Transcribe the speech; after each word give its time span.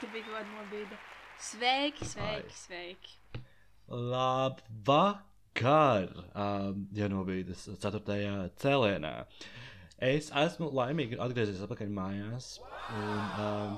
Tur 0.00 0.08
bija 0.14 0.24
kaut 0.24 0.36
kāda 0.38 0.48
nobīde. 0.54 0.96
Sveiki, 1.44 2.06
sveiki, 2.08 2.48
Ai. 2.48 2.54
sveiki. 2.56 3.42
Labvakar! 4.12 6.06
Um, 6.32 6.86
ja 6.96 7.08
nobīdes 7.12 7.66
4. 7.82 8.00
cēlienā. 8.62 9.10
Es 10.00 10.30
esmu 10.40 10.70
laimīgi 10.78 11.18
atgriezies 11.20 11.60
atpakaļ 11.66 11.92
mājās. 11.98 12.48
Un, 12.96 13.18
um, 13.44 13.74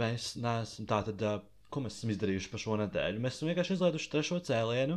mēs 0.00 0.30
neesam 0.40 0.88
tātad, 0.88 1.26
uh, 1.28 1.42
ko 1.68 1.84
mēs 1.84 1.98
esam 2.00 2.14
izdarījuši 2.14 2.52
par 2.54 2.64
šo 2.64 2.78
nedēļu. 2.80 3.20
Mēs 3.20 3.36
esam 3.36 3.52
vienkārši 3.52 3.76
izlaiduši 3.76 4.10
trešo 4.14 4.40
cēlienu. 4.48 4.96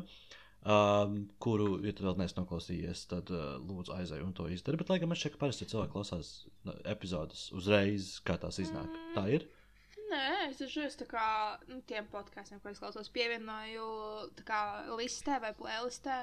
Um, 0.65 1.19
kuru, 1.43 1.73
ja 1.83 1.91
tu 1.93 2.07
vēl 2.07 2.15
neesi 2.23 2.39
noklausījies, 2.39 3.03
tad 3.11 3.35
uh, 3.35 3.59
lūdzu 3.59 3.97
aizej 3.99 4.23
un 4.23 4.31
to 4.37 4.47
izdari. 4.47 4.79
Bet, 4.79 4.95
lai 4.95 5.01
gan 5.03 5.11
man 5.11 5.19
šķiet, 5.19 5.35
ka 5.35 5.43
parasti 5.43 5.67
cilvēki 5.75 5.93
klausās 5.97 6.31
nu, 6.63 6.79
epizodes 6.95 7.49
uzreiz, 7.59 8.15
kā 8.23 8.39
tās 8.39 8.63
iznāk. 8.63 8.95
Tā 9.17 9.27
ir. 9.35 9.49
Nē, 10.15 10.49
es 10.49 10.59
dažreiz 10.61 10.95
tā 10.95 11.05
kā 11.09 11.23
nu, 11.67 11.81
tiem 11.89 12.05
podkāstiem, 12.11 12.61
ko 12.63 12.69
es 12.71 12.79
klausos, 12.79 13.09
pievienoju 13.11 13.87
tā 14.39 14.43
kā 14.47 14.59
listē 14.95 15.41
vai 15.43 15.51
plēlistē. 15.57 16.21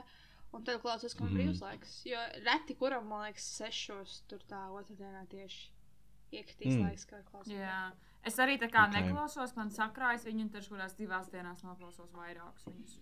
Un 0.53 0.65
tad 0.65 0.81
klausos, 0.83 1.15
ka 1.17 1.25
man 1.25 1.33
Mhm. 1.33 1.39
brīvs 1.39 1.61
laiks. 1.65 1.93
Jo 2.09 2.19
reti 2.47 2.75
kuram, 2.77 3.07
man 3.09 3.27
liekas, 3.27 3.45
sešos 3.59 4.23
tur 4.29 4.39
tā 4.49 4.63
otrdienā 4.73 5.27
tieši 5.29 5.69
iekritīs 6.33 6.77
Mm. 6.77 6.83
laiks, 6.87 7.07
kā 7.09 7.23
klausos. 7.31 7.53
Jā. 7.53 7.93
Es 8.25 8.37
arī 8.37 8.59
tā 8.61 8.71
kā 8.71 8.85
Ok. 8.87 8.91
okay. 8.95 9.03
neklausos, 9.03 9.57
man 9.57 9.71
sakrājas 9.71 10.25
viņu, 10.25 10.41
un 10.43 10.49
tad 10.51 10.63
kurās 10.69 10.95
divās 10.97 11.31
dienās 11.31 11.63
noklausos 11.65 12.13
vairākus 12.13 12.65
viņus. 12.69 12.99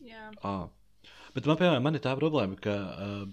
Jā. 0.00 0.30
Ah. 0.42 0.68
Bet 1.34 1.46
man, 1.46 1.56
piemēram, 1.56 1.82
man 1.82 1.94
ir 1.94 2.00
tā 2.00 2.16
problēma, 2.18 2.58
ka 2.60 2.70
uh, 2.70 3.26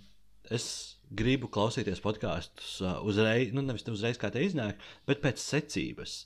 es 0.55 0.65
gribu 1.09 1.49
klausīties 1.49 2.01
podkāstus 2.03 2.81
uh, 2.85 2.99
uzreiz, 3.09 3.53
nu, 3.55 3.61
nevis 3.65 3.87
uzreiz 3.89 4.19
kā 4.21 4.29
te 4.33 4.43
iznāk, 4.45 4.77
bet 5.09 5.21
pēc 5.23 5.41
secības. 5.41 6.19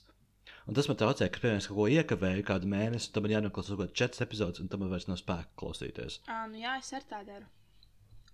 Un 0.68 0.76
tas 0.76 0.88
man 0.88 0.96
traucē, 0.96 1.28
ka, 1.28 1.40
piemēram, 1.42 1.60
kaut 1.68 1.76
ko 1.76 1.86
iekavēju 1.92 2.44
kādu 2.48 2.68
mēnesi, 2.72 3.10
tad 3.12 3.24
man 3.24 3.34
jānoklausa 3.34 3.74
kaut 3.74 3.82
kādas 3.82 3.98
četras 4.00 4.24
epizodes, 4.24 4.60
un 4.64 4.68
tam 4.72 4.80
man 4.80 4.92
vairs 4.92 5.08
nav 5.08 5.18
spēka 5.20 5.52
klausīties. 5.60 6.22
À, 6.24 6.46
nu 6.48 6.60
jā, 6.62 6.78
es 6.80 6.92
arī 6.96 7.08
tā 7.10 7.20
daru. 7.26 7.50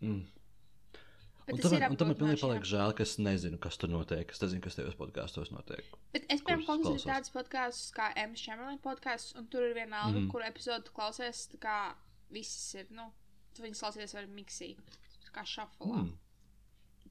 Mm. 0.00 0.20
Bet 1.46 1.56
Un 1.56 1.62
tam, 1.64 1.74
ir 1.74 1.84
un 1.91 1.96
tam 1.98 2.11
man 2.12 2.18
pilnīgi 2.20 2.42
paliek 2.44 2.66
žēl, 2.70 2.92
ka 2.94 3.02
es 3.02 3.16
nezinu, 3.18 3.58
kas 3.58 3.78
tur 3.80 3.91
notiek. 3.91 4.30
Es 4.30 4.38
nezinu, 4.44 4.62
kas 4.62 4.78
tajos 4.78 4.94
podkāstos 4.98 5.50
notiek. 5.50 5.88
Bet 6.14 6.28
es, 6.30 6.44
piemēram, 6.46 6.62
klausos 6.68 7.06
tādus 7.08 7.33
podkāstus 7.34 7.91
kā 7.96 8.12
M. 8.22 8.36
Chamberlain 8.38 8.78
podkāsts, 8.84 9.34
un 9.41 9.48
tur 9.50 9.66
ir 9.66 9.74
vienalga, 9.74 10.12
mm 10.12 10.16
Mhm. 10.20 10.27
-hmm. 10.27 10.30
kuru 10.30 10.46
epizodu 10.46 10.94
klausies. 10.94 11.48
Tā 11.55 11.58
kā 11.58 11.77
visas 12.30 12.74
ir, 12.74 12.86
nu, 12.91 13.11
tu 13.56 13.62
viņus 13.62 13.80
klausies 13.83 14.14
ar 14.14 14.27
miksī, 14.30 14.77
tā 14.77 15.09
kā 15.34 15.45
šafulā. 15.47 16.03
Mm. 16.05 16.19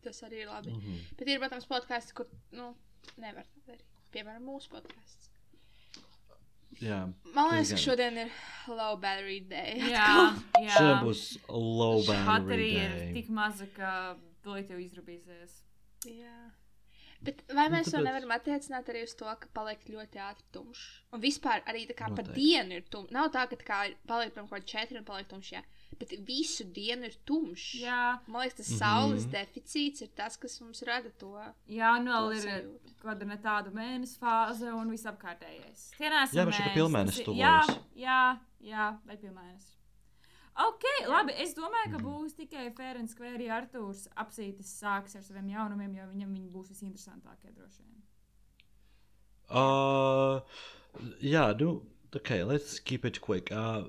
Tas 0.03 0.22
arī 0.23 0.44
ir 0.44 0.48
labi. 0.48 0.72
Mm 0.72 0.80
-hmm. 0.81 1.17
Bet 1.20 1.28
ir, 1.28 1.39
protams, 1.39 1.66
podkāsti, 1.67 2.14
kur, 2.14 2.28
nu, 2.52 2.75
nevar 3.17 3.44
tā 3.45 3.66
darīt. 3.72 3.86
Piemēram, 4.14 4.44
mūsu 4.48 4.70
podkāsts. 4.72 5.30
Jā, 6.80 7.00
Man 7.34 7.50
liekas, 7.52 7.72
ka 7.73 7.78
šodien 7.81 8.17
ir 8.17 8.30
low 8.67 8.95
battery 9.02 9.40
day. 9.50 9.80
Jā, 9.90 10.36
jā. 10.62 10.75
šodien 10.78 11.02
būs 11.03 11.23
low 11.50 11.97
battery 12.06 12.25
Baterija 12.28 12.84
ir 13.08 13.14
tik 13.14 13.30
maza, 13.30 13.66
ka 13.75 14.16
tūlīt 14.45 14.70
jau 14.70 14.78
izrubīsies. 14.80 15.58
Jā. 16.06 16.52
Bet 17.22 17.42
vai 17.52 17.66
Nu, 17.67 17.75
mēs 17.75 17.90
to 17.92 17.97
tāpēc- 17.97 18.03
nevaram 18.06 18.31
attiecināt 18.31 18.88
arī 18.94 19.03
uz 19.03 19.14
to, 19.16 19.25
ka 19.25 19.47
paliek 19.53 19.81
ļoti 19.90 20.22
ātri 20.23 20.45
tumšs? 20.53 20.86
Un 21.12 21.20
vispār 21.22 21.62
arī 21.67 21.81
tā 21.90 21.95
kā 21.97 22.08
Noteikti. 22.09 22.34
dienu 22.36 22.72
ir 22.78 22.81
tumšs. 22.90 23.12
Nav 23.12 23.31
tā, 23.34 23.50
ka 23.50 23.56
tā 23.58 23.66
kā 23.66 23.95
paliek 24.08 24.34
kaut 24.35 24.50
kāda 24.50 24.66
četri 24.66 24.97
un 24.97 25.03
paliek 25.06 25.28
tumšs. 25.28 25.52
Jā. 25.52 25.63
Bet 25.97 26.11
visu 26.27 26.63
dienu 26.72 27.05
ir 27.09 27.16
tumšs. 27.25 27.81
Jā, 27.81 28.19
Man 28.27 28.44
liekas, 28.45 28.57
tas 28.57 28.69
Mhm. 28.69 28.77
saules 28.77 29.25
deficīts 29.25 30.01
ir 30.01 30.07
tas, 30.16 30.38
kas 30.38 30.59
mums 30.61 30.83
rada 30.83 31.09
to. 31.17 31.33
jā 31.67 31.97
nu 32.03 32.11
vēl 32.11 32.29
To 32.29 32.31
ir 32.38 32.45
sajūtu. 32.45 32.94
kāda 33.01 33.25
ne 33.25 33.38
tāda 33.38 33.72
mēnesis 33.73 34.17
fāze 34.19 34.72
un 34.73 34.91
visapkārtējais. 34.91 35.89
Tie 35.97 36.09
nesam 36.09 36.35
Jā, 36.38 36.45
bet 36.45 36.53
šī, 36.53 36.73
pilnmēnesis 36.75 37.25
tuvojas. 37.25 37.67
Jā, 37.67 37.79
jā, 37.95 38.39
jā, 38.61 38.99
vai 39.05 39.17
pilnmēnesis. 39.17 39.75
Ok, 40.59 40.83
labi. 41.07 41.31
Es 41.41 41.53
domāju, 41.55 41.88
Mhm. 41.88 41.91
ka 41.97 42.03
būs 42.03 42.33
tikai 42.35 42.73
Fērens 42.75 43.16
Skvēri 43.16 43.47
Artūrs 43.47 44.07
apsītis 44.16 44.67
sāks 44.79 45.16
ar 45.16 45.22
saviem 45.22 45.49
jaunumiem, 45.49 45.95
jo 45.95 46.03
viņam 46.13 46.33
viņi 46.38 46.51
būs 46.51 46.69
visinteresantākie 46.69 47.51
droši 47.55 47.79
vien. 47.79 48.03
Uh, 49.49 50.41
jā, 51.22 51.57
nu, 51.59 51.81
ok, 52.13 52.44
let's 52.44 52.79
keep 52.79 53.05
it 53.05 53.19
quick. 53.22 53.51
Uh, 53.51 53.85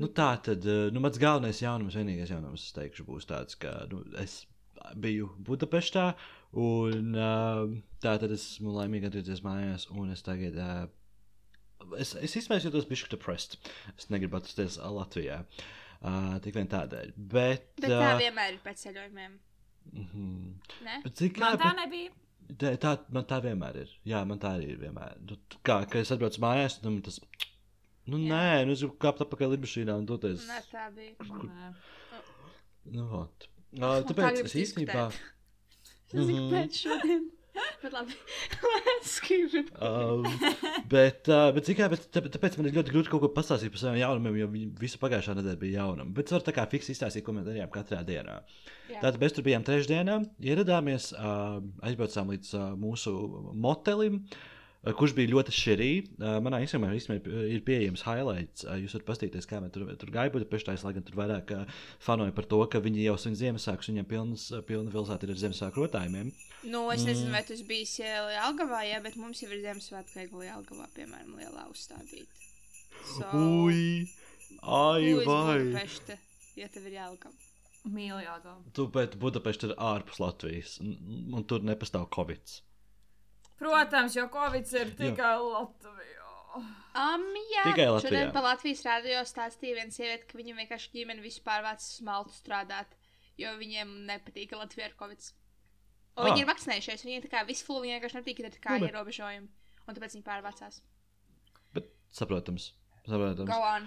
nu, 0.00 0.08
tā 0.08 0.28
tad, 0.46 0.66
uh, 0.68 0.88
nu, 0.94 1.00
mans 1.04 1.18
galvenais 1.22 1.60
jaunums, 1.62 1.96
vienīgais 1.98 2.30
jaunums, 2.34 2.66
es 2.68 2.74
teikšu, 2.76 3.06
būs 3.08 3.26
tāds, 3.30 3.56
ka 3.60 3.72
nu, 3.92 4.02
es 4.22 4.44
biju 5.02 5.30
Budapeštā, 5.46 6.10
un 6.62 7.16
uh, 7.16 7.64
tā 8.04 8.16
tad 8.22 8.30
esmu 8.36 8.74
laimīgi 8.76 9.08
atgriezies 9.10 9.42
mājās, 9.46 9.88
un 9.96 10.12
es 10.14 10.22
tagad. 10.26 10.56
Uh, 10.60 10.86
Es, 12.00 12.14
es 12.18 12.32
īstenībā 12.34 12.56
jūtos 12.64 12.86
bišķi 12.88 13.10
depressed. 13.12 13.52
Es 14.00 14.08
negribu 14.10 14.38
atrasties 14.40 14.78
Latvijā. 14.80 15.36
Uh, 16.00 16.32
tik 16.42 16.56
vien 16.56 16.66
tādēļ. 16.72 17.12
Bet, 17.30 17.66
Bet 17.78 17.92
tā 17.92 18.08
uh, 18.14 18.16
vienmēr 18.18 18.54
ir 18.56 18.62
pēc 18.64 18.80
ceļojumiem. 18.88 19.36
mhm. 19.92 20.24
Ne? 20.88 20.96
Bet 21.04 21.14
cik 21.20 21.38
Man 21.38 21.58
tā 21.60 21.68
bet- 21.68 21.78
nebija. 21.84 22.10
Tā, 22.58 22.72
tā, 22.82 22.92
man 23.14 23.24
tā 23.28 23.38
vienmēr 23.44 23.78
ir. 23.84 23.92
Jā, 24.08 24.24
man 24.26 24.38
tā 24.42 24.52
arī 24.56 24.72
ir 24.72 24.80
vienmēr. 24.82 25.14
Nu, 25.28 25.36
kā, 25.66 25.76
kad 25.84 26.00
es 26.00 26.10
atbraucu 26.16 26.42
mājās, 26.42 26.78
tad 26.80 26.88
man 26.90 27.00
tas. 27.06 27.20
Nu, 28.06 28.18
Jā. 28.22 28.30
nē, 28.30 28.66
nu, 28.68 28.74
es 28.76 28.82
gribu 28.84 28.96
kāpt 29.02 29.22
apakaļ 29.24 29.56
lidmašīnā 29.56 29.96
un 29.98 30.04
doties. 30.06 30.44
Ne, 30.46 30.60
tā 30.70 30.84
bija. 30.94 31.16
Nē. 31.26 31.70
Nu, 32.94 33.06
vot. 33.10 33.48
Uh, 33.76 33.98
tāpēc 34.06 34.44
es 34.44 34.54
īstenībā. 34.62 35.08
Es 35.10 36.14
zinu, 36.14 36.44
Mhm. 36.46 36.52
pēc 36.54 36.82
šodien. 36.84 37.24
Bet 37.82 37.92
labi. 37.96 38.12
Um, 39.80 40.24
bet, 40.90 41.28
uh, 41.30 41.50
bet, 41.56 41.68
kā, 41.78 41.86
bet 41.92 42.06
tā, 42.12 42.20
tāpēc 42.32 42.56
man 42.58 42.68
ir 42.68 42.74
ļoti 42.76 42.92
grūti 42.92 43.10
kaut 43.12 43.22
ko 43.22 43.30
pastāstīt 43.32 43.72
par 43.74 43.80
saviem 43.80 44.00
jaunumiem, 44.02 44.36
jo 44.40 44.48
visu 44.80 44.98
pagājušā 45.02 45.34
nedēļa 45.38 45.60
bija 45.60 45.78
jaunumi. 45.82 46.12
Bet 46.16 46.28
es 46.28 46.34
varu 46.36 46.46
tā 46.48 46.54
kā 46.56 46.64
fiksi 46.72 46.92
izstāstīt, 46.94 47.24
ko 47.26 47.34
mēs 47.36 47.46
darījām 47.48 47.70
katrā 47.72 48.00
dienā. 48.06 48.38
Jā. 48.90 49.00
Tātad 49.04 49.20
mēs 49.22 49.36
tur 49.36 49.46
bijām 49.46 49.64
trešdienā, 49.66 50.18
ieradāmies, 50.52 51.10
uh, 51.16 51.58
aizbraucām 51.88 52.32
līdz 52.34 52.52
uh, 52.58 52.66
mūsu 52.80 53.14
motelim. 53.66 54.22
uh, 54.26 54.55
Kurš 54.94 55.14
bija 55.16 55.32
ļoti 55.32 55.54
šķirīgs. 55.56 56.10
Uh, 56.20 56.36
manā 56.44 56.60
Instagramā 56.62 56.94
ir 56.94 57.62
pieejams 57.66 58.04
highlights. 58.06 58.62
Uh, 58.62 58.76
jūs 58.78 58.94
varat 58.94 59.06
paskatīties, 59.08 59.48
kā 59.50 59.58
tur, 59.74 59.88
tur 59.98 60.12
gājām. 60.14 60.34
Budapeštā, 60.36 60.76
lai 60.86 60.92
gan 60.94 61.06
tur 61.06 61.16
vairāk 61.18 61.50
fanoja 62.06 62.34
par 62.36 62.46
to, 62.46 62.60
ka 62.70 62.78
viņi 62.84 63.06
jau 63.08 63.16
svin 63.18 63.34
Ziemassvētkus, 63.40 63.90
viņiem 63.90 64.06
pilnas, 64.10 64.44
uh, 64.54 64.62
pilna 64.66 64.92
pilsēta 64.94 65.26
ir 65.26 65.32
ar 65.34 65.40
Ziemassvētku 65.42 65.82
rotājumiem. 65.82 66.30
Nu, 66.70 66.84
es 66.94 67.02
nezinu, 67.06 67.30
Mm. 67.30 67.34
vai 67.34 67.42
tas 67.48 67.62
bija 67.66 68.20
Lielgavā, 68.30 68.84
jā, 68.86 69.02
bet 69.02 69.16
mums 69.18 69.42
jau 69.42 69.50
ir 69.50 69.64
Ziemassvētku 69.64 70.20
viegli 70.20 70.46
Lielgavā, 70.46 70.86
piemēram, 70.94 71.34
lielā 71.40 71.66
uzstādīta. 71.72 72.46
So, 73.06 73.26
Ui! 73.66 74.06
Ai, 74.62 75.14
vai! 75.26 75.26
Budapešta, 75.26 76.16
ja 76.58 76.68
tev 76.68 76.86
ir 76.86 76.96
Lielgava? 76.98 77.34
Mīlu 77.86 78.18
jāgala. 78.22 78.58
Tu 78.74 78.86
bet 78.90 79.14
Budapešta 79.22 79.68
ir 79.70 79.74
ārpus 79.78 80.18
Latvijas, 80.22 80.78
un, 80.82 80.96
un 81.38 81.44
tur 81.46 81.62
nepastāv 81.62 82.08
Covid. 82.14 82.56
Protams, 83.60 84.16
jo 84.16 84.26
Covid 84.32 84.68
ir 84.76 84.90
tikai 84.98 85.32
Latvijā. 85.40 86.24
Um, 86.96 87.24
jā, 87.52 87.62
Tikai 87.68 87.86
Latvijā. 87.92 88.02
Šodien 88.06 88.30
pa 88.32 88.40
Latvijas 88.44 88.82
rādio 88.86 89.20
stāstīja 89.28 89.76
viena 89.80 89.92
sieviete, 89.92 90.24
ka 90.30 90.38
viņam 90.38 90.56
vienkārši 90.62 90.92
ģimene 90.94 91.20
vispār 91.24 91.64
vāc 91.66 91.84
smaltu 91.84 92.32
strādāt, 92.36 92.94
jo 93.36 93.50
viņiem 93.60 93.90
nepatīk, 94.08 94.54
Latvijā 94.56 94.88
ir 94.90 94.94
Covid. 95.00 95.26
Un 96.16 96.24
Ah. 96.24 96.30
viņi 96.30 96.40
ir 96.44 96.48
vakcinējušies, 96.48 97.04
viņiem 97.04 97.22
tā 97.26 97.30
kā 97.34 97.42
viss 97.46 97.62
flu, 97.66 97.82
viņiem 97.84 97.98
vienkārši 98.00 98.16
nepatīk, 98.20 98.36
ka 98.38 98.42
ir 98.46 98.54
tā 98.56 98.62
kā 98.64 98.76
Labi. 98.78 98.88
ierobežojumi. 98.88 99.48
Un 99.86 99.94
tāpēc 99.94 100.16
viņi 100.16 100.24
pārvācās. 100.24 100.80
Bet 101.76 101.90
saprotams. 102.10 102.70
saprotams. 103.06 103.48
Go 103.52 103.60
on. 103.62 103.86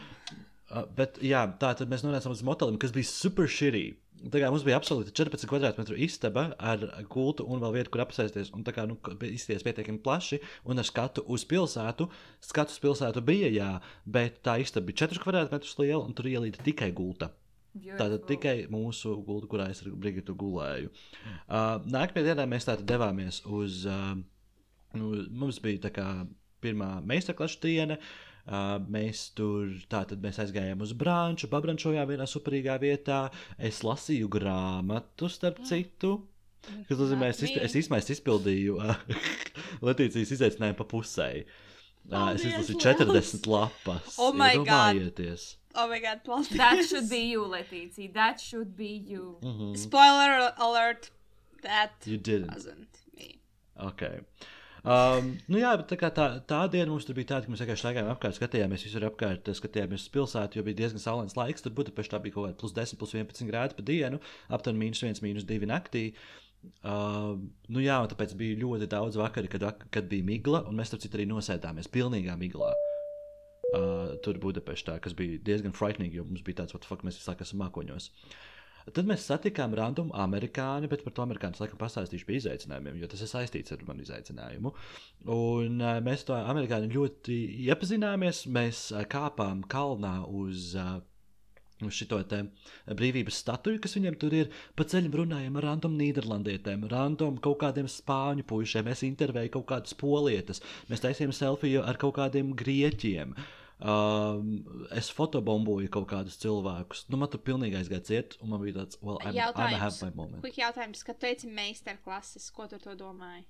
Uh, 0.70 0.86
bet 0.86 1.18
jā, 1.26 1.42
tā 1.58 1.74
tad 1.76 1.90
mēs 1.90 2.04
nonācām 2.06 2.30
līdz 2.36 2.44
motelim, 2.46 2.78
kas 2.78 2.92
bija 2.94 3.10
super 3.10 3.46
šķirī. 3.50 3.98
Tā 4.20 4.42
kā 4.42 4.50
mums 4.52 4.66
bija 4.68 4.78
absolūti 4.80 5.14
14 5.16 5.48
kvadrātmetru 5.48 5.96
istaba 6.04 6.50
ar 6.60 6.82
gultu 7.12 7.46
un 7.48 7.62
vēl 7.64 7.78
vietu, 7.78 7.94
kur 7.94 8.04
apsēsties. 8.04 8.52
Un 8.56 8.66
tā 8.68 8.74
kā 8.76 8.84
nu, 8.90 8.98
izties 9.30 9.64
pietiekami 9.64 10.02
plaši 10.04 10.42
un 10.68 10.82
ar 10.82 10.88
skatu 10.88 11.24
uz 11.32 11.46
pilsētu. 11.48 12.10
Skatu 12.44 12.76
uz 12.76 12.82
pilsētu 12.84 13.24
bija, 13.26 13.52
jā, 13.54 13.70
bet 14.04 14.42
tā 14.46 14.58
istaba 14.64 14.90
bija 14.90 15.06
4 15.06 15.24
kvadrātmetrus 15.24 15.78
liela 15.80 16.02
un 16.04 16.16
tur 16.18 16.28
ielīda 16.32 16.66
tikai 16.66 16.92
gulta. 16.96 17.32
Tātad 17.80 18.26
tikai 18.28 18.56
mūsu 18.74 19.14
gulta, 19.24 19.48
kurā 19.48 19.70
es 19.72 19.84
ar 19.86 19.94
Brigitu 19.96 20.36
gulēju. 20.36 20.90
Uh, 21.48 21.78
Nākamajā 21.88 22.32
dienā 22.34 22.48
mēs 22.50 22.68
tātad 22.68 22.88
devāmies 22.90 23.44
uz. 23.46 23.86
Uh, 23.88 24.18
nu, 25.00 25.14
mums 25.30 25.62
bija 25.64 25.86
tā 25.86 25.94
kā 25.96 26.08
pirmā 26.66 26.98
meistarklases 27.08 27.62
diena. 27.64 27.96
Uh, 27.96 28.29
mēs 28.90 29.28
tur 29.38 29.70
tātad 29.92 30.22
mēs 30.24 30.40
aizgājām 30.42 30.82
uz 30.82 30.94
brānču, 30.98 31.50
pabrančojām 31.52 32.08
vienā 32.10 32.26
superīgā 32.30 32.80
vietā. 32.82 33.30
Es 33.58 33.84
lasīju 33.86 34.30
grāmatu, 34.34 35.30
starp 35.30 35.62
citu. 35.70 36.16
Kas 36.90 36.98
nozīmē, 37.00 37.30
es, 37.32 37.40
izp 37.46 37.58
es 37.64 37.76
īstenībā 37.80 38.00
izpildīju 38.16 38.80
uh, 38.84 38.98
Latvijas 39.86 40.34
izaicinājumu 40.36 40.78
pa 40.82 40.88
pusē. 40.92 41.30
Uh, 42.10 42.34
es 42.34 42.44
izlasīju 42.44 42.80
liels! 42.82 43.32
40 43.38 43.48
lapas. 43.54 44.18
Oh 44.20 44.34
my 44.34 44.56
God. 44.58 44.68
Iedomājieties. 44.98 45.48
Oh, 45.78 45.86
my 45.88 46.00
God, 46.02 46.24
paldies. 46.26 46.58
That 46.58 46.82
should 46.84 47.08
be 47.10 47.20
you, 47.30 47.44
Letīcija. 47.46 48.12
That 48.14 48.42
should 48.42 48.76
be 48.76 48.90
you. 48.90 49.38
Mhm. 49.46 49.78
Spoiler 49.78 50.52
alert. 50.58 51.12
That 51.62 51.92
You 52.06 52.18
didn't. 52.18 52.50
wasn't 52.56 52.98
me. 53.16 53.40
Okay. 53.78 54.20
Um, 54.80 55.34
nu 55.52 55.60
jā, 55.60 55.74
bet 55.80 55.92
tā, 55.92 56.10
tā, 56.16 56.26
tā 56.48 56.60
diena 56.72 56.88
mums 56.92 57.08
bija 57.12 57.34
tāda, 57.34 57.46
ka 57.46 57.52
mēs 57.52 57.64
vienkārši 57.64 57.84
staigājām 57.84 58.12
apkārt, 58.14 58.38
skatījāmies 58.38 58.86
visur 58.88 59.06
apkārt, 59.10 59.50
skatījāmies 59.60 60.06
uz 60.06 60.12
pilsētu, 60.14 60.60
jo 60.60 60.66
bija 60.68 60.80
diezgan 60.84 61.04
saulains 61.04 61.36
laiks. 61.40 61.66
Tur 61.66 61.76
Budapeštā 61.76 62.22
bija 62.24 62.38
kaut 62.38 62.48
kāda 62.48 62.60
plus 62.62 62.76
10, 62.78 63.00
plus 63.02 63.16
11 63.18 63.50
grādi 63.50 63.76
pa 63.76 63.86
dienu, 63.86 64.22
aptuveni 64.48 64.86
mīnus 64.86 65.04
1, 65.04 65.24
mīnus 65.26 65.48
2 65.50 65.68
naktī. 65.70 66.06
Uh, 66.84 67.40
nu 67.72 67.84
jā, 67.84 67.98
un 68.04 68.12
tāpēc 68.12 68.36
bija 68.40 68.60
ļoti 68.60 68.88
daudz 68.92 69.20
vakari, 69.20 69.52
kad, 69.52 69.64
kad 69.92 70.08
bija 70.12 70.28
migla, 70.28 70.64
un 70.68 70.80
mēs 70.80 70.92
tur 70.92 71.00
citur 71.04 71.22
arī 71.22 71.28
nosēdāmies 71.32 71.92
pilnīgā 71.92 72.36
miglā. 72.40 72.72
Uh, 73.70 74.16
tur 74.26 74.40
Budapeštā, 74.42 74.98
kas 75.04 75.14
bija 75.14 75.40
diezgan 75.46 75.76
frightening, 75.78 76.16
jo 76.16 76.24
mums 76.26 76.42
bija 76.46 76.64
tāds, 76.64 76.74
fuck, 76.88 77.04
mēs 77.06 77.20
visu 77.20 77.30
laiku 77.30 77.46
esam 77.46 77.62
mākoņos. 77.62 78.10
Tad 78.96 79.10
mēs 79.10 79.28
satikām 79.30 79.76
randomu 79.78 80.14
amerikāni, 80.18 80.90
bet 80.92 81.04
par 81.06 81.16
to 81.16 81.26
amerikāņu 81.26 81.62
laikam 81.64 81.82
pastāstīšu 81.82 82.28
par 82.28 82.38
izaicinājumiem, 82.40 82.98
jo 83.02 83.10
tas 83.12 83.24
ir 83.26 83.32
saistīts 83.32 83.76
ar 83.76 83.86
manu 83.88 84.06
izaicinājumu. 84.06 84.74
Un 85.36 85.80
uh, 85.84 86.00
mēs 86.06 86.26
to 86.28 86.38
amerikāņu 86.40 86.92
ļoti 86.96 87.38
iepazināmies. 87.68 88.46
Mēs 88.56 88.90
uh, 88.96 89.06
kāpām 89.10 89.64
kalnā 89.70 90.20
uz. 90.28 90.74
Uh, 90.80 91.00
Uz 91.80 91.96
šo 91.96 92.18
brīvības 93.00 93.38
statuju, 93.40 93.80
kas 93.80 93.94
viņiem 93.96 94.18
tur 94.20 94.34
ir, 94.36 94.50
pa 94.76 94.84
ceļam 94.84 95.14
runājam 95.22 95.56
ar 95.56 95.68
random 95.70 95.94
nīderlandietēm, 95.96 96.84
random 96.92 97.38
kaut 97.40 97.62
kādiem 97.62 97.88
spāņu 97.88 98.44
puišiem. 98.50 98.90
Es 98.92 99.06
intervēju 99.08 99.54
kaut 99.54 99.68
kādas 99.70 99.96
polietes, 99.96 100.60
mēs 100.92 101.06
taisījām 101.06 101.32
selfiju 101.32 101.86
ar 101.88 101.96
kaut 102.02 102.18
kādiem 102.18 102.52
grieķiem. 102.60 103.32
Um, 103.80 104.58
es 104.92 105.08
fotobomboju 105.16 105.88
kaut 105.94 106.10
kādus 106.12 106.36
cilvēkus. 106.42 107.06
Nu, 107.08 107.16
man 107.22 107.30
tur 107.32 107.40
pilnīgi 107.48 107.78
aizgāja 107.80 108.04
ciet, 108.10 108.36
un 108.44 108.52
man 108.52 108.60
bija 108.60 108.82
tāds, 108.82 109.00
well, 109.00 109.22
I'm, 109.24 109.32
I'm 109.32 109.38
Jautājums. 109.38 109.80
have 109.80 110.02
my 110.04 110.10
moment. 110.18 110.42
Quick 110.44 110.60
jautājums, 110.60 111.04
kad 111.08 111.22
teici 111.22 111.48
meistarklases, 111.48 112.50
ko 112.52 112.68
tu 112.68 112.80
to 112.84 112.98
domāji? 113.00 113.46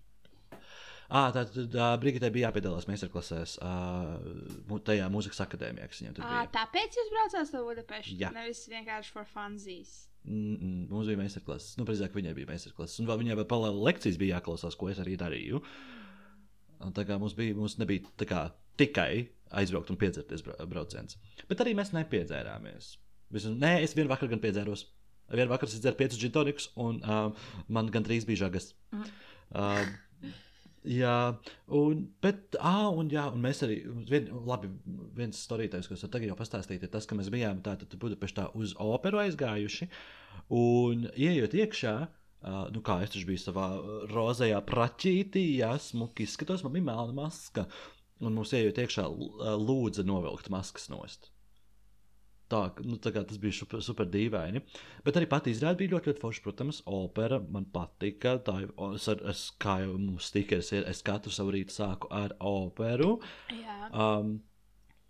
Ah, 1.10 1.31
tā 1.34 1.48
tad 1.50 1.74
uh, 1.74 1.96
Brigitē 1.98 2.30
bija 2.30 2.52
jāpiedalās 2.52 2.86
meistarklasēs 2.86 3.56
uh, 3.66 4.78
tajā 4.86 5.08
mūzikas 5.10 5.42
akadēmijā, 5.48 5.88
kas 5.90 6.04
viņam 6.04 6.20
tur 6.20 6.28
bija. 6.28 6.44
tāpēc 6.54 7.00
jūs 7.00 7.10
braucāt 7.16 7.42
uz 7.48 7.54
Budapeštu? 7.72 8.20
Jā. 8.22 8.30
Nevis 8.36 8.62
vienkārši 8.70 9.16
for 9.16 9.26
funsies. 9.26 9.96
Mm, 10.28 10.54
mm, 10.60 10.84
mums 10.92 11.10
bija 11.10 11.18
meistarklases. 11.24 11.74
Nu, 11.80 11.88
precīzāk, 11.90 12.14
viņai 12.14 12.36
bija 12.38 12.52
meistarklases. 12.52 13.02
Un 13.02 13.10
vēl 13.10 13.24
viņai 13.24 13.40
vēl 13.40 13.50
paralēli 13.50 13.86
lekcijas 13.90 14.22
bija 14.22 14.38
jāklausās, 14.38 14.78
ko 14.78 14.92
es 14.94 15.02
arī 15.02 15.18
darīju. 15.18 15.64
Un 16.86 16.94
tā 16.94 17.08
kā 17.10 17.18
mums, 17.18 17.34
bija, 17.34 17.58
mums 17.58 17.80
nebija 17.81 18.06
tā 18.20 18.30
kā, 18.30 18.46
tikai 18.78 19.26
aizbraukt 19.62 19.92
un 19.94 20.00
piedzerties 20.00 20.44
bra 20.46 20.57
brauciens. 20.69 21.18
Bet 21.50 21.63
arī 21.63 21.75
mēs 21.78 21.94
nepiedzērāmies. 21.96 22.94
Vismaz, 23.34 23.57
nē, 23.62 23.74
es 23.86 23.96
vienu 23.98 24.12
vakaru 24.12 24.34
gan 24.34 24.44
piedzēros. 24.44 24.88
Vienu 25.30 25.51
vakaru 25.51 25.69
es 25.69 25.81
dzēru 25.81 25.98
piecus 26.00 26.22
džintonikus, 26.22 26.69
un 26.81 27.01
um, 27.06 27.34
man 27.69 27.90
gandrīz 27.94 28.25
bija 28.25 28.48
žagas. 28.48 28.72
Uh, 29.50 29.86
Jā, 30.88 31.36
un, 31.75 32.06
bet, 32.24 32.56
ah, 32.63 32.88
un, 32.96 33.10
jā, 33.12 33.25
un 33.36 33.42
mēs 33.44 33.60
arī, 33.66 33.81
vien, 34.07 34.30
labi, 34.48 34.69
viens 35.18 35.42
storītājs, 35.44 35.90
ko 35.90 35.98
es 35.98 36.06
tagad 36.06 36.30
jau 36.30 36.38
pastāstīt, 36.40 36.86
ir 36.86 36.92
tas, 36.94 37.07
ka 37.10 37.18
mēs 37.19 37.28
bijām 37.34 37.60
tātad 37.66 37.98
Budapeštā 38.00 38.48
uz 38.56 38.72
operu 38.80 39.19
aizgājuši, 39.19 39.90
un 40.56 41.10
ieejot 41.12 41.57
iekšā, 41.60 41.94
uh, 42.07 42.62
nu 42.72 42.84
kā 42.86 43.02
es 43.04 43.12
taču 43.12 43.28
biju 43.28 43.44
savā 43.44 43.68
uh, 43.75 43.90
rozajā 44.13 44.62
praķītī, 44.69 45.44
jā, 45.60 45.74
smuki 45.84 46.24
izskatos, 46.30 46.63
man 46.63 46.78
bija 46.78 46.88
melna 46.94 47.18
maska, 47.25 47.68
un 48.19 48.36
mums 48.36 48.54
ieejot 48.56 48.80
iekšā 48.83 49.06
lūdza 49.60 50.06
novilkt 50.07 50.50
maskas 50.54 50.89
nost. 50.92 51.30
Tā, 52.50 52.63
nu, 52.81 52.98
tā 52.98 53.12
kā 53.13 53.21
tas 53.30 53.38
bija 53.38 53.54
super, 53.54 53.81
super 53.86 54.07
dīvaini. 54.10 54.63
Bet 55.06 55.19
arī 55.19 55.27
pati 55.30 55.51
izrāde 55.54 55.77
bija 55.83 55.94
ļoti, 55.94 56.10
ļoti 56.10 56.21
forša. 56.24 56.42
Protams, 56.48 56.80
opera 56.89 57.38
man 57.54 57.68
patika. 57.69 58.39
Tā, 58.42 58.56
es, 58.95 59.06
es, 59.13 59.44
kā 59.62 59.75
jau 59.83 60.00
mums 60.01 60.31
stikers 60.31 60.71
ir, 60.74 60.88
es 60.89 61.04
katru 61.06 61.30
savu 61.33 61.54
rītu 61.54 61.75
sāku 61.75 62.10
ar 62.10 62.33
operu. 62.42 63.19
Jā. 63.54 63.77
Um, 63.94 64.39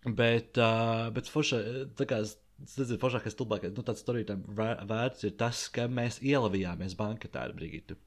bet, 0.03 0.59
uh, 0.59 1.07
bet 1.15 1.31
forša, 1.31 1.61
tā 1.95 2.09
kā 2.11 2.19
es- 2.25 2.35
tas 2.67 2.91
ir 2.91 2.99
foršākais, 3.01 3.37
labākais, 3.39 3.73
nu, 3.75 3.85
tāds 3.87 4.03
storītājiem 4.03 4.43
vērts 4.89 5.25
ir 5.29 5.33
tas, 5.39 5.65
ka 5.73 5.87
mēs 5.91 6.19
ielavījāmies 6.25 6.97
banketā 6.99 7.47
ar 7.47 7.55
Brigitu. 7.57 7.97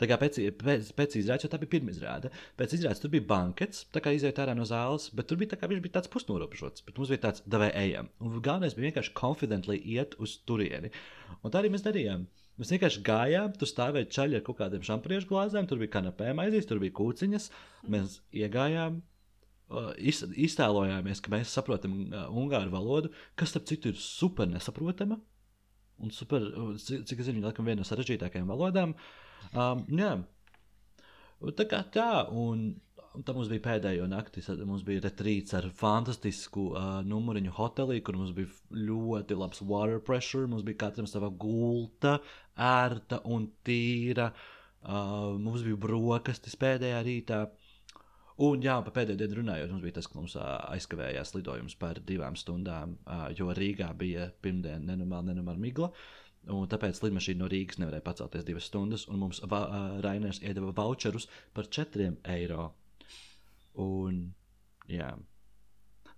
Tā 0.00 0.08
kā 0.08 0.16
pēc, 0.20 0.38
pēc, 0.60 0.90
pēc 0.96 1.16
izrādes, 1.20 1.44
jo 1.44 1.50
tā 1.52 1.58
bija 1.60 1.74
pirmā 1.74 1.92
izrāde, 1.92 2.30
pēc 2.56 2.78
izrādes 2.78 3.02
tur 3.02 3.12
bija 3.12 3.26
bankets, 3.28 3.82
tā 3.92 4.00
kā 4.04 4.14
iziet 4.16 4.40
ārā 4.40 4.54
no 4.56 4.64
zāles, 4.68 5.10
bet 5.16 5.28
tur 5.28 5.40
bija 5.40 5.52
tā 5.52 5.60
kā 5.60 5.68
viņš 5.68 5.82
bija 5.84 5.98
tāds 5.98 6.12
pusnorobežots, 6.14 6.84
bet 6.86 6.96
mums 6.96 7.12
bija 7.12 7.24
tāds, 7.26 7.44
devai 7.44 7.68
ejam. 7.82 8.08
Un 8.24 8.38
galvenais 8.40 8.76
bija 8.76 8.88
vienkārši 8.88 9.12
confidently 9.20 9.76
iet 9.96 10.16
uz 10.22 10.38
turieni. 10.48 10.92
Un 11.42 11.52
tā 11.52 11.60
arī 11.60 11.72
mēs 11.74 11.84
darījām. 11.84 12.24
Mēs 12.60 12.72
vienkārši 12.74 13.04
gājām, 13.04 13.52
tur 13.56 13.68
stāvēja 13.68 14.08
čaļi 14.16 14.36
ar 14.36 14.42
kaut 14.44 14.58
kādiem 14.58 14.82
šampūriešu 14.84 15.28
glāzēm, 15.30 15.68
tur 15.68 15.80
bija 15.80 15.94
kanapē 15.94 16.32
maizes, 16.36 16.68
tur 16.68 16.80
bija 16.82 16.96
kūciņas. 16.98 17.46
Mēs 17.92 18.18
iegājām, 18.36 18.98
iztēlojāmies, 19.70 21.22
ka 21.22 21.32
mēs 21.34 21.54
saprotam 21.54 21.96
uh, 22.08 22.26
ungāru 22.34 22.72
valodu, 22.72 23.12
kas, 23.38 23.52
starp 23.52 23.68
citu, 23.70 23.92
ir 23.92 24.02
super 24.02 24.48
nesaprotama. 24.50 25.20
Un 26.00 26.12
super, 26.14 26.42
uh, 26.42 26.74
cik, 26.80 27.18
es 27.18 27.26
zinu, 27.28 27.44
laikam 27.44 27.68
viena 27.68 27.82
no 27.84 27.88
sarežģītākajām 27.88 28.50
valodām. 28.50 28.94
Um, 29.54 29.84
jā, 29.94 30.14
tā 31.56 31.66
kā 31.70 31.82
tā, 31.94 32.10
un, 32.34 32.72
un 33.14 33.26
tā 33.26 33.34
mums 33.36 33.50
bija 33.52 33.66
pēdējā 33.68 34.08
naktī. 34.10 34.42
Mums 34.64 34.82
bija 34.86 35.04
retrīts 35.06 35.54
ar 35.58 35.68
fantastisku 35.76 36.70
uh, 36.72 36.92
numuriņu 37.06 37.54
hotelī, 37.58 38.00
kur 38.02 38.18
mums 38.18 38.34
bija 38.36 38.50
ļoti 38.74 39.38
labs 39.38 39.62
water 39.62 40.02
pressure. 40.02 40.50
Mums 40.50 40.66
bija 40.66 40.82
katram 40.86 41.08
sava 41.10 41.30
gulta, 41.30 42.18
ērta 42.58 43.22
un 43.28 43.50
tīra. 43.66 44.32
Uh, 44.80 45.36
mums 45.38 45.62
bija 45.62 45.78
brokastis 45.78 46.56
pēdējā 46.58 47.04
rītā. 47.06 47.44
Un, 48.40 48.62
jā, 48.64 48.78
par 48.86 48.94
pēdējo 48.96 49.20
dienu 49.20 49.42
runājot, 49.42 49.68
mums 49.74 49.84
bija 49.84 49.98
tas, 49.98 50.06
ka 50.08 50.16
mums 50.16 50.34
aizkavējās 50.40 51.34
lidojums 51.34 51.74
par 51.80 51.98
divām 52.08 52.38
stundām, 52.40 52.94
jo 53.36 53.50
Rīgā 53.56 53.90
bija 54.00 54.30
pirmdiena 54.40 54.80
nenormāla, 54.92 55.28
nenormāla 55.28 55.60
migla. 55.60 55.90
Un 56.48 56.68
tāpēc 56.72 57.02
lidmašīna 57.04 57.42
no 57.42 57.48
Rīgas 57.52 57.76
nevarēja 57.82 58.04
pacelties 58.06 58.46
divas 58.48 58.70
stundas, 58.70 59.04
un 59.12 59.20
mums 59.20 59.42
va, 59.44 59.60
ā, 59.60 59.80
Rainers 60.06 60.40
iedeva 60.40 60.72
voucherus 60.72 61.28
par 61.52 61.68
4 61.68 62.14
eiro. 62.32 62.70
Un, 63.84 64.22
jā. 64.88 65.10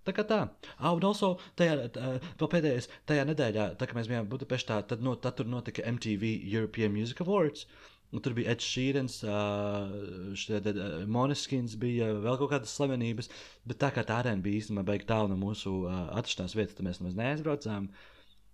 Tā 0.07 0.15
kā 0.15 0.23
tā. 0.27 0.39
Ah, 0.79 0.93
un 0.95 1.03
also, 1.07 1.33
tajā, 1.59 1.89
tā, 1.95 2.13
pēdējais, 2.39 2.87
tajā 3.11 3.27
nedēļā, 3.33 3.67
tā 3.81 3.91
kā 3.91 3.99
mēs 3.99 4.11
bijām 4.11 4.31
Budapeštā, 4.31 4.79
tad, 4.91 5.03
no, 5.03 5.17
tad 5.19 5.41
tur 5.41 5.51
notika 5.51 5.83
MTV 5.91 6.37
European 6.55 6.95
Music 6.95 7.23
Awards. 7.27 7.67
Un 8.13 8.21
tur 8.21 8.35
bija 8.37 8.53
Edžers 8.53 8.73
Šīrens, 8.75 9.15
uh, 9.25 11.07
Moneskins, 11.09 11.79
bija 11.81 12.11
vēl 12.21 12.37
kaut 12.41 12.51
kādas 12.53 12.75
slavenības. 12.77 13.31
Bet 13.69 13.81
tā 13.81 13.89
kā 13.95 14.05
tā 14.05 14.19
arēna 14.21 14.45
bija 14.45 14.61
īstenībā 14.61 14.85
beigta 14.91 15.15
tālu 15.15 15.33
no 15.33 15.39
mūsu 15.41 15.73
uh, 15.87 16.03
atrašanās 16.19 16.57
vietas, 16.59 16.77
tad 16.77 16.87
mēs 16.89 17.01
nemaz 17.01 17.17
neaizbraucām. 17.17 17.89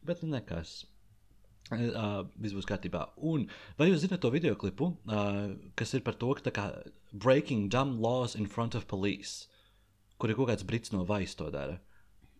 Bet 0.06 0.22
nu 0.22 0.30
nekas. 0.36 0.80
Uh, 1.68 2.22
viss 2.40 2.54
būs 2.56 2.68
kārtībā. 2.70 3.02
Un 3.28 3.48
vai 3.76 3.90
jūs 3.90 4.04
zināt 4.06 4.22
to 4.22 4.30
video 4.32 4.54
klipu, 4.56 4.92
uh, 5.10 5.50
kas 5.76 5.92
ir 5.98 6.06
par 6.06 6.16
to, 6.22 6.30
ka 6.38 6.54
kā 6.54 6.68
breaking 7.12 7.66
dumb 7.68 7.98
laws 8.00 8.38
in 8.38 8.46
front 8.46 8.78
of 8.78 8.86
police, 8.88 9.50
kur 10.16 10.30
ir 10.30 10.38
kaut 10.38 10.48
kāds 10.52 10.64
brits 10.64 10.94
no 10.94 11.02
Vais 11.08 11.34
to 11.36 11.50
dara? 11.52 11.76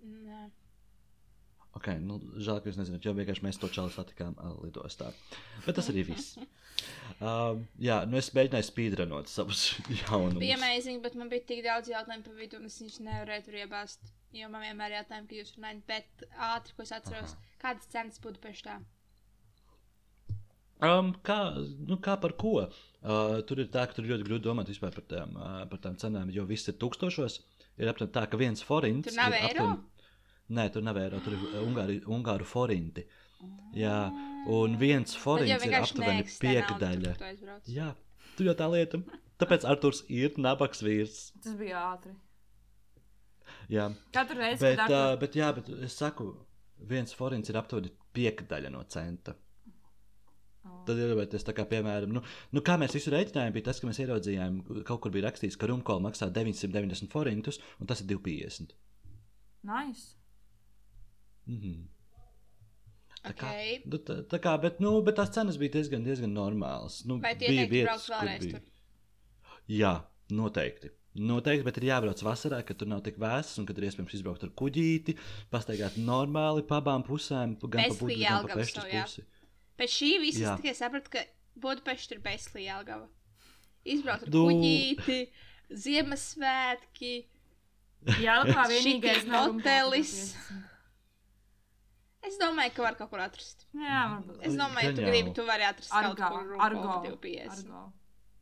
Nē. 0.01 0.47
Ok, 1.78 1.92
nu, 2.02 2.18
žēl, 2.42 2.58
ka 2.58 2.70
jūs 2.70 2.78
nezināt, 2.80 3.04
jo 3.06 3.14
vienkārši 3.14 3.44
mēs 3.44 3.61
to 3.62 3.70
čalu 3.70 3.92
satikām 3.94 4.35
uh, 4.35 4.56
lidostā. 4.64 5.12
Bet 5.62 5.78
tas 5.78 5.90
arī 5.92 6.08
viss. 6.08 6.35
Um, 7.18 7.64
jā, 7.82 8.00
nu 8.11 8.18
es 8.18 8.32
mēģināju 8.35 8.66
speedrunot 8.66 9.30
savus 9.30 9.68
jaunumus. 10.00 10.40
Bija 10.42 10.58
amazing, 10.58 11.02
bet 11.04 11.14
man 11.18 11.30
bija 11.30 11.47
tik 11.47 11.62
daudz 11.66 11.90
jautājumu 11.92 12.26
par 12.26 12.38
vidu, 12.38 12.58
un 12.58 12.66
es 12.70 12.78
viņus 12.82 13.00
nevarēju 13.06 13.47
tur 13.47 13.58
iebāzt. 13.62 14.14
Jo 14.35 14.50
man 14.52 14.66
vienmēr 14.66 14.92
ir 14.92 15.00
jautājumi, 15.00 15.28
ka 15.30 15.38
jūs 15.38 15.54
runājat, 15.56 15.82
bet 15.88 16.25
ātri, 16.50 16.75
ko 16.76 16.85
es 16.85 16.94
atceros, 16.99 17.37
kādas 17.62 17.88
cenas 17.94 18.20
būtu 18.25 18.42
peštā. 18.42 18.76
Um, 20.85 21.14
kā, 21.26 21.38
nu, 21.88 21.97
kā 22.02 22.18
par 22.23 22.35
ko? 22.38 22.54
Uh, 22.99 23.38
tur 23.49 23.62
ir 23.62 23.70
tā, 23.75 23.87
ka 23.88 23.97
tur 23.97 24.06
ļoti 24.06 24.26
grūti 24.26 24.47
domāt 24.47 24.70
par 24.82 24.99
tām, 25.11 25.38
uh, 25.38 25.62
par 25.70 25.80
tām 25.82 25.97
cenām, 25.99 26.30
jo 26.35 26.44
viss 26.47 26.70
ir 26.70 26.76
tūkstošos. 26.82 27.40
Ir 27.78 27.90
aptuveni 27.90 28.14
tā, 28.14 28.26
ka 28.30 28.38
viens 28.38 28.62
forints. 28.66 29.08
Tur 29.08 29.18
nav 29.18 29.35
ir 29.35 29.49
eiro? 29.49 29.68
Nē, 30.49 30.69
tur 30.73 30.85
nav 30.85 30.97
eiro, 31.00 31.21
tur 31.25 31.37
ir 31.37 31.43
uh, 31.50 31.62
ungāri, 31.67 31.99
ungāru 32.09 32.47
forinti. 32.49 33.05
Jā, 33.76 34.09
un 34.50 34.76
viens 34.81 35.12
forints 35.21 35.67
ir 35.67 35.76
aptuveni 35.78 36.25
piekdaļa. 36.26 37.12
tu. 37.19 37.75
Jā, 37.75 37.93
tur 38.38 38.49
jau 38.50 38.57
tā 38.59 38.69
lieta. 38.73 39.02
Tāpēc 39.38 39.67
Arthurs 39.71 40.02
ir 40.11 40.35
nabaks 40.40 40.81
vīrs. 40.83 41.21
Tas 41.45 41.55
bija 41.59 41.85
ātri. 41.93 42.17
Jā, 43.69 43.90
Katru 44.17 44.40
reizi, 44.40 44.62
bet, 44.64 44.78
kad 44.81 44.90
uh, 44.90 45.02
Artur... 45.11 45.21
bet, 45.23 45.37
jā, 45.37 45.50
bet 45.57 45.69
es 45.85 45.97
saku, 46.00 46.31
viens 46.88 47.12
forints 47.17 47.52
ir 47.52 47.59
aptuveni 47.61 47.93
piekdaļa 48.17 48.73
no 48.73 48.83
centa. 48.90 49.37
Oh. 50.69 50.83
Tad 50.88 50.99
iedomājieties, 50.99 51.45
tā 51.47 51.55
kā, 51.57 51.64
piemēram, 51.69 52.12
nu, 52.17 52.25
nu, 52.57 52.62
kā 52.64 52.76
mēs 52.81 52.97
visu 52.97 53.12
rēķinājām, 53.14 53.55
bija 53.55 53.69
tas, 53.69 53.81
ka 53.81 53.88
mēs 53.88 54.00
ieraudzījām, 54.02 54.61
kaut 54.88 55.05
kur 55.05 55.14
bija 55.14 55.28
rakstīts, 55.28 55.57
ka 55.61 55.69
rumkola 55.71 56.09
maksā 56.09 56.31
990 56.35 57.12
forintus, 57.12 57.61
un 57.78 57.88
tas 57.88 58.02
ir 58.02 58.11
250. 58.11 58.75
Nice. 59.69 60.18
Mhm. 61.49 61.88
Tā 63.25 63.33
kā, 63.35 63.49
Ok. 63.50 63.87
nu, 63.90 63.99
tā, 63.99 64.14
tā 64.31 64.38
kā 64.40 64.52
bet, 64.62 64.78
nu, 64.81 64.93
bet 65.02 65.17
tās 65.19 65.33
cenas 65.35 65.57
bija 65.59 65.73
diezgan, 65.75 66.05
diezgan 66.07 66.31
normālas. 66.33 67.00
Nu, 67.05 67.17
Vai 67.21 67.35
tie 67.37 67.49
bija 67.50 67.67
vietas, 67.73 68.07
vēlreiz 68.09 68.45
bija. 68.45 68.61
tur? 68.61 69.57
Jā, 69.69 69.95
noteikti. 70.31 70.93
Noteikti, 71.19 71.64
bet 71.67 71.81
ir 71.81 71.88
jābrauc 71.88 72.21
vasarā, 72.23 72.61
kad 72.64 72.78
tur 72.78 72.87
nav 72.87 73.00
tik 73.02 73.17
vēss, 73.19 73.59
un 73.59 73.67
kad 73.67 73.76
ir 73.81 73.88
iespējams 73.88 74.14
izbraukt 74.14 74.45
ar 74.47 74.50
kuģīti, 74.50 75.17
pastaigāt 75.50 75.97
normāli 75.99 76.62
pa 76.69 76.78
abām 76.81 77.02
pusēm, 77.02 77.57
gan 77.59 77.83
Bez 77.88 77.99
pa 77.99 78.07
Budapestas, 78.07 78.28
gan 78.28 78.47
pa 78.47 78.55
Peštas 78.55 78.87
pusi. 78.93 79.25
Pēc 79.78 79.97
šī 79.99 80.11
visa 80.23 80.45
Jā. 80.45 80.55
tikai 80.61 80.75
sapratu, 80.78 81.11
ka 81.11 81.25
Budapešta 81.59 82.14
ir 82.14 82.21
bezslī 82.23 82.69
Jelgava. 82.69 83.09
Izbraukt 83.85 84.28
ar 84.28 84.31
Du- 84.31 84.47
kuģīti, 84.47 85.19
Ziemassvētki. 85.73 87.12
Jā, 88.23 88.38
Šitī 88.47 88.69
vienīgais 88.73 89.26
nav 89.26 89.52
hotelis. 89.52 90.37
Es 92.28 92.37
domāju, 92.40 92.75
ka 92.76 92.82
var 92.87 92.97
kaut 92.99 93.11
kur 93.12 93.23
atrast. 93.25 93.66
Jā, 93.75 94.02
varbūt. 94.14 94.42
Es 94.49 94.56
domāju, 94.58 94.90
ja 94.90 94.97
tu 94.99 95.06
gribi, 95.08 95.32
tu 95.38 95.44
vari 95.49 95.64
atrast 95.68 95.92
kaut 95.94 96.20
Argo, 96.20 96.44
kur 96.44 96.62
argo, 96.68 96.94
250. 97.06 97.58
argo. 97.58 97.82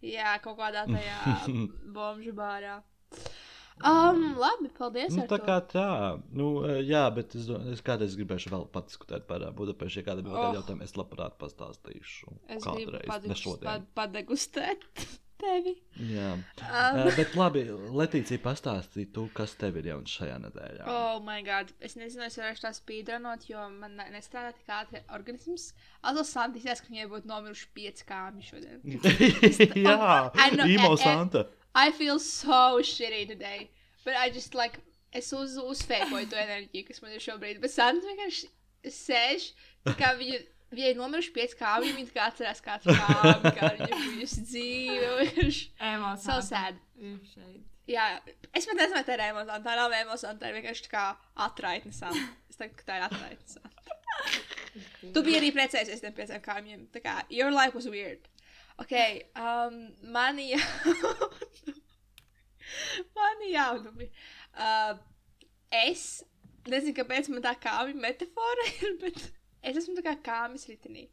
Jā, 0.07 0.37
kaut 0.45 0.59
kādā 0.59 0.85
tajā 0.91 1.19
bomžu 1.97 2.35
bārā. 2.37 2.81
Um, 3.85 4.23
labi, 4.41 4.71
paldies. 4.73 5.13
Nu, 5.13 5.27
tā 5.29 5.37
kā 5.45 5.59
tā, 5.69 5.83
nu, 6.33 6.47
eh, 6.65 6.79
jā, 6.89 7.03
bet 7.13 7.35
es, 7.37 7.45
es 7.75 7.83
kādreiz 7.85 8.15
gribēšu 8.17 8.49
vēl 8.55 8.63
patiskutēt 8.73 9.27
par 9.29 9.45
Budapešu, 9.59 10.01
ja 10.01 10.07
kādam 10.07 10.31
ir 10.31 10.39
Oh. 10.39 10.55
jautājumi, 10.57 10.87
es 10.89 10.95
labprāt 10.97 11.37
pastāstīšu. 11.43 12.33
Es 12.49 12.65
gribu 12.65 12.95
kādreiz, 12.97 13.29
ne 13.29 13.37
šodien. 13.37 13.67
pad- 13.69 13.87
padegustēt 13.99 14.87
tevi. 15.41 15.73
Jā, 16.13 16.33
Um, 16.67 16.99
uh, 17.03 17.11
bet 17.17 17.35
labi, 17.39 17.63
Letīcija 17.97 18.41
pastāstīja, 18.45 19.11
tu, 19.15 19.27
kas 19.37 19.55
tev 19.61 19.77
ir 19.81 19.87
jauns 19.93 20.13
šajā 20.19 20.39
nedēļā. 20.43 20.87
Oh, 20.91 21.21
my 21.25 21.39
God. 21.47 21.71
Es 21.81 21.95
nezinu, 21.97 22.25
es 22.27 22.37
varēšu 22.41 22.65
tā 22.65 22.73
spīdranot, 22.77 23.47
jo 23.51 23.63
man 23.75 23.97
ne- 24.01 24.09
nestrādā 24.15 24.53
tik 24.57 24.73
ātri 24.73 25.03
organisms. 25.15 25.69
Azo 26.03 26.25
Santīsies, 26.27 26.83
ka 26.85 26.91
viņai 26.93 27.07
būtu 27.13 27.31
nomiruši 27.31 27.69
pieci 27.77 28.07
kāmi 28.09 28.45
šodien. 28.45 28.83
jā, 29.87 30.33
I 30.35 30.51
know, 30.57 30.67
Imo 30.67 30.97
Santa. 31.01 31.47
I 31.75 31.91
feel 31.93 32.19
so 32.19 32.81
shitty 32.83 33.27
today. 33.29 33.71
But 34.05 34.15
I 34.17 34.31
just 34.31 34.55
like, 34.55 34.81
es 35.13 35.33
uz, 35.33 35.57
uzfēkoju 35.61 36.29
to 36.33 36.37
enerģiju, 36.41 36.87
kas 36.89 37.03
man 37.03 37.13
ir 37.17 37.25
šobrīd. 37.25 37.61
Bet 37.63 37.73
Santa 37.75 38.07
vienkārši 38.09 38.49
sēž, 38.93 39.51
kā 39.99 40.13
viņa, 40.19 40.41
viņai 40.75 40.91
ir 40.93 40.99
nomiruši 40.99 41.33
pieci 41.35 41.59
kāmi, 41.61 41.95
viņa 41.97 42.13
kā 42.15 42.27
atcerās 42.31 42.63
katru 42.65 42.97
kāmi, 42.97 43.55
kā 43.57 43.71
viņa 43.79 44.01
bijusi 44.03 44.45
dzīve. 44.51 45.31
Emocionāli. 45.93 46.23
So 46.25 46.39
sad. 46.45 46.79
Ir. 46.97 47.57
Jā, 47.87 48.07
es 48.51 48.67
pat 48.67 48.79
nezinu, 48.81 48.97
vai 48.97 49.05
tā 49.07 49.15
ir 49.15 49.25
emocija. 49.29 49.61
Tā 49.63 49.77
nav 49.79 49.95
emocija, 49.95 50.33
tā 50.41 50.51
ir 50.51 50.57
vienkārši 50.59 50.91
kā 50.91 51.05
atraitne 51.47 51.93
santa. 51.95 52.25
Es 52.51 52.59
teiktu, 52.59 52.81
ka 52.81 52.89
tā 52.89 52.97
ir 52.99 53.07
atraitne 53.07 53.53
santa. 53.53 53.77
Tu 55.15 55.23
biji 55.23 55.39
arī 55.39 55.53
precējies 55.55 56.03
tiem 56.03 56.17
pieciem 56.17 56.43
kāmjiem. 56.43 56.87
Tā 56.93 57.03
kā, 57.05 57.21
your 57.31 57.55
life 57.55 57.79
was 57.79 57.87
weird. 57.91 58.27
Ok, 58.83 58.93
um, 59.39 59.79
mani 60.13 60.51
jau. 60.51 61.31
mani 63.17 63.53
jaunumi. 63.55 64.11
Uh, 64.57 64.99
es 65.87 66.25
nezinu, 66.67 66.97
kāpēc 66.99 67.31
man 67.33 67.45
tā 67.45 67.55
kāmja 67.63 67.97
metafora 68.03 68.67
ir, 68.81 68.99
bet 69.05 69.23
es 69.67 69.81
esmu 69.83 69.97
tā 69.99 70.07
kā 70.07 70.17
kāmis 70.31 70.69
ritenī. 70.71 71.09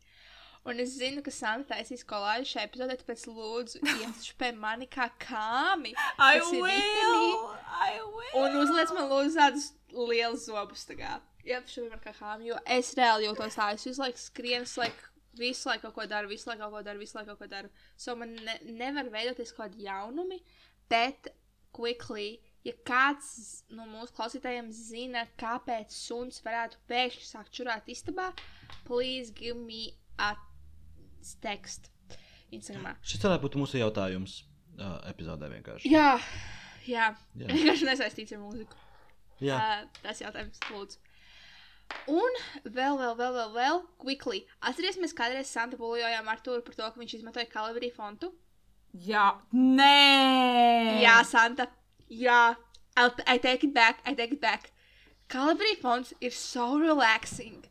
Un 0.64 0.80
es 0.80 0.94
zinu, 0.96 1.20
ka 1.24 1.32
Santa 1.36 1.74
taisīs 1.74 2.06
kolāžu 2.08 2.54
šajā 2.54 2.70
epizodē, 2.70 2.96
tāpēc 3.02 3.26
lūdzu, 3.28 3.82
iespēj 3.84 4.54
mani 4.66 4.88
kā 4.88 5.10
kāmi. 5.20 5.92
I 6.16 6.40
will! 6.40 6.70
ritenī, 6.70 7.26
I 7.68 7.98
will! 8.00 8.38
Un 8.46 8.62
uzliec 8.62 8.94
man 8.96 9.10
lūdzu 9.12 9.36
tādus 9.36 9.72
lielus 9.92 10.48
zobus. 10.48 10.86
kā. 10.88 11.18
Jā, 11.44 11.60
šobrīd 11.68 11.92
man 11.92 12.04
kā 12.06 12.14
kāmi, 12.16 12.48
jo 12.54 12.60
es 12.72 12.94
reāli 12.96 13.28
jūtos 13.28 13.58
tā, 13.60 13.74
es 13.76 13.84
visu 13.90 14.00
laiku 14.00 14.22
skrienu, 14.22 14.64
visu 14.64 14.80
laiku, 14.80 15.10
visu 15.36 15.68
laiku 15.68 15.90
kaut 15.90 15.98
ko 15.98 16.06
daru, 16.08 16.32
visu 16.32 16.48
laiku 16.48 16.64
kaut 16.64 16.78
ko 16.78 16.84
daru, 16.88 17.04
visu 17.04 17.18
laiku 17.18 17.34
kaut 17.34 17.42
ko 17.44 17.50
daru. 17.52 17.72
So 18.00 18.16
man 18.16 18.32
ne, 18.48 18.56
nevar 18.80 19.12
veidoties 19.12 19.52
kaut 19.52 19.74
kādi 19.74 19.84
jaunumi, 19.90 20.40
bet 20.94 21.28
quickly, 21.76 22.38
ja 22.64 22.74
kāds 22.88 23.64
no 23.74 23.88
mūsu 23.90 24.16
klausītājiem 24.18 24.72
zina, 24.76 25.26
kāpēc 25.40 25.96
suns 25.96 26.42
varētu 26.46 26.80
pēkšņi 26.92 27.30
sākt 27.30 27.54
čurāt 27.56 27.90
istabā, 27.92 28.32
please 28.88 29.34
give 29.36 29.60
me 29.60 29.92
a 30.18 30.34
text. 31.44 31.90
Instagramā. 32.54 32.96
Šis 33.02 33.24
varētu 33.24 33.48
būt 33.48 33.56
mūsu 33.58 33.80
jautājums 33.80 34.36
uh, 34.78 35.00
epizodē 35.10 35.50
vienkārši. 35.56 35.90
Jā, 35.90 36.20
jā. 36.86 37.08
Jā. 37.40 37.48
vienkārši 37.50 37.88
nesaistīts 37.90 38.36
ar 38.36 38.44
mūziku. 38.44 38.78
Jā. 39.44 39.58
Uh, 39.58 40.04
tas 40.04 40.22
jautājums, 40.22 40.62
lūdzu. 40.70 41.02
Un 42.10 42.38
vēl, 42.64 42.96
vēl, 42.98 43.16
vēl, 43.20 43.34
vēl, 43.36 43.52
vēl, 43.58 43.82
quickly. 44.02 44.44
Atcerieties, 44.66 45.02
mēs 45.02 45.16
kādreiz 45.18 45.50
Santa 45.52 45.78
bulojām 45.78 46.30
Artūru 46.32 46.64
par 46.66 46.78
to, 46.78 46.88
ka 46.88 47.02
viņš 47.02 47.18
izmantoja 47.20 47.50
Calibri 47.52 47.92
fontu. 47.94 48.32
Jā, 48.94 49.32
nē! 49.54 51.02
Jā, 51.02 51.18
Santa. 51.28 51.68
Jā, 52.22 52.56
I'll, 52.96 53.14
I 53.26 53.38
take 53.38 53.64
it 53.64 53.74
back, 53.74 54.02
I 54.06 54.14
take 54.14 54.34
it 54.38 54.42
back. 54.42 54.72
Calibri 55.30 55.76
fonts 55.82 56.14
ir 56.22 56.34
so 56.38 56.78
relaxing. 56.78 57.64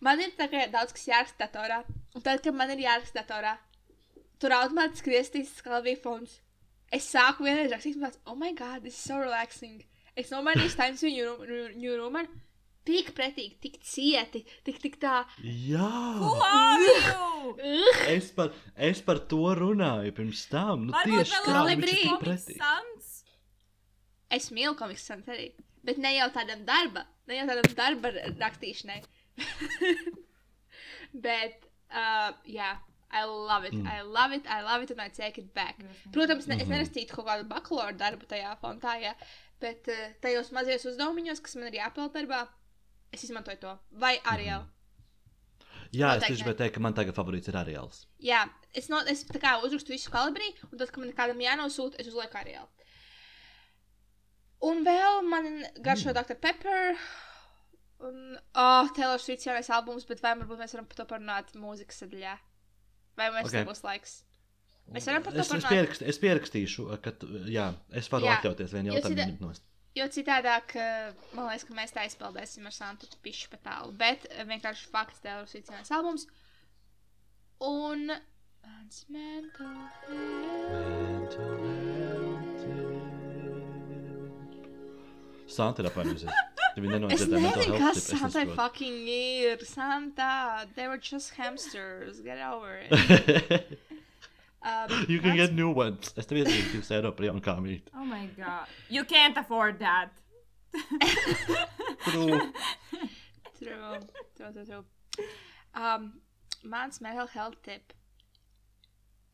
Man 0.00 0.20
ir 0.22 0.34
kā 0.38 0.66
daudz 0.70 0.94
kas 0.94 1.08
jāraksta 1.08 1.46
datorā. 1.46 1.82
Un 2.14 2.22
tad, 2.22 2.42
kad 2.44 2.54
man 2.54 2.70
ir 2.74 2.84
jāraksta 2.84 3.22
datorā, 3.22 3.56
tur 4.38 4.54
automātiski 4.54 5.10
grieztīs 5.10 5.56
Calibri 5.64 5.96
fonts. 5.98 6.40
Es 6.94 7.08
sāku 7.12 7.44
vienreiz 7.44 7.72
rakstīt, 7.72 7.98
un 7.98 8.06
tāds, 8.06 8.20
oh 8.26 8.36
my 8.38 8.52
god, 8.56 8.82
this 8.82 8.96
is 8.96 9.06
so 9.10 9.18
relaxing. 9.20 9.82
Es 10.18 10.30
nomainīju 10.34 10.74
Times 10.78 11.02
New, 11.04 11.96
Roman. 11.98 12.28
Tik 12.88 13.10
pretīgi, 13.12 13.58
tik 13.60 13.74
cieti, 13.84 14.40
tik, 14.64 14.78
tik 14.80 14.94
tā. 15.02 15.18
Jā. 15.44 15.90
Who 16.22 16.30
are 16.40 16.86
you? 16.86 17.52
Ugh! 17.52 18.00
Es 18.14 18.30
par, 18.32 18.54
es 18.74 19.02
par 19.04 19.20
to 19.28 19.42
runāju 19.58 20.14
pirms 20.16 20.46
tam. 20.48 20.86
Nu, 20.88 20.94
Varbūt 20.96 21.28
tieši 21.28 21.42
tā, 21.44 21.58
viņš 21.68 21.84
ir 21.84 21.90
tik 21.90 22.00
Comic 22.06 22.24
pretī. 22.24 22.56
Sans? 22.56 22.97
Es 24.30 24.50
mīlu 24.52 24.74
komiks 24.76 25.06
Santa 25.08 25.32
arī. 25.32 25.50
Bet 25.84 25.96
ne 25.98 26.10
jau 26.16 26.28
tādam 26.34 26.64
darba, 26.68 27.06
ne 27.30 27.38
jau 27.38 27.46
tādam 27.48 27.74
darba 27.78 28.10
rakstīšanai. 28.42 29.02
Bet, 31.26 31.64
uh, 31.90 32.32
jā, 32.48 32.74
I 33.10 33.22
love 33.24 33.64
it. 33.64 33.72
Mm. 33.74 33.86
I 33.88 34.02
love 34.02 34.32
it, 34.36 34.46
I 34.46 34.60
love 34.62 34.82
it, 34.84 34.90
and 34.90 35.00
I 35.00 35.08
take 35.08 35.38
it 35.38 35.54
back. 35.54 35.78
Protams, 36.12 36.46
ne, 36.46 36.56
es 36.60 36.66
Mhm. 36.68 36.74
nerakstītu 36.74 37.14
kaut 37.16 37.26
kādu 37.26 37.46
bakalaura 37.48 37.96
darbu 37.96 38.26
tajā 38.28 38.56
fontā, 38.60 38.98
jā, 39.00 39.14
bet 39.60 39.88
uh, 39.88 40.12
tajos 40.20 40.50
mazajos 40.52 40.84
uzdevumiņos, 40.92 41.40
kas 41.42 41.56
man 41.56 41.70
ir 41.72 41.78
jāpild 41.80 42.12
darbā, 42.12 42.42
es 43.12 43.24
izmantoju 43.24 43.58
to. 43.60 43.78
Vai 43.92 44.18
Ariel. 44.24 44.66
Jā, 45.90 46.10
es 46.12 46.20
Noteikti 46.20 46.26
tieši 46.34 46.42
ne. 46.42 46.44
gribēju 46.44 46.58
teikt, 46.60 46.74
ka 46.74 46.80
man 46.84 46.92
tagad 46.92 47.14
favorīts 47.16 47.48
ir 47.48 47.56
Ariels. 47.56 48.02
Jā, 48.20 48.42
es, 48.76 48.90
no, 48.92 48.98
es 49.08 49.24
tā 49.24 49.40
kā 49.40 49.54
uzrakstu 49.64 49.94
visu 49.94 50.10
kalibrī, 50.12 50.50
un 50.70 50.76
tad, 50.76 50.90
kad 50.92 50.98
man 51.00 51.12
kādam 51.16 51.40
jānosūta, 51.40 51.96
es 51.98 52.10
uzlieku 52.12 52.36
Ariel. 52.36 52.68
Un 54.60 54.84
vēl 54.84 55.22
man 55.28 55.44
garšo 55.82 56.10
Mm. 56.10 56.14
Dr. 56.18 56.34
Pepper. 56.34 56.96
Un, 58.00 58.38
oh, 58.54 58.88
Taylor 58.94 59.18
Swift 59.18 59.44
jaunais 59.46 59.68
albums, 59.70 60.04
bet 60.06 60.20
vai 60.22 60.34
varbūt 60.38 60.58
mēs 60.58 60.72
varam 60.74 60.86
par 60.86 60.96
to 60.96 61.04
parunāt 61.04 61.52
mūzikas 61.58 61.98
sadaļā? 62.02 62.36
Vai 63.18 63.30
mums 63.34 63.48
Ok. 63.50 63.54
nebūs 63.58 63.82
laiks? 63.84 64.22
Mēs 64.92 65.06
varam 65.06 65.22
par 65.22 65.32
to 65.32 65.40
Es, 65.40 65.46
es, 65.46 65.52
parunāt. 65.52 65.68
pierakst, 65.72 66.02
es 66.02 66.18
pierakstīšu, 66.18 66.86
ka 67.02 67.10
tu- 67.10 67.26
jā, 67.50 67.74
es 67.92 68.08
varu 68.08 68.24
Jā. 68.26 68.38
atļauties 68.40 68.72
vienu 68.72 68.86
Jo 68.86 68.94
jautājumu. 69.00 69.26
ņemt 69.26 69.40
nost. 69.40 69.62
Jo 69.96 70.04
citādāk, 70.06 70.76
eh, 70.76 71.12
man 71.34 71.48
liekas, 71.50 71.64
ka 71.66 71.74
mēs 71.74 71.92
tā 71.92 72.04
izpildēsim 72.06 72.66
ar 72.66 72.72
Santu 72.72 73.06
pišķi 73.22 73.48
pa 73.50 73.56
tālu. 73.70 73.92
Bet 73.96 74.26
eh, 74.30 74.44
vienkārši 74.44 74.86
fakts 74.90 75.20
Taylor 75.20 75.46
Swift 75.46 75.66
jaunais 75.68 75.90
albums. 75.90 76.26
Un... 77.60 78.06
Mans 78.62 79.04
mental 79.08 79.88
health. 80.06 81.77
Santa 85.48 85.82
ir 85.82 85.88
apvainojusies. 85.90 86.30
Viņa 86.78 86.92
nenodzirdēja 86.94 87.40
mental 87.42 87.62
nezinu, 87.62 87.78
health 87.80 87.96
kas 87.96 88.04
tip, 88.04 88.14
es 88.14 88.20
Santai 88.20 88.42
nesaprotu. 88.44 88.56
fucking 88.56 89.08
ir. 89.14 89.64
Santa, 89.66 90.30
they 90.76 90.86
were 90.86 90.98
just 90.98 91.34
hamsters. 91.34 92.20
Get 92.20 92.38
over 92.38 92.78
it. 92.84 93.78
Um, 94.60 95.06
you 95.08 95.20
can 95.20 95.36
mans- 95.36 95.40
get 95.40 95.52
new 95.54 95.68
ones. 95.70 96.08
Es 96.18 96.26
tev 96.26 96.40
iesaku 96.40 96.80
2 96.82 96.88
eiro 96.96 97.12
par 97.14 97.26
jaunu 97.28 97.40
kāmīti. 97.46 97.92
Oh 97.94 98.02
my 98.04 98.24
god. 98.36 98.66
You 98.90 99.04
can't 99.04 99.36
afford 99.38 99.78
that. 99.78 100.10
True. 102.10 102.40
True, 103.60 104.00
true, 104.36 104.50
true, 104.52 104.64
true. 104.66 104.84
Um, 105.74 106.20
mans 106.64 107.00
mental 107.00 107.28
health 107.36 107.62
tip. 107.62 107.92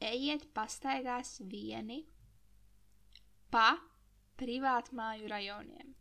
Ejiet 0.00 0.44
pastaigās 0.54 1.38
vieni 1.50 2.02
pa 3.50 3.78
privātmāju 4.40 5.28
rajoniem. 5.32 5.94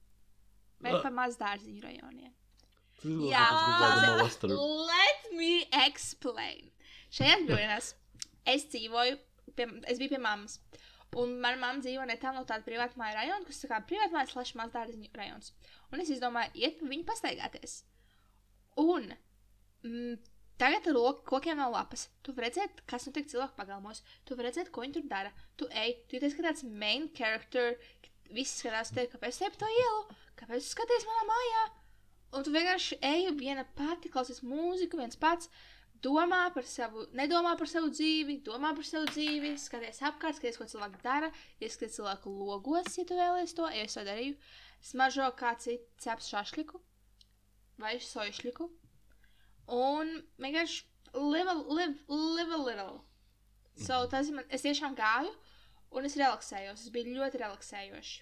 Vai 0.83 1.01
pa 1.03 1.11
mazdārziņu 1.13 1.83
rajoniem. 1.83 2.31
Jā, 3.27 3.43
let 4.89 5.29
me 5.35 5.53
explain. 5.83 6.71
Šajās 7.13 7.45
brīvdienās 7.47 7.93
es 8.53 8.67
dzīvoju, 8.71 9.17
pie, 9.57 9.67
es 9.91 9.99
biju 10.01 10.15
pie 10.15 10.21
mammas. 10.23 10.59
Un 11.19 11.35
manā 11.43 11.59
mamma 11.61 11.83
dzīvo 11.83 12.05
netālu 12.09 12.39
no 12.39 12.47
tāda 12.49 12.65
privāta 12.65 12.97
māja 12.97 13.19
rajona, 13.19 13.45
kas 13.45 13.59
ir 13.65 13.73
privāta 13.89 14.15
māja 14.15 14.31
slash 14.31 14.55
mazdārziņu 14.57 15.11
rajons. 15.19 15.51
Un 15.93 16.01
es 16.01 16.09
izdomāju, 16.15 16.55
iet 16.63 16.79
pa 16.79 16.89
viņu 16.89 17.05
pastaigāties. 17.09 17.75
Un 18.81 19.11
mm, 19.85 20.15
Tagad 20.57 20.87
ar 20.87 21.15
kokiem 21.25 21.57
nav 21.57 21.73
lapas. 21.73 22.05
Tu 22.23 22.33
redzēt, 22.37 22.83
kas 22.87 23.07
notiek 23.07 23.25
cilvēku 23.29 23.57
pagalmos. 23.57 24.03
Tu 24.23 24.37
redzēt, 24.37 24.69
ko 24.71 24.83
viņi 24.83 24.93
tur 24.99 25.07
dara. 25.09 25.31
Tu 25.57 25.67
ej, 25.81 25.95
tu 26.07 26.17
jūties 26.17 26.35
kā 26.37 26.45
tāds 26.45 26.63
main 26.63 27.09
character. 27.17 27.73
Visi 28.33 28.59
skatās 28.59 28.91
tevi, 28.93 29.11
kāpēc 29.11 29.39
te 29.39 29.49
pa 29.53 29.61
to 29.61 29.69
ielu, 29.69 30.17
kāpēc 30.39 30.65
skaties 30.65 31.07
manā 31.09 31.25
mājā. 31.29 31.63
Un 32.33 32.45
tu 32.45 32.53
vienkārši 32.53 32.97
ej 33.05 33.27
viena 33.37 33.65
pati, 33.77 34.09
klausies 34.13 34.41
mūziku, 34.45 34.97
viens 35.01 35.19
pats. 35.19 35.51
Domā 36.03 36.41
par 36.51 36.65
savu, 36.67 37.05
nedomā 37.15 37.53
par 37.55 37.69
savu 37.71 37.87
dzīvi, 37.93 38.41
domā 38.43 38.73
par 38.75 38.83
savu 38.83 39.07
dzīvi, 39.07 39.53
skaties 39.61 40.01
apkārt, 40.03 40.35
skaties, 40.35 40.57
ko 40.59 40.67
cilvēki 40.67 40.99
dara, 41.03 41.29
ieskaties 41.63 41.95
cilvēku 41.99 42.33
logos, 42.33 42.97
ja 42.97 43.05
tu 43.07 43.15
vēlies 43.15 43.55
to, 43.55 43.69
ja 43.71 43.85
es 43.87 43.95
to 43.95 44.03
darīju. 44.03 44.35
Smaržo 44.83 45.29
kā 45.39 45.53
cits 45.63 46.03
ceps 46.03 46.27
šašliku 46.33 46.81
vai 47.79 47.95
sojušliku. 48.03 48.67
Un 49.71 50.17
vienkārši 50.43 50.83
live, 51.13 51.55
live, 51.69 51.95
live 52.09 52.51
a 52.51 52.61
little. 52.65 53.03
So, 53.79 54.03
tas 54.11 54.29
man, 54.33 54.45
es 54.53 54.65
tiešām 54.65 54.97
gāju, 54.97 55.31
un 55.93 56.05
es 56.09 56.15
relaksējos. 56.19 56.83
Tas 56.83 56.93
bija 56.95 57.13
ļoti 57.17 57.41
relaksējoši. 57.43 58.21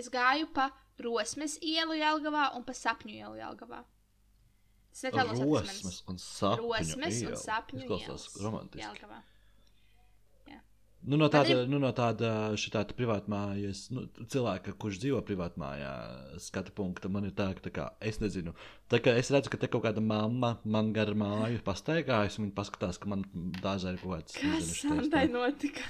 Es 0.00 0.08
gāju 0.12 0.48
pa 0.54 0.70
Rosmes 1.00 1.58
ielu 1.62 1.96
Jelgavā 2.00 2.50
un 2.56 2.64
pa 2.64 2.72
Sapņu 2.76 3.16
ielu 3.16 3.40
Jelgavā. 3.40 3.82
Tas 4.90 5.02
nekā 5.06 5.24
no 5.28 5.34
Rosmas 5.44 6.02
un 6.10 6.16
sapņu. 6.18 6.70
Rosmes 6.70 7.20
un. 7.28 7.36
Sapņu 7.44 7.84
Izklausās 7.84 8.08
ielas 8.08 8.40
romantiski. 8.44 8.86
Jelgavā. 8.86 9.20
Nu, 11.02 11.16
no 11.16 11.30
tāda, 11.32 11.48
ir- 11.62 11.68
nu, 11.72 11.78
no 11.80 11.88
tāda 11.96 12.30
šitā 12.60 12.82
privātmājas, 12.92 13.86
nu, 13.90 14.02
cilvēka, 14.28 14.74
kurš 14.76 14.98
dzīvo 15.00 15.22
privātmājā, 15.24 15.92
skata 16.44 16.74
punkta, 16.76 17.08
man 17.08 17.24
ir 17.24 17.30
tā, 17.32 17.46
ka, 17.56 17.62
tā 17.64 17.70
kā, 17.72 17.86
es 18.04 18.18
nezinu, 18.20 18.52
tā 18.92 19.00
kā 19.00 19.14
es 19.16 19.30
redzu, 19.32 19.48
ka 19.48 19.56
te 19.62 19.66
kaut 19.72 19.86
kāda 19.86 20.02
mamma 20.04 20.58
man 20.68 20.92
gar 20.92 21.06
māju 21.16 21.62
pastaigājas, 21.64 22.36
un 22.38 22.50
viņa 22.50 22.54
paskatās, 22.58 23.00
ka 23.00 23.08
man 23.08 23.24
dārzā 23.64 23.94
ir 23.94 24.02
kaut 24.02 24.12
kāds, 24.28 24.36
Kas 24.42 24.68
Sandai 24.82 25.24
tā- 25.24 25.32
notika? 25.32 25.80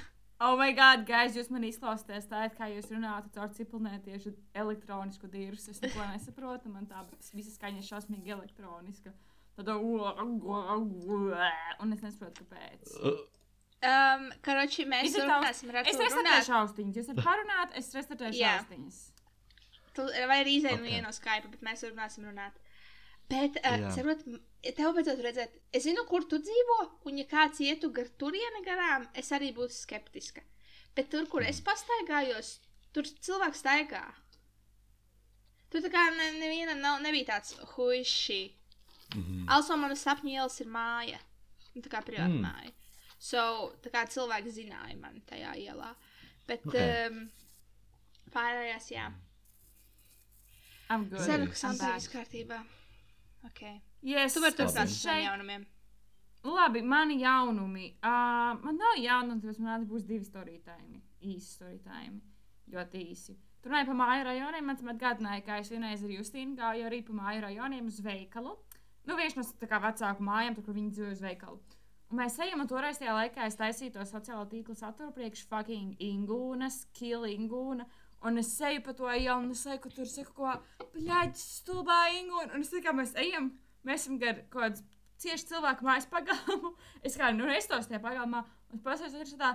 Oh, 0.41 0.57
my 0.57 0.71
God, 0.73 1.03
guys, 1.07 1.35
jūs 1.37 1.51
man 1.53 1.67
izklausāties 1.69 2.25
tā, 2.31 2.47
it 2.49 2.55
kā 2.57 2.71
jūs 2.73 2.87
runājat 2.89 3.27
caur 3.35 3.51
ciprunētiešu 3.59 4.31
elektronisku 4.57 5.29
dirus. 5.29 5.67
Es 5.69 5.83
neko 5.85 6.01
nesaprotu, 6.15 6.71
man 6.73 6.87
tā 6.89 7.03
visa 7.37 7.53
skaņa 7.53 7.83
ir 7.83 7.89
šausmīgi 7.91 8.33
elektroniska. 8.39 9.13
Tad, 9.59 9.69
un 11.85 11.93
es 11.93 12.01
nesaprotu, 12.07 12.47
kāpēc. 12.49 12.95
Um, 13.81 14.27
karoči, 14.45 14.85
mēs 14.89 15.09
Is 15.09 15.15
it 15.17 15.25
runāsim 15.25 15.71
ar 15.73 15.81
Es 15.83 15.95
Arturu 15.95 16.05
restartēšu 16.07 16.51
runāt. 16.53 16.59
austiņas. 16.63 16.97
Jūs 17.01 17.09
varat 17.13 17.25
parunāt, 17.29 17.77
es 17.81 17.93
restartēšu 17.97 18.41
Jā. 18.41 18.51
austiņas. 18.59 18.99
Tu, 19.97 20.05
vai 20.31 20.37
arī 20.43 20.57
izēju 20.59 20.81
Ok. 20.81 20.87
okay. 20.89 21.01
no 21.05 21.13
Skype, 21.17 21.49
bet 21.55 21.65
mēs 21.69 21.85
runāsim 21.89 22.27
runāt. 22.29 22.59
Bet, 23.31 23.57
uh, 23.65 23.77
Jā. 23.81 23.93
saprot, 23.97 24.25
m- 24.29 24.41
tev 24.63 24.93
vajadzētu 24.97 25.25
redzēt, 25.25 25.55
es 25.73 25.85
zinu, 25.87 26.05
kur 26.09 26.25
tu 26.29 26.39
dzīvo, 26.43 26.79
un 27.09 27.19
ja 27.21 27.25
kāds 27.31 27.61
ietu 27.65 27.91
gar 27.97 28.09
turieni 28.21 28.61
garām, 28.67 29.07
es 29.15 29.31
arī 29.33 29.53
būtu 29.57 29.73
skeptiska. 29.77 30.43
Bet 30.97 31.09
tur, 31.13 31.27
kur 31.31 31.43
es 31.47 31.61
pastaigājos, 31.65 32.59
tur 32.93 33.05
cilvēks 33.09 33.63
staigā. 33.63 34.03
Tur 35.71 35.85
tā 35.85 35.91
kā 35.93 36.03
ne, 36.17 36.33
neviena 36.41 36.75
nav, 36.75 37.01
nebija 37.05 37.29
tāds 37.37 37.55
huiši. 37.77 38.41
mhm. 39.15 39.45
Also, 39.49 39.77
mana 39.77 39.95
sapņu 39.95 40.31
ielas 40.35 40.61
ir 40.61 40.67
māja. 40.67 41.19
Nu, 41.75 41.83
Tā 41.83 41.89
kā 41.89 42.01
privāta 42.03 42.29
Mm. 42.35 42.41
mm. 42.41 42.47
māja. 42.47 42.73
So, 43.19 43.73
tā 43.83 43.91
kā 43.95 44.03
cilvēki 44.11 44.51
zināja 44.51 44.97
mani 44.99 45.21
tajā 45.29 45.53
ielā. 45.57 45.95
Bet 46.49 46.67
Ok. 46.67 46.75
okay. 46.75 47.07
um, 47.09 47.31
pārējās, 48.35 48.91
jā. 48.91 49.13
I'm 50.91 51.05
good. 51.09 51.21
Ceru, 51.23 51.47
ka 51.47 51.55
Sandra 51.55 51.93
viss 51.95 52.09
kārtībā. 52.11 52.59
Okay. 53.47 53.81
Yes, 54.03 54.35
Tu 54.35 54.41
vari 54.41 54.57
turpināt 54.57 54.93
saviem 54.95 55.27
jaunumiem. 55.27 55.67
Labi, 56.45 56.81
mani 56.83 57.19
jaunumi. 57.21 57.91
Uh, 58.01 58.57
man 58.63 58.79
nav 58.81 58.97
jaunumi, 58.97 59.43
tāpēc 59.43 59.61
man 59.61 59.85
būs 59.91 60.07
divi 60.09 60.25
storītājumi. 60.25 61.03
Īsi 61.29 61.59
storītājumi. 61.59 62.21
Ļoti 62.73 63.03
īsi. 63.11 63.37
Tur 63.61 63.75
runāja 63.75 63.91
par 63.91 63.99
māju 63.99 64.25
rajoniem. 64.31 64.65
Man 64.65 64.79
tas 64.81 64.89
atgādināja, 64.95 65.45
ka 65.45 65.59
es 65.61 65.69
vienreiz 65.73 66.05
ar 66.07 66.15
Justīnu 66.15 66.57
gāju 66.57 66.87
arī 66.89 67.03
pa 67.05 67.17
māju 67.19 67.45
rajoniem 67.45 67.91
uz 67.93 68.01
veikalu. 68.05 68.57
Nu, 69.05 69.19
viens 69.21 69.37
no 69.37 69.45
tā 69.61 69.69
kā 69.69 69.81
vecāku 69.85 70.25
mājām, 70.25 70.57
tur, 70.57 70.65
kur 70.65 70.77
viņi 70.77 70.97
dzīvo 70.97 71.13
uz 71.13 71.23
veikalu. 71.25 71.61
Un 72.11 72.19
mēs 72.19 72.41
ejam, 72.43 72.63
un 72.65 72.69
toreiz 72.71 72.99
tajā 72.99 73.13
laikā 73.15 73.45
es 73.47 73.57
taisīju 73.61 73.95
to 73.95 74.05
sociālo 74.09 74.47
tīklu 74.51 74.75
saturu 74.75 75.13
priekš 75.15 75.45
fucking 75.51 76.01
Ingūnas, 76.03 76.87
Kill 76.97 77.29
Ingūna. 77.29 77.85
Un 78.27 78.41
es 78.41 78.51
eju 78.65 78.83
pa 78.85 78.97
to 78.97 79.09
ielu, 79.13 79.37
un 79.45 79.53
es 79.55 79.63
eju, 79.69 79.79
ka 79.85 79.93
tur 79.95 80.09
saka, 80.09 80.33
ko 80.37 80.89
pļāķis 80.97 81.45
stulbā 81.61 82.01
Ingūna. 82.17 82.55
Un 82.57 82.65
es 82.65 82.73
tā 82.73 82.83
kā 82.85 82.97
mēs 82.97 83.15
ejam, 83.21 83.53
mēs 83.87 84.05
esam 84.05 84.21
gar 84.21 84.43
kaut 84.53 84.63
kāds 84.63 84.85
cieši 85.21 85.51
cilvēku 85.53 85.87
mājas 85.87 86.09
pagalmu. 86.11 86.75
Es 87.07 87.17
kā 87.17 87.31
nu 87.37 87.49
restos 87.49 87.89
tajā 87.89 88.01
pagalmā, 88.05 88.45
un 88.71 88.79
es 88.79 88.85
pasēju, 88.85 89.13
tur 89.17 89.29
ir 89.35 89.41
tā 89.41 89.55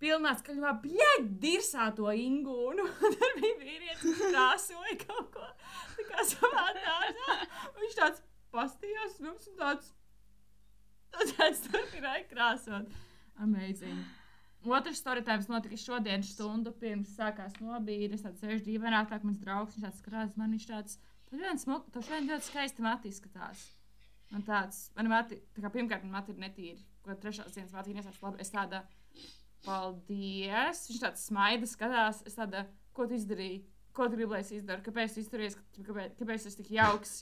pilnā 0.00 0.32
skaļumā, 0.38 0.74
bļaļ, 0.84 1.24
dirsā 1.42 1.90
to 1.96 2.08
ingūnu. 2.14 2.86
Tur 3.16 3.34
bija 3.40 3.56
vīrietis, 3.60 4.04
kas 4.04 4.22
krāsoja 4.32 4.96
kaut 5.02 5.32
ko 5.34 5.48
tā 5.96 6.06
kā 6.08 6.24
savā 6.30 6.68
dārzā. 6.78 7.36
Viņš 7.80 7.98
tāds 7.98 8.22
pastījās 8.54 9.18
mums 9.24 9.50
un 9.50 9.58
tāds, 9.60 9.92
tāds 11.34 11.66
turpināja 11.66 12.24
krāsot. 12.30 12.96
Amazing. 13.40 14.00
Otrs 14.68 15.00
storytājums 15.00 15.48
notika 15.48 15.76
šodien 15.80 16.24
stundu 16.24 16.72
pirms 16.76 17.14
sākās 17.16 17.54
nobīde. 17.64 18.16
Es 18.16 18.24
tāds 18.26 18.42
sēžu 18.44 18.66
dīvainā, 18.66 19.06
tā 19.08 19.16
kā 19.16 19.28
mans 19.28 19.40
draugs, 19.40 19.76
viņš 19.76 19.86
tāds 19.86 20.04
krāsas, 20.04 20.36
man 20.36 20.52
viņš 20.52 20.66
tāds, 20.68 20.98
tu 21.30 21.38
ļoti 21.40 21.64
smuki, 21.64 21.92
tu 21.94 22.02
šodien 22.04 22.30
ļoti 22.30 22.48
skaisti 22.48 22.84
mati 22.84 23.10
izskatās. 23.10 23.66
Man 24.30 24.44
tāds, 24.46 24.84
man 24.94 25.10
mati, 25.10 25.40
tā 25.56 25.64
kā 25.64 25.70
pirmkārt, 25.74 26.04
man 26.06 26.20
mati 26.20 26.34
ir 26.34 26.42
netīri, 26.42 26.84
ko 27.02 27.16
trešās 27.18 27.54
dienas 27.54 27.74
mati 27.74 27.94
nesāc 27.96 28.18
labi. 28.22 28.38
Es 28.42 28.52
tāda, 28.54 28.84
paldies, 29.66 30.84
viņš 30.90 31.02
tāds 31.02 31.26
smaida, 31.26 31.66
skatās, 31.70 32.22
es 32.28 32.38
tāda, 32.38 32.64
ko 32.94 33.08
tu 33.10 33.18
izdarīji, 33.18 33.64
ko 33.96 34.06
tu 34.06 34.18
gribi, 34.18 34.30
lai 34.36 34.44
es 34.44 34.52
izdaru, 34.54 34.84
kāpēc 34.86 35.16
tu 35.16 35.24
izturies, 35.24 35.58
kāpēc, 35.80 36.14
kāpēc 36.20 36.46
tu 36.46 36.52
esi 36.52 36.62
tik 36.62 36.72
jauks. 36.78 37.16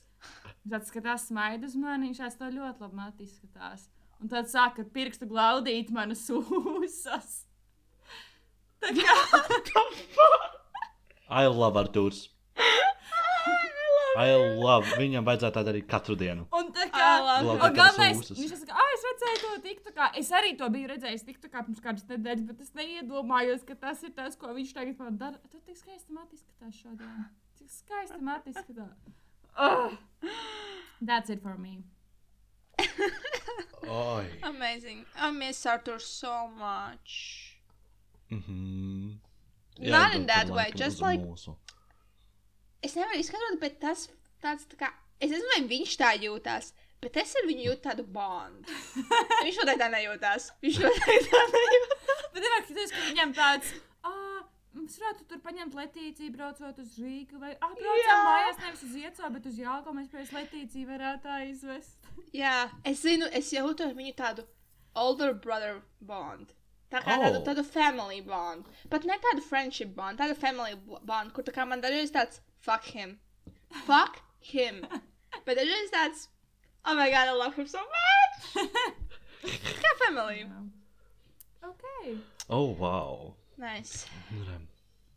Viņš 0.64 0.74
tāds 0.74 0.92
skatās, 0.92 1.28
smaida 1.30 1.68
uz 1.68 1.76
mani, 1.80 2.10
viņš 2.10 2.22
tāds 2.24 2.58
ļoti 2.58 2.84
labi 2.84 3.00
mati 3.00 3.28
izskatās. 3.28 3.88
Un 4.18 4.32
tad 4.32 4.50
sāk 4.50 4.80
ar 4.82 4.88
pirkstu 4.92 5.28
glaudīt 5.30 5.92
manas 5.94 6.24
ūsas. 6.34 7.44
Tā 8.82 8.92
kā 8.94 9.14
I 11.40 11.46
love 11.46 11.76
Artūrs. 11.76 12.26
I 14.18 14.32
love. 14.58 14.86
Viņam 14.98 15.26
vajadzētu 15.28 15.54
tā 15.58 15.62
darīt 15.68 15.86
katru 15.90 16.16
dienu. 16.18 16.46
Un 16.58 16.70
tā 16.74 16.86
kā 16.92 17.08
galvenais, 17.76 18.22
viņš 18.34 18.54
saka, 18.62 18.74
ah, 18.82 18.88
es 18.96 19.04
redzēju 19.08 19.40
to 19.44 19.52
tiktu, 19.66 19.92
kā 19.98 20.08
es 20.22 20.30
arī 20.34 20.54
to 20.58 20.68
biju 20.74 20.88
redzējis 20.92 21.24
tiktu, 21.28 21.50
kā 21.52 21.62
pirms 21.66 21.82
kādas 21.84 22.06
nedēļas, 22.10 22.46
bet 22.50 22.64
es 22.66 22.72
neiedomājos, 22.78 23.62
ka 23.68 23.76
tas 23.86 24.02
ir 24.02 24.10
tas, 24.16 24.36
ko 24.40 24.50
viņš 24.56 24.72
tagad 24.74 24.98
man 24.98 25.18
dara. 25.20 25.38
Tu 25.52 25.60
tik 25.60 25.76
skaisti 25.78 26.12
mati 26.16 26.34
izskatās 26.40 26.80
šodien. 26.82 27.28
Cik 27.60 27.70
skaisti 27.76 28.20
mati 28.26 28.50
izskatās. 28.54 28.98
Oh, 29.58 29.94
that's 31.00 31.30
it 31.30 31.42
for 31.42 31.56
me. 31.58 31.82
Oi. 33.88 34.26
Amazing. 34.42 35.04
I 35.16 35.30
miss 35.30 35.64
Arthur 35.66 35.98
so 35.98 36.48
much. 36.48 37.56
Mhm. 38.30 39.18
Not 39.80 40.14
in 40.14 40.26
that 40.26 40.48
way, 40.50 40.70
just 40.74 41.00
like- 41.00 41.20
mūsu. 41.20 41.56
Es 42.86 42.94
nevaru 42.94 43.18
izskaidrot, 43.18 43.58
bet 43.62 43.80
tas 43.82 44.06
tāds 44.42 44.66
tā 44.70 44.76
kā. 44.84 44.90
Es 45.20 45.32
nezinu, 45.32 45.48
vai 45.54 45.62
viņš 45.70 45.96
tā 45.98 46.12
jūtas, 46.22 46.72
bet 47.02 47.16
es 47.18 47.32
ar 47.40 47.46
viņu 47.48 47.64
jūtu 47.68 47.82
tādu 47.88 48.04
bondu. 48.14 48.70
Viņš 49.44 49.56
noteikti 49.58 49.80
tā 49.82 49.88
nejūtās. 49.96 50.46
Viņš 50.62 50.78
noteikti 50.84 51.32
tā 51.32 51.40
nejūtās. 51.54 52.22
Bet 52.36 52.46
ir 52.46 52.54
aktīvs, 52.60 52.92
ka 52.94 53.02
viņam 53.08 53.32
tāds, 53.34 53.72
ah, 54.06 54.44
mums 54.78 54.98
varētu 55.02 55.26
tur 55.32 55.40
paņemt 55.42 55.74
letīciju, 55.74 56.30
braucot 56.36 56.78
uz 56.84 56.94
Rīgu, 57.02 57.40
vai, 57.42 57.50
ah, 57.58 57.72
braucam 57.74 58.04
Jā. 58.04 58.18
mājās 58.28 58.62
nevis 58.62 58.84
uz 58.86 58.94
Ieco, 59.02 59.30
bet 59.34 59.50
uz 59.50 59.58
Jālko, 59.58 59.96
mēs 59.98 60.12
pēc 60.14 60.30
letīciju 60.38 60.86
varētu 60.92 61.32
aizvest. 61.40 62.08
Jā, 62.42 62.54
es 62.86 63.02
zinu, 63.02 63.26
es 63.34 63.50
jūtu 63.56 63.88
ar 63.90 63.96
viņu 63.98 64.14
tādu 64.22 64.46
older 64.94 65.34
brother 65.34 65.80
bond. 66.00 66.54
Tā 66.94 67.02
kā 67.04 67.18
tādu, 67.20 67.42
Oh. 67.42 67.44
tādu 67.50 67.66
family 67.66 68.22
bond. 68.24 68.70
Pat 68.88 69.02
ne 69.04 69.18
tādu 69.20 69.42
friendship 69.44 69.90
bond, 69.98 70.16
tādu 70.22 70.38
family 70.38 70.78
b- 70.78 71.02
bond, 71.04 71.34
kur 71.36 71.42
tā 71.44 71.52
kā 71.52 71.66
man 71.68 71.82
dažreiz 71.84 72.14
tāds 72.14 72.38
fuck 72.60 72.84
him. 72.94 73.18
Fuck 73.86 74.20
him. 74.40 74.82
Bet 75.46 75.58
dažreiz 75.58 75.90
tāds, 75.92 76.26
oh 76.84 76.94
my 76.96 77.10
god, 77.10 77.28
I 77.28 77.32
love 77.36 77.54
him 77.56 77.66
so 77.66 77.80
much. 77.84 78.68
Kā 79.84 79.92
family. 80.04 80.42
Jā. 80.44 80.62
Ok. 81.68 81.84
Oh, 82.48 82.72
wow. 82.78 83.34
Nice. 83.58 84.06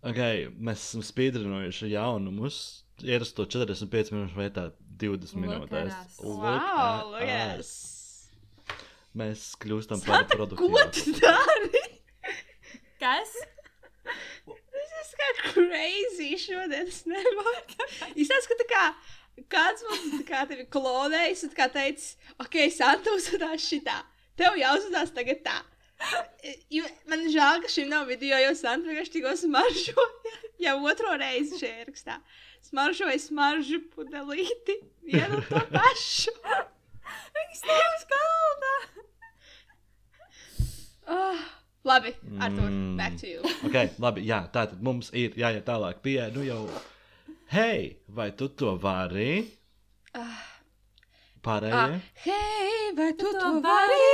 Ok, 0.03 0.17
mēs 0.57 0.81
esam 0.87 1.03
spīdrinojuši 1.05 1.91
jaunumus. 1.93 2.57
Ierasto 3.05 3.45
45 3.49 4.11
minūšu 4.13 4.37
vietā 4.37 4.67
20 5.01 5.35
Look 5.35 5.43
minūtēs. 5.45 5.93
at 5.93 6.09
us. 6.09 6.19
Wow, 6.21 7.11
look 7.15 7.21
at 7.29 7.59
us. 7.61 7.71
us. 7.71 8.77
Mēs 9.17 9.45
kļūstam 9.61 10.01
par 10.05 10.21
Santa, 10.23 10.37
ko 10.37 10.45
produktīvākiem. 10.45 10.91
tu 10.95 11.19
dari? 11.25 11.81
Kas? 13.01 13.31
Tas 15.01 15.15
kā 15.17 15.27
crazy 15.47 16.35
šodien. 16.37 16.85
Es 16.85 17.01
nevaru. 17.09 17.87
Izstāst, 18.13 18.45
ka 18.51 18.57
tā 18.59 18.67
kā 18.69 18.83
kāds 19.49 19.81
tā 19.87 20.21
kā 20.27 20.43
tevi 20.49 20.67
klonējis 20.69 21.47
un 21.47 21.53
kā 21.57 21.65
teicis, 21.73 22.17
ok, 22.43 22.57
Santa 22.73 23.15
uzvedās 23.17 23.65
šitā. 23.65 23.97
Tev 24.37 24.59
jāuzvedās 24.59 25.13
tagad 25.15 25.41
tā. 25.45 25.57
Jo, 26.73 26.85
man 27.09 27.25
žēl, 27.29 27.61
ka 27.63 27.69
šim 27.71 27.89
nav 27.89 28.07
video, 28.09 28.37
jo 28.43 28.53
Santa 28.57 28.89
vienkārši 28.89 29.15
tikko 29.15 29.33
smaržoja. 29.37 30.35
Jau 30.61 30.77
otro 30.85 31.15
reizi 31.17 31.57
šajā 31.57 31.81
ierakstā. 31.81 32.19
Smaržoja 32.69 33.17
smaržu 33.21 33.81
pudelīti. 33.95 34.77
Vienu 35.09 35.41
to 35.49 35.61
pašu. 35.73 36.33
Viņš 37.37 37.63
stāv 37.63 37.87
uz 37.97 38.05
galda! 38.13 38.75
Oh, 41.11 41.41
labi, 41.85 42.11
Artur, 42.39 42.69
Mm. 42.69 42.97
back 42.97 43.17
to 43.17 43.27
you. 43.27 43.41
Okay, 43.67 43.89
labi, 43.99 44.25
jā, 44.27 44.39
tātad 44.53 44.81
mums 44.81 45.09
ir 45.13 45.31
jāiet 45.37 45.63
tālāk 45.65 46.01
pie, 46.05 46.19
nu 46.35 46.43
jau, 46.45 46.67
hei, 47.55 47.97
vai 48.07 48.31
tu 48.31 48.47
to 48.49 48.75
vari? 48.77 49.47
Ah. 50.13 50.47
Pārējie? 51.41 52.01
Hei, 52.25 52.91
vai 52.97 53.11
tu 53.17 53.31
to 53.33 53.39
to 53.39 53.61
vari? 53.61 54.09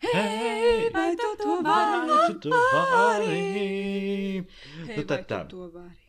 Hei, 0.00 0.88
vai 0.92 1.14
tu 1.16 1.30
to 1.40 1.60
vai 1.62 1.84
vari? 1.84 2.34
tu 2.40 2.50
to 2.50 2.50
vari? 2.50 3.26
Hei, 3.30 4.40
Nu, 4.40 4.86
vai 4.96 5.04
tad 5.04 5.24
tu 5.28 5.34
tā. 5.34 5.40
to 5.48 5.68
vari? 5.72 5.99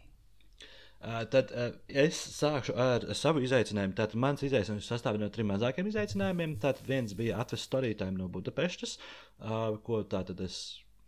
Tad 1.01 1.49
es 1.87 2.17
sākšu 2.35 2.75
ar 2.77 3.07
savu 3.17 3.41
izaicinājumu. 3.41 3.95
Tātad 3.97 4.19
mans 4.21 4.43
izaicinājums 4.45 4.89
sastāv 4.91 5.17
no 5.17 5.31
trim 5.33 5.49
mazākiem 5.49 5.89
izaicinājumiem. 5.89 6.59
Tātad 6.61 6.85
viens 6.89 7.15
bija 7.17 7.39
atvest 7.41 7.65
storītājiem 7.69 8.19
no 8.19 8.29
Budapestas, 8.29 8.99
ko 9.41 10.03
tātad 10.11 10.43
es 10.45 10.61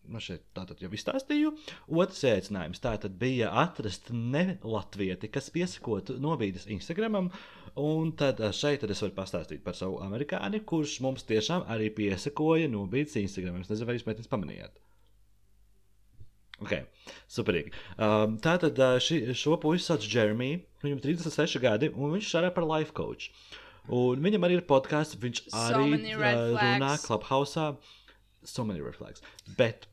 nu 0.09 0.19
šeit 0.19 0.43
tātad 0.57 0.81
jau 0.83 0.89
izstāstīju. 0.93 1.51
Otrs 1.93 2.23
izaicinājums 2.23 2.81
tātad 2.83 3.13
bija 3.19 3.51
atrast 3.63 4.09
ne 4.11 4.57
latvieti, 4.65 5.29
kas 5.31 5.51
piesakotu 5.53 6.17
novīdas 6.21 6.67
Instagramam. 6.73 7.29
Un 7.79 8.11
tad 8.17 8.41
šeit 8.53 8.83
tad 8.83 8.91
es 8.93 9.01
varu 9.01 9.15
pastāstīt 9.17 9.63
par 9.65 9.77
savu 9.77 10.01
amerikāni, 10.05 10.61
kurš 10.69 10.99
mums 11.05 11.25
tiešām 11.29 11.67
arī 11.73 11.89
piesakoja 11.95 12.69
novīdas 12.71 13.17
Instagram. 13.21 13.61
Es 13.61 13.71
nezinu, 13.71 13.89
vai 13.89 13.97
jūs 13.97 14.09
meitenes 14.09 14.31
pamanījāt. 14.31 14.81
Ok, 16.63 16.75
superīgi. 17.31 17.73
Um, 17.97 18.37
tātad 18.43 18.79
uh, 18.79 18.95
ši, 19.03 19.25
šo 19.37 19.57
puisi 19.61 19.89
sauc 19.89 20.05
Jeremy. 20.07 20.55
Viņam 20.83 20.99
ir 20.99 21.05
36 21.05 21.61
gadi, 21.63 21.91
un 21.95 22.15
viņš 22.15 22.29
strādā 22.29 22.53
par 22.55 22.67
life 22.67 22.95
coach. 22.95 23.29
Un 23.91 24.23
viņam 24.23 24.47
arī 24.47 24.59
ir 24.59 24.67
podkāsts, 24.67 25.19
viņš 25.19 25.43
So 25.49 25.63
arī 25.67 26.13
uh, 26.15 26.53
runā. 26.55 26.95
Clubhouse. 27.03 27.73
So 28.43 28.63
many 28.67 28.81
red 28.83 28.95
flags. 28.95 29.23
Bet 29.57 29.87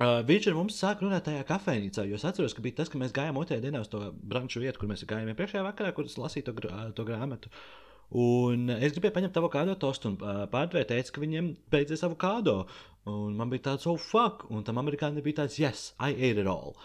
uh, 0.00 0.22
viņš 0.28 0.50
ar 0.50 0.56
mums 0.56 0.76
sāk 0.80 1.02
runāt 1.04 1.26
tajā 1.28 1.44
kafejnīcā. 1.48 2.06
Jo 2.08 2.20
es 2.20 2.24
atceros, 2.28 2.54
ka 2.56 2.64
bija 2.64 2.80
tas, 2.80 2.92
ka 2.92 3.00
mēs 3.00 3.14
gājām 3.16 3.40
otrajā 3.40 3.64
dienā 3.64 3.82
uz 3.84 3.90
to 3.92 4.00
branču 4.16 4.62
vietu, 4.64 4.80
kur 4.80 4.92
mēs 4.92 5.04
gājām 5.08 5.32
iepriekšējā 5.32 5.64
vakarā, 5.66 5.92
kur 5.96 6.08
es 6.08 6.16
lasīju 6.20 6.48
to, 6.48 6.56
grā, 6.56 6.86
to 6.96 7.04
grāmatu. 7.08 7.52
Un 8.14 8.70
es 8.70 8.94
gribēju 8.94 9.14
paņemt 9.16 9.34
tavu 9.34 9.48
kādu 9.50 9.74
tostu, 9.82 10.12
un 10.12 10.20
uh, 10.22 10.44
pārdevēja 10.52 10.92
teica, 10.92 11.14
ka 11.14 11.22
viņiem 11.24 11.48
beidzies 11.72 12.04
avokado. 12.06 12.60
Un 13.10 13.34
man 13.38 13.50
bija 13.50 13.64
tāds, 13.70 13.86
oh, 13.90 13.98
fuck! 13.98 14.46
Un 14.50 14.62
tam 14.66 14.78
amerikāņiem 14.82 15.24
bija 15.24 15.42
tāds, 15.42 15.58
yes, 15.58 15.88
I 15.98 16.14
ate 16.14 16.42
it 16.42 16.50
all. 16.50 16.76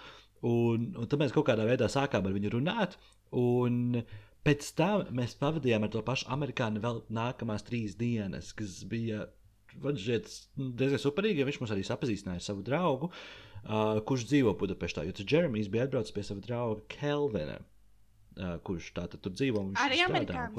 Un, 0.41 0.91
un 0.97 1.09
tad 1.09 1.21
mēs 1.21 1.33
kaut 1.35 1.45
kādā 1.49 1.67
veidā 1.67 1.89
sākām 1.91 2.25
ar 2.25 2.33
viņu 2.33 2.55
runāt. 2.55 2.97
Un 3.37 4.01
pēc 4.45 4.71
tam 4.77 5.05
mēs 5.17 5.37
pavadījām 5.39 5.85
ar 5.85 5.93
to 5.93 6.01
pašu 6.05 6.29
amerikāni 6.33 6.81
vēl 6.81 7.03
nākamās 7.13 7.65
trīs 7.67 7.93
dienas, 7.99 8.51
kas 8.57 8.81
bija 8.89 9.27
šķiet, 9.71 10.31
diezgan 10.57 11.01
superīgi. 11.01 11.43
Ja 11.43 11.49
viņš 11.49 11.61
mums 11.61 11.73
arī 11.75 11.85
sapazīstināja 11.87 12.41
ar 12.41 12.47
savu 12.47 12.65
draugu, 12.65 13.11
uh, 13.13 14.01
kurš 14.07 14.25
dzīvo 14.31 14.55
Budapeštā. 14.59 15.05
Jo 15.05 15.15
tas 15.15 15.29
Jeremijs 15.29 15.69
bija 15.71 15.85
atbraucis 15.87 16.15
pie 16.15 16.25
sava 16.27 16.43
drauga 16.45 16.85
Kelvina, 16.91 17.59
uh, 17.61 18.57
kurš 18.65 18.91
tātad 18.97 19.21
tur 19.21 19.37
dzīvo. 19.37 19.61
un 19.61 19.71
viņš 19.75 19.85
Arī 19.85 20.01
strādā, 20.01 20.49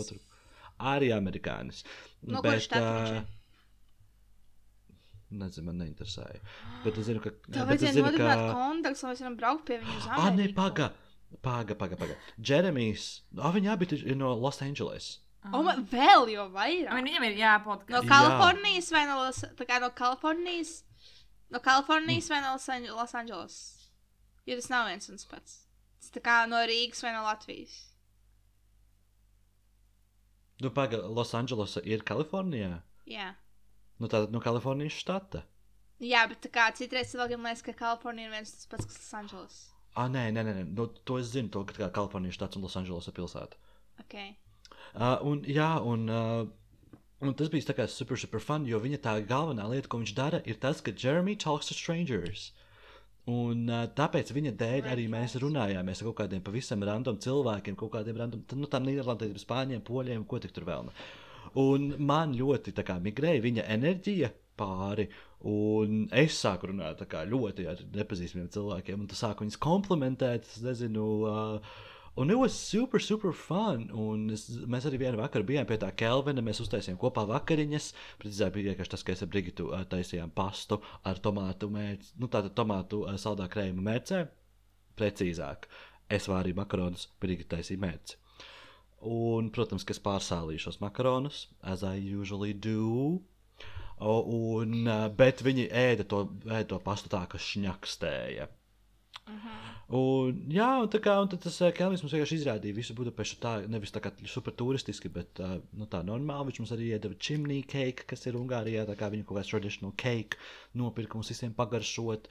Arī 0.80 1.12
amerikānis. 1.14 1.84
No 2.22 2.40
štata 2.42 2.80
viņš 2.80 3.12
ā, 3.12 3.16
ir? 3.16 3.24
Nezinu, 5.32 5.64
man 5.70 5.78
neinteresēja. 5.80 6.40
Bet 6.84 6.98
es 7.00 7.06
zinu, 7.08 7.22
ka. 7.24 7.30
Tev 7.46 7.62
bet 7.70 7.80
vajadzēja 7.80 8.04
nodibināt 8.04 8.42
ka... 8.42 8.52
kontaktus, 8.58 9.02
lai 9.06 9.12
mēs 9.14 9.22
varam 9.24 9.36
braukt 9.40 9.64
pie 9.68 9.78
viņu 9.80 9.94
uz 9.96 10.06
Ah, 10.10 10.16
nē, 10.26 10.32
Ameriku. 10.32 10.56
paga. 10.58 10.88
Paga, 11.42 11.74
paga, 11.80 11.96
paga. 11.96 12.16
Jeremijs. 12.36 13.06
Ah, 13.40 13.52
viņa 13.54 13.72
abi 13.72 13.88
ir 13.96 14.16
no 14.20 14.34
Los 14.36 14.60
Angeles. 14.62 15.06
O, 15.48 15.62
man 15.64 15.86
vēl 15.90 16.28
jau 16.34 16.44
I 16.46 16.52
vairāk. 16.54 16.92
mean, 16.92 17.06
Viņam 17.08 17.24
ir 17.30 17.38
jāpodkāst. 17.40 17.90
No 17.90 18.02
Jā. 18.02 18.08
Kalifornijas 18.12 18.90
vai 18.94 19.06
no, 19.08 19.16
Los, 19.24 19.40
tā 19.58 19.66
kā 19.66 19.80
no 19.80 19.88
Kalifornijas? 19.90 20.74
No 21.50 21.58
Kalifornijas 21.64 22.28
vai 22.30 22.42
no 22.44 22.52
Los 22.52 22.68
Ange- 22.68 22.92
Los 22.94 23.14
Angeles? 23.14 23.56
Jo 24.46 24.54
tas 24.60 24.68
nav 24.70 24.86
viens 24.90 25.08
un 25.08 25.16
tas 25.16 25.26
pats. 25.32 25.56
Tas 26.02 26.10
tā 26.14 26.20
kā 26.22 26.36
no 26.50 26.60
Rīgas 26.68 27.02
vai 27.02 27.12
no 27.16 27.22
Latvijas. 27.24 27.91
Nu, 30.62 30.70
paga, 30.70 31.00
Los 31.10 31.34
Angeles 31.34 31.74
ir 31.82 32.04
Kalifornijā. 32.06 32.76
Jā. 33.10 33.32
Nu, 33.98 34.06
tātad 34.06 34.30
no 34.34 34.38
Kalifornijas 34.42 34.94
štata. 34.94 35.42
Jā, 36.02 36.22
bet 36.30 36.42
tā 36.44 36.50
kā 36.54 36.68
citreiz 36.78 37.10
cilvēkiem 37.10 37.42
liekas, 37.46 37.64
ka 37.66 37.74
Kalifornija 37.78 38.28
ir 38.28 38.36
viens 38.36 38.52
tas 38.54 38.70
pats, 38.70 38.86
kas 38.86 39.00
Los 39.00 39.12
Angeles. 39.18 39.58
Ah, 39.98 40.06
nē, 40.10 40.28
nē, 40.34 40.44
nē, 40.46 40.54
nē. 40.60 40.64
Nu, 40.78 40.86
to 41.06 41.18
es 41.18 41.32
zinu, 41.34 41.50
to, 41.54 41.64
ka 41.66 41.74
tā 41.76 41.90
Kalifornijas 41.94 42.38
štats 42.38 42.58
un 42.58 42.66
Los 42.66 42.78
Angeles 42.78 43.10
ir 43.10 43.16
pilsēta. 43.18 43.58
Ok. 44.02 44.16
Uh, 44.94 45.18
un, 45.32 45.42
jā, 45.50 45.68
un, 45.88 46.06
uh, 46.10 46.96
un 47.22 47.34
tas 47.38 47.50
bija 47.52 47.74
tā 47.74 47.88
super, 47.90 48.18
super 48.18 48.42
fun, 48.42 48.66
jo 48.70 48.78
viņa 48.82 49.02
tā 49.02 49.16
galvenā 49.26 49.66
lieta, 49.70 49.90
ko 49.90 50.02
viņš 50.02 50.14
dara, 50.18 50.42
ir 50.46 50.62
tas, 50.62 50.82
ka 50.84 50.94
Jeremy 50.94 51.34
talks 51.34 51.70
to 51.70 51.78
strangers. 51.78 52.52
Un 53.30 53.68
uh, 53.70 53.84
tāpēc 53.94 54.32
viņa 54.34 54.50
dēļ 54.58 54.86
arī 54.90 55.04
mēs 55.10 55.36
runājāmies 55.38 56.00
ar 56.02 56.08
kaut 56.08 56.16
kādiem 56.24 56.42
pavisam 56.42 56.82
random 56.82 57.20
cilvēkiem, 57.22 57.76
kaut 57.78 57.92
kādiem 57.94 58.16
random, 58.18 58.42
nu, 58.58 58.66
tām 58.70 58.88
Nīderlandiem, 58.88 59.36
Spāņiem, 59.38 59.84
Poļiem, 59.86 60.24
ko 60.26 60.40
tik 60.42 60.54
tur 60.56 60.66
vēl. 60.66 60.90
Un 61.62 61.92
man 62.02 62.32
ļoti 62.34 62.74
kā 62.82 62.96
migrēja 62.98 63.44
viņa 63.44 63.68
enerģija 63.76 64.32
pāri, 64.58 65.06
un 65.46 66.08
es 66.18 66.40
sāku 66.42 66.72
runāt 66.72 67.04
kā 67.10 67.22
ļoti 67.28 67.68
ar 67.70 67.86
nepazīstamiem 67.94 68.50
cilvēkiem, 68.56 69.04
un 69.04 69.10
tu 69.10 69.18
sāku 69.18 69.46
viņus 69.46 69.60
komplimentēt, 69.62 70.50
es 70.50 70.62
nezinu. 70.66 71.08
Uh, 71.22 71.80
Un 72.14 72.30
it 72.30 72.36
was 72.36 72.52
super, 72.52 73.00
super 73.00 73.32
fun. 73.32 73.86
Un 73.96 74.26
es, 74.34 74.44
mēs 74.68 74.84
arī 74.88 74.98
vienā 75.00 75.16
vakarā 75.16 75.46
bijām 75.48 75.68
pie 75.68 75.78
tā 75.80 75.88
Kelvina. 75.96 76.44
Mēs 76.44 76.60
uztaisījām 76.60 76.98
kopā 77.00 77.24
vakariņas. 77.30 77.86
Precīzāk 78.20 78.52
bija 78.52 78.72
vienkārši 78.72 78.92
tas, 78.94 79.04
ka 79.06 79.14
es 79.14 79.24
ar 79.24 79.30
Brigitu 79.32 79.70
taisījām 79.94 80.34
pastu 80.36 80.82
ar 81.08 81.22
tomātu 81.24 81.70
mērci. 81.72 82.12
Nu, 82.20 82.28
tātad 82.28 82.52
tomātu 82.58 83.06
saldā 83.22 83.48
krējuma 83.52 83.86
mērcē. 83.88 84.26
Precīzāk, 85.00 85.70
es 86.12 86.28
vārīju 86.28 86.60
makaronus, 86.60 87.08
Brigita 87.22 87.56
taisīja 87.56 87.80
mērci. 87.80 88.20
Un, 89.08 89.48
protams, 89.50 89.88
ka 89.88 89.96
es 89.96 90.04
pārsālīju 90.04 90.66
šos 90.68 90.82
makaronus, 90.84 91.46
as 91.64 91.80
I 91.82 91.96
usually 91.96 92.52
do. 92.52 93.22
Un, 94.02 94.84
bet 95.16 95.40
viņi 95.46 95.70
ēda 95.72 96.04
to, 96.12 96.26
ēda 96.44 96.74
to 96.74 96.78
pastu 96.84 97.08
tā, 97.08 97.24
ka 97.30 97.40
šņakstēja. 97.40 98.52
Un, 99.92 100.38
jā, 100.48 100.68
un 100.80 100.88
kā 101.04 101.14
un 101.20 101.28
tas 101.30 101.58
Kelvins 101.76 102.00
mums 102.00 102.14
vienkārši 102.14 102.38
izrādīja 102.40 102.76
visu 102.78 102.94
Budapešu 102.96 103.36
tā, 103.42 103.52
nevis 103.70 103.92
tā 103.92 104.00
kā 104.00 104.12
super 104.30 104.54
turistiski, 104.56 105.10
bet 105.12 105.42
uh, 105.44 105.58
nu, 105.76 105.88
tā 105.90 106.00
normāli. 106.06 106.48
Viņš 106.48 106.60
mums 106.62 106.72
arī 106.76 106.88
iedeva 106.94 107.18
chimney 107.20 107.60
cake, 107.68 108.06
kas 108.08 108.24
ir 108.26 108.38
Ungārijā, 108.40 108.86
tā 108.88 108.96
kā 108.98 109.10
viņa 109.12 109.26
kaut 109.28 109.38
kāds 109.40 109.52
traditional 109.52 109.92
cake 110.00 110.40
nopirka 110.80 111.18
mums 111.18 111.32
visiem 111.34 111.52
pagaršot. 111.58 112.30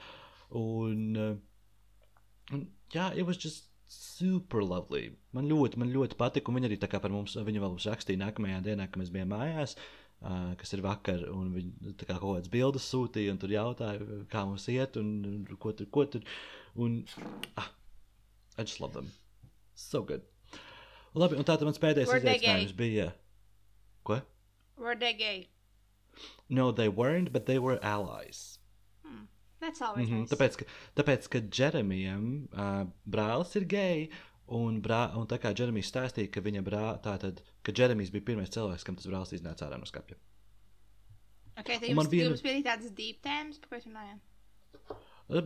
Un, 0.58 1.04
uh, 1.22 2.56
un 2.56 2.66
jā, 2.94 3.12
it 3.14 3.28
was 3.28 3.38
just 3.38 3.70
super 3.92 4.64
lovely. 4.66 5.12
Man 5.36 5.46
ļoti, 5.50 5.78
man 5.78 5.92
ļoti 5.94 6.18
patika, 6.18 6.50
un 6.50 6.58
viņa 6.58 6.70
arī 6.70 6.80
tā 6.82 6.90
kā 6.90 7.00
par 7.02 7.14
mums, 7.14 7.36
viņa 7.38 7.62
vēl 7.62 7.76
mums 7.76 7.88
rakstīja 7.88 8.24
nākamajā 8.24 8.62
dienā, 8.66 8.88
kad 8.88 9.00
mēs 9.00 9.12
bijām 9.14 9.30
mājās. 9.36 9.76
Uh, 10.22 10.52
kas 10.58 10.70
ir 10.74 10.82
vakar, 10.84 11.24
un 11.34 11.48
viņi 11.54 11.94
kā 12.04 12.14
kaut 12.14 12.36
kādas 12.36 12.50
bildes 12.50 12.84
sūtīja, 12.90 13.32
un 13.34 13.40
tur 13.42 13.54
jautāja, 13.54 14.02
kā 14.30 14.44
mums 14.46 14.68
iet, 14.70 14.98
un, 15.00 15.14
un 15.26 15.62
ko 15.62 15.72
tur, 15.78 15.88
ko 15.94 16.06
tur. 16.10 16.26
Un, 16.76 17.04
ah, 17.56 17.70
I 18.58 18.62
just 18.62 18.80
love 18.80 18.92
them. 18.94 19.10
So 19.74 20.02
good. 20.02 20.22
Labi, 21.14 21.36
un 21.36 21.44
tātad 21.44 21.64
mans 21.68 21.78
pēdējais 21.82 22.08
izaicinājums 22.22 22.72
bija. 22.76 23.10
Ko? 24.04 24.20
Were 24.78 24.96
they 24.96 25.12
gay? 25.12 25.48
No, 26.48 26.70
they 26.72 26.88
weren't, 26.88 27.32
but 27.32 27.46
they 27.46 27.58
were 27.58 27.78
allies. 27.82 28.58
That's 29.60 29.80
always 29.80 30.08
Mm 30.08 30.14
-hmm. 30.14 30.20
nice. 30.20 30.30
tāpēc, 30.34 30.56
ka, 30.58 30.64
tāpēc, 30.96 31.28
ka 31.30 31.38
Jeremijam 31.58 32.48
uh, 32.52 32.86
brālis 33.06 33.52
ir 33.56 33.64
gejs, 33.64 34.08
un, 34.48 34.80
brā, 34.82 35.14
un 35.16 35.26
tā 35.30 35.38
kā 35.38 35.52
Jeremijs 35.58 35.92
stāstīja, 35.92 36.30
ka 36.32 36.40
viņa 36.40 36.62
brālis, 36.66 37.00
tātad, 37.04 37.42
ka 37.62 37.72
Jeremijs 37.72 38.10
bija 38.10 38.24
pirmais 38.24 38.50
cilvēks, 38.50 38.82
kam 38.84 38.96
tas 38.96 39.06
brālis 39.06 39.32
iznāca 39.32 39.68
ārā 39.68 39.78
no 39.78 39.84
skapja. 39.86 40.16
Okay, 41.60 41.78
tad 41.78 41.88
Un 41.90 41.94
man 41.96 42.06
jums, 42.06 42.12
viena- 42.12 42.28
jums 42.32 42.42
bija 42.42 42.62
tādas 42.72 42.90
deep 42.96 43.22
tēmas, 43.22 43.60
par 43.60 43.68
ko 43.68 43.76
jūs 43.76 43.86
runājāt? 43.86 44.20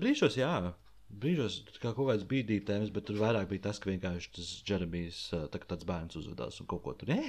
Brīžos, 0.01 0.37
jā. 0.39 0.73
Brīžos 1.07 1.61
kā 1.79 1.93
kaut 1.95 2.11
kāds 2.11 2.27
bija 2.29 2.59
tēmas, 2.67 2.91
bet 2.93 3.07
tur 3.09 3.21
vairāk 3.21 3.49
bija 3.51 3.69
tas, 3.69 3.79
ka 3.81 3.89
vienkārši 3.93 4.33
tas 4.37 4.51
Jeremijs, 4.67 5.21
tā, 5.33 5.61
kā 5.63 5.69
tāds 5.71 5.87
bērns 5.89 6.19
uzvedās 6.19 6.59
un 6.61 6.69
kaut 6.71 6.85
ko 6.87 6.97
tur. 6.99 7.15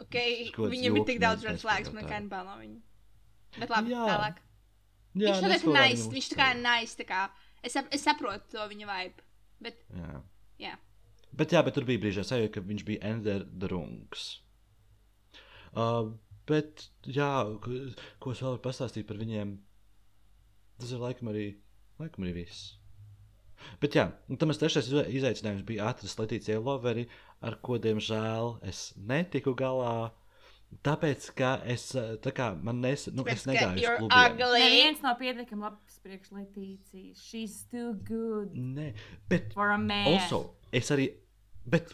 Okay, 0.00 0.46
viņam 0.56 0.94
ir 0.96 1.02
tik 1.04 1.18
daudz 1.20 1.42
red 1.44 1.58
flags, 1.60 1.90
man 1.92 2.00
tā. 2.00 2.06
nekā 2.06 2.20
nebail 2.24 2.46
no 2.48 2.54
viņa. 2.56 2.78
Bet 3.58 3.72
labi, 3.74 3.90
Jā. 3.92 4.04
tālāk. 4.08 4.38
Jā, 5.20 5.34
viņš 5.42 5.64
kā 5.66 5.74
nice, 5.74 6.06
viņš 6.14 6.28
tā 6.32 6.38
kā 6.38 6.46
nice, 6.56 6.96
tā 6.96 7.04
kā. 7.04 7.18
Es, 7.60 7.74
sap, 7.74 7.90
es 7.92 8.06
saprotu 8.06 8.54
to 8.54 8.64
viņa 8.70 8.86
vibe, 8.88 9.26
bet 9.60 9.82
Jā. 9.92 10.22
jā. 10.62 10.72
Bet, 11.36 11.52
jā, 11.54 11.60
bet 11.66 11.76
tur 11.76 11.84
bija 11.86 12.00
brīži, 12.02 12.24
sajūta, 12.26 12.54
ka 12.56 12.64
viņš 12.66 12.84
bija 12.88 13.10
Ender 13.12 13.44
Drunks. 13.44 14.24
Uh, 15.76 16.14
bet, 16.50 16.88
jā, 17.06 17.28
ko, 17.62 17.76
ko 18.22 18.32
es 18.32 18.40
vēl 18.42 18.56
varu 18.56 18.64
pastāstīt 18.64 19.06
par 19.06 19.20
viņiem? 19.20 19.52
Tas 20.80 20.94
ir 20.96 21.02
laikam 21.02 21.30
arī, 21.30 21.44
laikam 22.00 22.24
arī 22.26 22.34
viss. 22.42 22.76
Bet, 23.80 23.92
jā, 23.96 24.06
un 24.32 24.38
tam 24.40 24.48
trešais 24.56 24.88
izai- 24.88 25.10
izaicinājums 25.20 25.66
bija 25.68 25.90
atrast 25.92 26.18
Latīciju 26.20 26.62
Loveri, 26.64 27.04
ar 27.44 27.58
ko, 27.60 27.76
diemžēl, 27.78 28.54
es 28.68 28.94
netiku 28.96 29.52
galā. 29.54 30.10
Tāpēc, 30.86 31.24
ka 31.34 31.56
es, 31.66 31.88
uh, 31.98 32.14
tā 32.22 32.30
kā 32.32 32.52
man 32.62 32.78
nes, 32.80 33.08
nu, 33.10 33.24
es 33.26 33.42
Tāpēc, 33.42 33.58
ka 33.58 33.68
negāju 33.74 34.06
uz 34.06 34.14
ugly. 34.14 34.60
Neviens 34.62 35.02
nav 35.02 35.16
pietiekami 35.18 35.66
labs 35.66 35.98
priekš 36.04 36.30
Letīcijas. 36.36 37.18
She's 37.26 37.56
too 37.72 37.94
good 38.06 38.54
Nē, 38.54 38.92
bet 39.28 39.52
for 39.52 39.72
a 39.74 39.78
man. 39.78 40.06
Also, 40.14 40.54
es 40.72 40.92
arī, 40.94 41.08
bet 41.66 41.90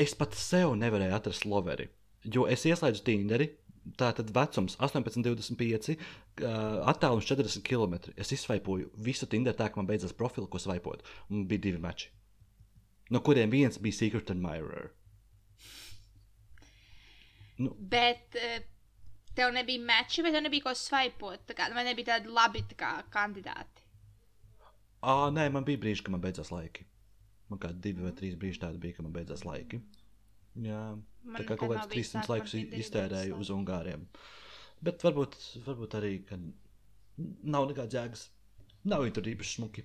es 0.00 0.14
pat 0.16 0.34
sev 0.34 0.72
nevarēju 0.80 1.12
atrast 1.18 1.44
loveri. 1.44 1.90
Jo 2.24 2.46
es 2.50 2.64
ieslēdzu 2.68 3.04
Tinderi, 3.04 3.50
tā 4.00 4.10
tad 4.16 4.30
vecums 4.36 4.76
18, 4.78 5.24
25, 5.26 5.96
uh, 5.96 6.80
attālums 6.92 7.28
40 7.28 7.64
km. 7.66 8.12
Es 8.20 8.32
izsvaipoju 8.36 8.92
visu 9.06 9.28
Tinderu 9.30 9.58
tā, 9.58 9.70
ka 9.70 9.80
man 9.80 9.88
beidzās 9.90 10.16
profili, 10.16 10.48
ko 10.50 10.60
svaipot. 10.62 11.04
Un 11.30 11.46
bija 11.50 11.66
divi 11.68 11.82
mači. 11.82 12.10
No 13.10 13.22
kuriem 13.26 13.50
viens 13.50 13.80
bija 13.82 13.96
Secret 13.96 14.30
Admirer. 14.30 14.92
Nu, 17.60 17.74
Bet 17.76 18.36
tev 19.36 19.52
nebija 19.52 19.82
meči, 19.84 20.22
vai 20.24 20.32
tev 20.32 20.44
nebija 20.46 20.68
ko 20.68 20.74
svaipot? 20.76 21.52
Kā, 21.56 21.68
vai 21.74 21.84
nebija 21.88 22.14
tādi 22.14 22.32
labi 22.32 22.62
tā 22.70 22.78
kā, 22.78 22.92
kandidāti? 23.12 23.86
ā, 25.00 25.14
nē, 25.32 25.48
man 25.52 25.64
bija 25.64 25.80
brīži, 25.80 26.04
kad 26.04 26.14
man 26.14 26.22
beidzās 26.24 26.52
laiki. 26.52 26.84
Man 27.50 27.60
kā 27.62 27.72
divi 27.86 28.04
vai 28.04 28.12
trīs 28.16 28.36
brīži 28.38 28.62
tādi 28.62 28.80
bija, 28.82 28.98
kad 28.98 29.06
man 29.06 29.14
beidzās 29.16 29.44
laiki. 29.48 29.80
Jā, 30.58 30.80
Man 31.22 31.36
tā 31.38 31.44
kā 31.46 31.56
kaut 31.60 31.70
kāds 31.74 31.90
bijis 31.92 32.10
300 32.14 32.20
tā, 32.20 32.26
ka 32.26 32.32
laikus 32.32 32.54
iztērēju 32.80 33.36
uz 33.40 33.50
Ungāriem. 33.54 34.06
Bet 34.82 35.02
varbūt, 35.04 35.36
varbūt 35.66 35.96
arī, 36.00 36.12
ka 36.26 36.38
nav 37.54 37.68
nekāds 37.70 37.94
jēgas. 37.94 38.22
Nav 38.88 39.04
viņi 39.04 39.14
tur 39.18 39.28
īpaši 39.34 39.56
smuki. 39.58 39.84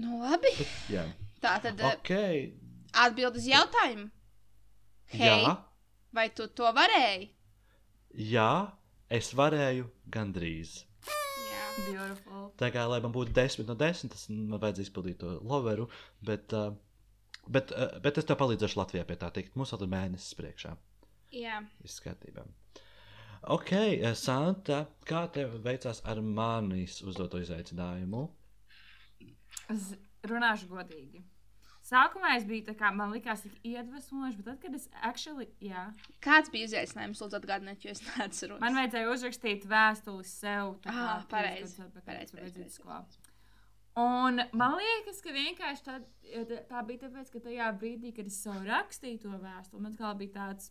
Nu, 0.00 0.22
labi. 0.24 0.52
Jā, 0.92 1.04
Tā 1.42 1.58
tad 1.60 1.80
eh, 1.80 1.90
ok. 1.98 2.12
atbild 3.04 3.36
uz 3.36 3.46
jautājumu. 3.50 4.08
Hei, 5.12 5.26
Jā, 5.28 5.56
vai 6.16 6.28
tu 6.32 6.46
to 6.48 6.70
varēji? 6.72 7.28
jā, 8.16 8.48
es 9.12 9.32
varēju 9.36 9.86
gandrīz. 10.12 10.78
Jā. 11.08 11.66
Beautiful. 11.90 12.46
Tā 12.60 12.68
kā, 12.72 12.86
lai 12.88 13.00
man 13.04 13.12
būtu 13.12 13.32
10 13.36 13.68
no 13.68 13.76
10, 13.80 14.10
tas 14.12 14.26
man 14.32 14.60
vajadzēja 14.60 14.88
izpildīt 14.88 15.18
to 15.20 15.34
loveru. 15.44 15.86
Bet, 16.24 16.52
uh, 16.56 16.72
bet, 17.48 17.72
uh, 17.72 17.98
bet 18.04 18.18
es 18.18 18.24
tev 18.28 18.36
palīdzēšu 18.40 18.78
Latvijā 18.80 19.04
pie 19.08 19.16
tā 19.16 19.30
tikt. 19.34 19.56
Mums 19.56 19.72
vēl 19.74 19.86
ir 19.86 19.92
mēnesis 19.94 20.34
priekšā. 20.38 20.76
Jā. 21.32 21.62
Viss 21.82 22.00
kārtībā. 22.04 22.44
Ok, 23.50 23.72
eh, 23.72 24.14
Santa, 24.14 24.84
kā 25.08 25.24
tev 25.34 25.56
veicās 25.64 26.02
ar 26.06 26.20
manis 26.22 27.00
uzdoto 27.02 27.40
izaicinājumu? 27.42 28.28
Es 29.72 29.92
runāšu 30.28 30.68
godīgi. 30.70 31.22
Sākumā 31.82 32.36
es 32.36 32.44
biju 32.46 32.62
tā 32.68 32.76
kā, 32.78 32.92
man 32.94 33.10
likās, 33.10 33.40
tik 33.42 33.56
iedvesmojoši, 33.66 34.36
bet 34.38 34.44
tad, 34.46 34.58
kad 34.62 34.74
es 34.78 34.84
actually, 35.02 35.48
jā, 35.60 35.88
Kāds 36.22 36.52
bija 36.54 36.68
izaicinājums, 36.68 37.18
lūdzu, 37.24 37.40
atgādiniet, 37.40 37.82
jo 37.82 37.90
es 37.90 38.04
neatceros. 38.06 38.60
man 38.62 38.78
vajadzēja 38.78 39.10
uzrakstīt 39.10 39.66
vēstuli 39.66 40.24
sev. 40.24 40.76
tā 40.84 40.94
kā 40.94 41.02
Ah, 41.08 41.16
trīs 41.18 41.30
pareizi, 41.32 41.74
gadus 41.80 41.88
atpakaļ, 41.88 42.04
pareizi, 42.06 42.32
kad 42.32 42.36
pareizi, 42.36 42.36
beidzot 42.38 42.54
pareizi. 42.54 42.78
skolā. 42.78 43.00
Un 43.98 44.40
man 44.56 44.76
liekas, 44.78 45.18
ka 45.20 45.32
vienkārši 45.34 45.84
tā, 45.84 45.98
tā 46.70 46.84
bija 46.88 47.02
tāpēc, 47.04 47.32
ka 47.32 47.42
tajā 47.44 47.66
brīdī, 47.76 48.14
kad 48.16 48.30
es 48.30 48.38
sev 48.40 48.62
rakstīju 48.64 49.20
to 49.26 49.32
vēstuli, 49.42 49.82
man 49.84 49.98
kā 49.98 50.14
bija 50.16 50.32
tāds, 50.38 50.70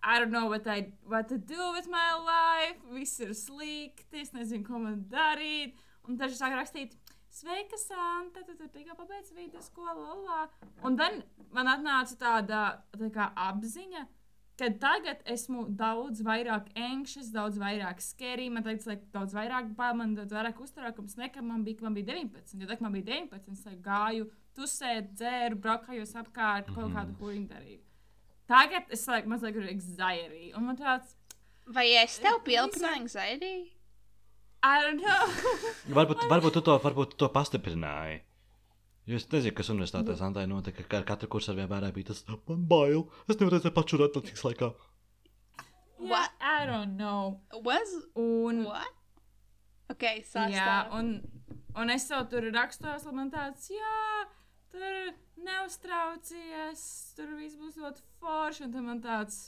I 0.00 0.20
don't 0.20 0.30
know 0.30 0.46
what, 0.46 0.66
I, 0.66 0.92
what 1.04 1.28
to 1.28 1.36
do 1.36 1.72
with 1.74 1.88
my 1.88 2.14
life, 2.14 2.80
viss 2.94 3.20
ir 3.20 3.34
slikti, 3.34 4.22
es 4.22 4.32
nezinu, 4.32 4.64
ko 4.64 4.78
man 4.78 5.02
darīt. 5.10 5.76
Un 6.06 6.16
es 6.22 6.38
sāku 6.38 6.56
rakstīt, 6.56 6.94
Sveika, 7.36 7.76
Santa, 7.76 8.40
tu 8.46 8.54
tur 8.56 8.70
tikko 8.72 8.94
pabeidz 8.96 9.34
vidusskolu, 9.36 10.06
lolā. 10.06 10.46
Un 10.88 10.94
tad 10.96 11.18
man 11.52 11.68
atnāca 11.68 12.16
tāda 12.16 12.60
tā 12.96 13.10
kā 13.12 13.26
apziņa, 13.50 14.06
ka 14.06 14.25
tagad 14.56 15.20
esmu 15.28 15.66
daudz 15.76 16.22
vairāk 16.24 16.70
anxious, 16.80 17.28
daudz 17.34 17.58
vairāk 17.60 18.00
skerī, 18.00 18.48
man 18.52 18.64
tagad 18.64 18.86
ir 18.88 19.02
daudz 19.12 19.36
vairāk 19.36 19.74
bail, 19.76 19.98
man 19.98 20.14
daudz 20.16 20.32
vairāk 20.32 20.62
uztraukums 20.64 21.18
nekā 21.20 21.44
man 21.44 21.66
bija, 21.66 21.80
kad 21.80 21.88
man 21.90 21.98
bija 21.98 22.14
19. 22.14 22.56
Jo 22.56 22.70
tad, 22.70 22.78
kad 22.78 22.86
man 22.86 22.96
bija 22.96 23.10
19, 23.10 23.52
es 23.52 23.66
like, 23.68 23.82
gāju, 23.84 24.30
tusēt, 24.56 25.12
dzēru, 25.18 25.60
braukājos 25.60 26.16
apkārt, 26.22 26.72
kaut 26.72 26.94
kādu 26.96 27.18
huīņu 27.20 27.50
darīju. 27.52 27.82
Tagad 28.48 28.92
es 28.94 29.04
like, 29.10 29.28
mazliet 29.28 29.58
ir 29.58 29.70
anxiety. 29.74 30.50
Un 30.56 30.70
man 30.70 30.80
tāds, 30.80 31.16
Vai 31.66 31.88
es 31.98 32.20
tev 32.22 32.38
pielipināju 32.46 33.00
anxiety? 33.02 33.54
I 34.62 34.82
don't 34.82 35.02
know. 35.02 35.24
Varbūt, 35.96 36.22
varbūt, 36.32 36.54
tu 36.54 36.62
to, 36.68 36.76
varbūt 36.82 37.14
tu 37.14 37.24
to 37.24 37.28
pastiprināji. 37.34 38.20
Jo 39.06 39.20
es 39.20 39.28
nezinu, 39.30 39.54
kas 39.54 39.70
universitātē 39.70 40.16
Santai 40.18 40.48
notika. 40.50 40.82
Ka 40.90 41.00
ar 41.00 41.06
katru 41.06 41.28
kursu 41.30 41.54
vienmēr 41.54 41.86
bija 41.94 42.10
tas, 42.10 42.24
man 42.48 42.66
bail. 42.66 43.06
Es 43.30 43.38
nevaru 43.38 43.60
redzēt 43.60 43.74
pašu 43.76 44.00
atnācīgs 44.02 44.42
laikā. 44.48 44.72
What? 45.98 46.32
I 46.40 46.66
don't 46.66 46.96
know. 46.98 47.40
Was? 47.64 47.94
Un, 48.18 48.64
What? 48.66 48.96
Ok, 49.92 50.02
sāc 50.26 50.50
jā, 50.50 50.70
un, 50.98 51.20
un 51.78 51.92
es 51.94 52.08
tev 52.08 52.24
tur 52.32 52.48
rakstos, 52.50 53.04
man 53.14 53.28
tāds, 53.30 53.68
jā, 53.70 54.24
tur 54.72 55.12
neuztraucies, 55.46 56.82
tur 57.14 57.36
viss 57.38 57.54
būs 57.60 57.78
ļoti 57.78 58.02
forši. 58.18 58.64
Un 58.66 58.74
tad 58.74 58.86
man 58.88 59.02
tāds, 59.04 59.38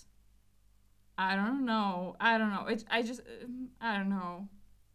I 1.19 1.35
don't 1.35 1.67
know, 1.67 2.15
I 2.21 2.39
don't 2.39 2.55
know. 2.55 2.71
It, 2.71 2.87
I 2.89 3.03
just, 3.03 3.27
I 3.81 3.99
don't 3.99 4.15
know. 4.15 4.47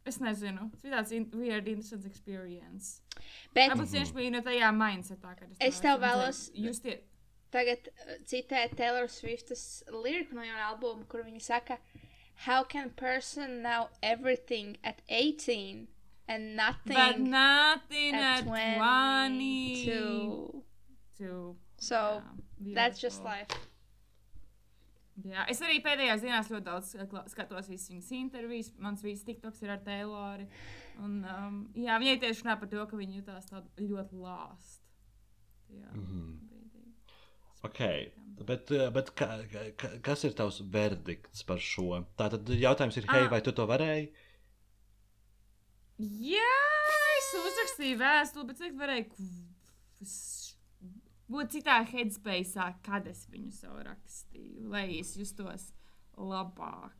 Es 0.05 0.17
nezinu. 0.19 0.69
Tas 0.71 0.81
bija 0.83 0.95
tāds 0.97 1.11
in, 1.15 1.29
weird, 1.33 1.67
interesants 1.67 2.05
experience. 2.05 3.01
Bet 3.55 3.71
Varbūt 3.71 3.91
tieši 3.93 4.13
bija 4.17 4.31
no 4.31 4.41
tajā 4.41 4.69
mindsetā, 4.75 5.35
kad 5.39 5.49
es. 5.51 5.57
Es 5.59 5.79
tev 5.79 5.99
vēlos- 6.01 6.51
Jūs 6.55 6.81
tie. 6.83 6.97
tagad 7.51 7.87
uh, 7.87 8.17
citēt 8.25 8.75
Taylor 8.75 9.07
Swiftas 9.07 9.83
liriku 9.91 10.33
no 10.33 10.41
jauna 10.41 10.65
albuma, 10.73 11.05
kur 11.07 11.23
viņa 11.23 11.41
saka, 11.41 11.77
How 12.35 12.63
can 12.63 12.89
person 12.89 13.61
know 13.61 13.89
everything 14.01 14.75
at 14.83 15.01
18 15.07 15.87
and 16.27 16.55
nothing 16.55 16.95
But 16.95 17.19
nothing 17.19 18.15
at 18.15 18.39
at 18.39 18.43
20. 18.45 19.85
22? 19.85 20.63
Two. 21.17 21.55
So, 21.77 21.95
Jā, 22.65 22.73
that's 22.75 22.99
just 22.99 23.21
beautiful. 23.23 23.39
life. 23.55 23.69
Jā, 25.21 25.43
es 25.51 25.59
arī 25.61 25.77
pēdējās 25.85 26.23
dienās 26.23 26.49
ļoti 26.49 26.65
daudz 26.65 26.93
skatos 27.29 27.67
visas 27.69 27.91
viņas 27.91 28.07
intervijas. 28.17 28.71
Mans 28.81 29.03
visas 29.05 29.25
TikToks 29.27 29.61
ir 29.61 29.73
ar 29.75 29.83
Tayloru. 29.85 30.47
Un, 31.03 31.19
um, 31.21 31.59
jā, 31.77 31.99
viņai 32.01 32.15
tieši 32.23 32.41
runā 32.41 32.55
par 32.59 32.71
to, 32.71 32.81
ka 32.89 32.97
viņa 32.97 33.19
jutās 33.19 33.51
ļoti 33.77 34.23
lāst. 34.23 34.81
Jā, 35.69 35.91
mm. 35.93 36.07
-hmm. 36.09 36.33
Ok, 37.63 37.79
bet, 38.43 38.71
eh, 38.75 38.89
bet 38.91 39.13
ka, 39.15 39.27
ka, 39.79 39.89
kas 40.03 40.23
ir 40.27 40.33
tavs 40.35 40.59
verdikts 40.73 41.45
par 41.47 41.61
šo? 41.63 42.01
Tātad 42.19 42.49
jautājums 42.49 42.97
ir, 42.97 43.05
hei, 43.07 43.25
Ah. 43.25 43.29
vai 43.29 43.41
tu 43.41 43.51
to 43.51 43.65
varēji? 43.69 44.11
Jā, 45.99 46.57
es 47.17 47.29
uzrakstīju 47.39 47.97
vēstuli, 48.01 48.47
bet 48.47 48.57
cik 48.57 48.73
varēju 48.73 49.05
būt 51.33 51.51
citā 51.57 51.79
headspace, 51.89 52.67
kad 52.85 53.07
es 53.09 53.25
viņu 53.33 53.51
sev 53.57 53.75
rakstīju, 53.87 54.69
lai 54.73 54.85
es 54.99 55.15
justos 55.19 55.71
labāk. 56.17 56.93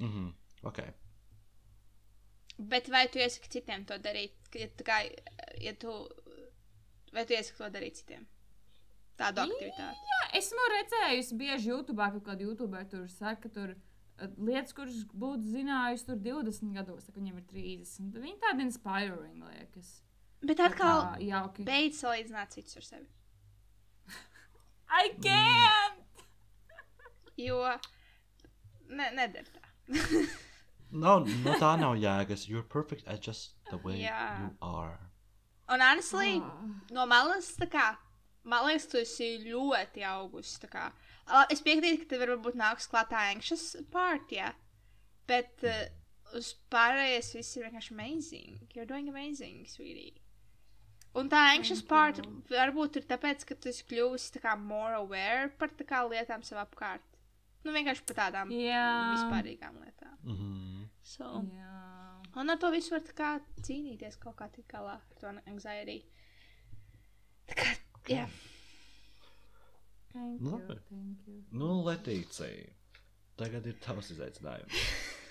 Mhm. 0.00 0.30
Ok. 0.68 0.80
Bet 2.60 2.88
vai 2.92 3.06
tu 3.08 3.18
iesaki 3.22 3.48
citiem 3.48 3.86
to 3.88 3.96
darīt? 3.98 4.36
Ka, 4.52 4.58
Ja, 4.60 4.66
kā, 4.84 4.96
ja 5.62 5.72
tu, 5.80 5.92
vai 7.14 7.22
tu 7.24 7.32
iesaki 7.36 7.56
to 7.62 7.68
darīt 7.72 8.00
citiem? 8.02 8.26
Tādu 9.20 9.42
aktivitāti. 9.44 10.04
Jā, 10.10 10.18
esmu 10.40 10.66
redzējusi 10.74 11.36
bieži 11.40 11.70
YouTube, 11.70 12.04
ka 12.16 12.20
kāda 12.30 12.44
YouTuber 12.46 12.86
tur 12.88 13.06
saka, 13.12 13.48
tur 13.52 13.72
eh, 13.74 14.28
lietas, 14.40 14.72
kuras 14.76 14.98
būtu 15.12 15.50
zinājusi 15.54 16.06
tur 16.08 16.16
20 16.24 16.72
gados, 16.76 17.08
ka 17.08 17.16
viņiem 17.20 17.40
ir 17.42 17.46
30. 17.52 18.20
Viņi 18.26 18.38
tādi 18.44 18.64
inspiring 18.68 19.44
liekas. 19.44 19.90
Bet 20.40 20.56
Tā 20.56 20.70
atkal, 20.70 21.02
jauki. 21.20 21.64
beidz 21.68 22.00
salīdzināt 22.00 22.56
citus 22.56 22.76
ar 22.80 22.86
sevi. 22.88 23.08
I 24.90 25.08
can't! 25.22 26.24
Jo, 27.38 27.62
ne, 28.90 29.10
nedara 29.16 29.46
tā. 29.54 29.66
No, 30.90 31.20
no 31.22 31.52
tā 31.54 31.76
nav 31.78 31.94
jēgas. 32.02 32.48
You're 32.50 32.64
perfect 32.66 33.06
at 33.06 33.20
just 33.22 33.52
the 33.70 33.76
way 33.78 34.00
Jā. 34.02 34.40
you 34.40 34.48
are. 34.60 34.98
Un, 35.68 35.80
honestly, 35.80 36.40
Ah. 36.42 36.64
no 36.90 37.04
malas, 37.06 37.52
tā 37.60 37.68
kā, 37.70 37.84
man 38.42 38.64
liekas, 38.66 38.88
tu 38.90 38.98
esi 38.98 39.28
ļoti 39.44 40.02
augusi. 40.02 40.58
tā 40.64 40.68
kā. 40.72 40.88
Ā, 41.28 41.44
Es 41.54 41.62
piekrītu, 41.62 42.00
ka 42.02 42.16
tev 42.16 42.24
varbūt 42.26 42.58
nāks 42.58 42.88
klātā 42.90 43.20
anxious 43.30 43.76
part, 43.92 44.26
jā. 44.34 44.50
Bet 45.30 45.62
uh, 45.62 45.84
uz 46.34 46.56
pārējais 46.74 47.30
viss 47.38 47.56
ir 47.56 47.68
vienkārši 47.68 47.92
amazing. 47.94 48.58
You're 48.74 48.84
doing 48.90 49.08
amazing, 49.08 49.64
sweetie. 49.70 50.19
Un 51.18 51.26
tā 51.32 51.40
anxious 51.56 51.80
part 51.82 52.20
varbūt 52.50 53.00
ir 53.00 53.06
tāpēc, 53.10 53.42
ka 53.48 53.56
tu 53.58 53.68
esi 53.72 53.82
kļuvusi 53.90 54.30
tā 54.36 54.42
kā 54.44 54.52
more 54.60 54.94
aware 55.00 55.48
par 55.58 55.72
tā 55.74 55.86
kā 55.88 56.04
lietām 56.06 56.44
sev 56.46 56.60
apkārt. 56.62 57.02
Nu, 57.64 57.72
vienkārši 57.74 58.04
par 58.08 58.16
tādām 58.22 58.52
Jā. 58.54 58.84
vispārīgām 59.16 59.80
lietām. 59.82 60.14
Mhm. 60.22 60.84
So. 61.02 61.42
Jā. 61.50 61.80
Un 62.38 62.50
ar 62.54 62.60
to 62.62 62.70
visu 62.70 62.94
var 62.94 63.02
kā 63.18 63.32
cīnīties 63.66 64.16
kaut 64.22 64.36
kā 64.38 64.46
tik 64.54 64.68
galā 64.70 64.94
ar 65.00 65.18
to 65.20 65.32
anxiety. 65.50 66.04
Tā 67.50 67.56
kā, 67.58 67.72
jā. 68.08 68.28
Thank 70.12 70.40
Nu, 70.40 70.50
you, 70.50 70.58
labi. 70.58 70.78
thank 70.88 71.26
you. 71.26 71.42
Nu, 71.52 71.82
Letīcija, 71.86 72.70
tagad 73.38 73.66
ir 73.66 73.76
tavs 73.82 74.10
izaicinājums. 74.14 74.78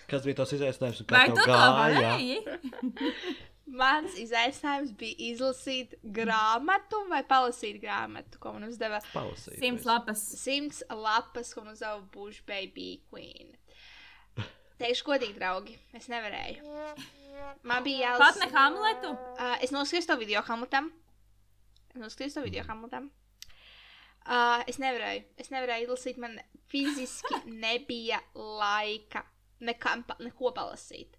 Kas 0.10 0.24
bija 0.26 0.36
tavs 0.42 0.54
izaicinājums? 0.56 1.02
un 1.04 1.08
kā 1.10 1.15
Vai 1.18 1.26
tev 1.28 1.42
tu 1.44 1.52
varēji? 1.52 2.38
Mans 3.69 4.15
izaicinājums 4.17 4.95
bija 4.97 5.15
izlasīt 5.29 5.93
grāmatu 6.15 7.03
vai 7.10 7.21
palasīt 7.27 7.77
grāmatu, 7.84 8.39
ko 8.41 8.55
man 8.55 8.65
uzdeva 8.69 8.97
Palasīt. 9.13 9.60
Simts 9.62 9.86
lapas. 9.86 10.23
simts 10.41 10.82
lapas, 10.89 11.53
ko 11.53 11.62
man 11.65 11.75
uzdeva 11.75 11.99
Bush 12.13 12.41
Baby 12.49 13.01
Queen. 13.12 13.53
Teikšu, 14.79 15.03
godīgi, 15.10 15.36
draugi, 15.36 15.75
es 15.93 16.08
nevarēju. 16.08 16.63
Man 17.67 17.84
bija 17.84 18.15
Pat 18.17 18.38
jālasa. 18.39 18.45
ne 18.45 18.49
Hamletu. 18.55 19.12
Uh, 19.36 19.55
es 19.63 19.73
noskatījos 19.75 20.08
to 20.08 20.15
video 20.21 20.41
Hamletam. 20.47 20.89
Es 21.91 21.99
noskatījos 21.99 22.38
to 22.39 22.45
video 22.45 22.63
Hamletam. 22.67 23.10
Uh, 24.23 24.63
es 24.71 24.79
nevarēju. 24.79 25.25
Es 25.38 25.51
nevarēju 25.51 25.89
izlasīt. 25.89 26.17
Man 26.23 26.39
fiziski 26.71 27.41
nebija 27.65 28.21
laika 28.34 29.25
nekam, 29.60 30.05
neko 30.23 30.53
palasīt. 30.55 31.18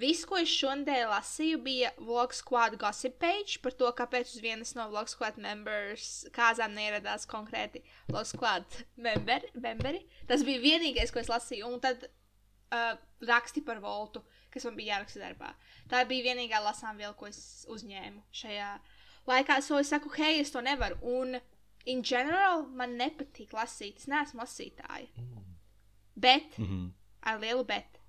Viss, 0.00 0.24
ko 0.24 0.38
es 0.40 0.48
šodien 0.48 1.08
lasīju, 1.10 1.58
bija 1.64 1.90
Vlog 1.98 2.32
Squad 2.32 2.76
gossip 2.80 3.18
page 3.20 3.58
par 3.60 3.74
to, 3.76 3.90
kāpēc 3.98 4.30
uz 4.32 4.40
vienas 4.40 4.72
no 4.78 4.86
Vlog 4.88 5.10
Squad 5.12 5.36
members 5.36 6.06
kāzām 6.32 6.72
neieradās 6.78 7.26
konkrēti 7.28 7.82
Vlog 8.08 8.24
Squad 8.30 8.64
member, 8.96 9.44
memberi. 9.60 10.00
Tas 10.30 10.44
bija 10.46 10.62
vienīgais, 10.62 11.12
ko 11.12 11.20
es 11.20 11.28
lasīju. 11.28 11.68
Un 11.68 11.82
tad 11.84 12.06
uh, 12.06 12.96
raksti 13.28 13.60
par 13.66 13.82
Voltu, 13.84 14.22
kas 14.54 14.64
man 14.64 14.78
bija 14.80 14.96
jāraksta 14.96 15.20
darbā. 15.20 15.52
Tā 15.92 16.02
bija 16.08 16.30
vienīgā 16.30 16.62
lasām 16.64 16.96
viela, 16.96 17.12
ko 17.18 17.28
es 17.28 17.66
uzņēmu 17.68 18.24
šajā 18.40 18.72
laikā. 19.28 19.60
So 19.62 19.78
es 19.82 19.92
saku, 19.92 20.08
hei, 20.16 20.40
es 20.40 20.50
to 20.54 20.64
nevaru. 20.64 20.96
Un, 21.04 21.36
in 21.84 22.00
general, 22.02 22.64
man 22.72 22.96
nepatīk 22.96 23.52
lasīt. 23.52 24.00
Es 24.00 24.08
neesmu 24.08 24.40
lasītāja. 24.46 25.12
Bet, 26.16 26.56
Mhm. 26.58 26.88
ar 27.22 27.38
lielu 27.40 27.64
bet, 27.64 27.99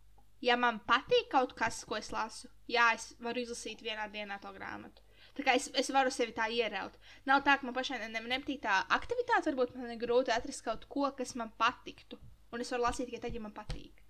ja 0.42 0.58
man 0.58 0.82
patīk 0.88 1.30
kaut 1.32 1.56
kas, 1.58 1.84
ko 1.86 1.98
es 2.00 2.12
lasu, 2.14 2.50
jā, 2.70 2.92
es 2.98 3.12
varu 3.22 3.44
izlasīt 3.44 3.82
vienā 3.86 4.08
dienā 4.12 4.40
to 4.42 4.52
grāmatu. 4.56 5.04
Tā 5.38 5.46
kā 5.48 5.56
es, 5.56 5.70
es 5.78 5.90
varu 5.94 6.12
sevi 6.12 6.34
tā 6.36 6.50
ieraut. 6.52 6.98
Nav 7.30 7.44
tā, 7.46 7.56
ka 7.60 7.68
man 7.68 7.76
pašai 7.76 8.02
ne, 8.02 8.10
ne, 8.12 8.22
nepatīk 8.34 8.62
tā 8.66 8.82
aktivitāte, 8.98 9.52
varbūt 9.52 9.78
man 9.78 9.94
ir 9.94 10.02
grūti 10.02 10.34
atrast 10.34 10.66
kaut 10.66 10.88
ko, 10.92 11.08
kas 11.18 11.36
man 11.40 11.54
patiktu. 11.62 12.20
Un 12.52 12.64
es 12.64 12.72
varu 12.74 12.84
lasīt 12.90 13.08
tikai 13.08 13.22
tad, 13.24 13.38
ja 13.38 13.44
man 13.44 13.56
patīk. 13.56 14.02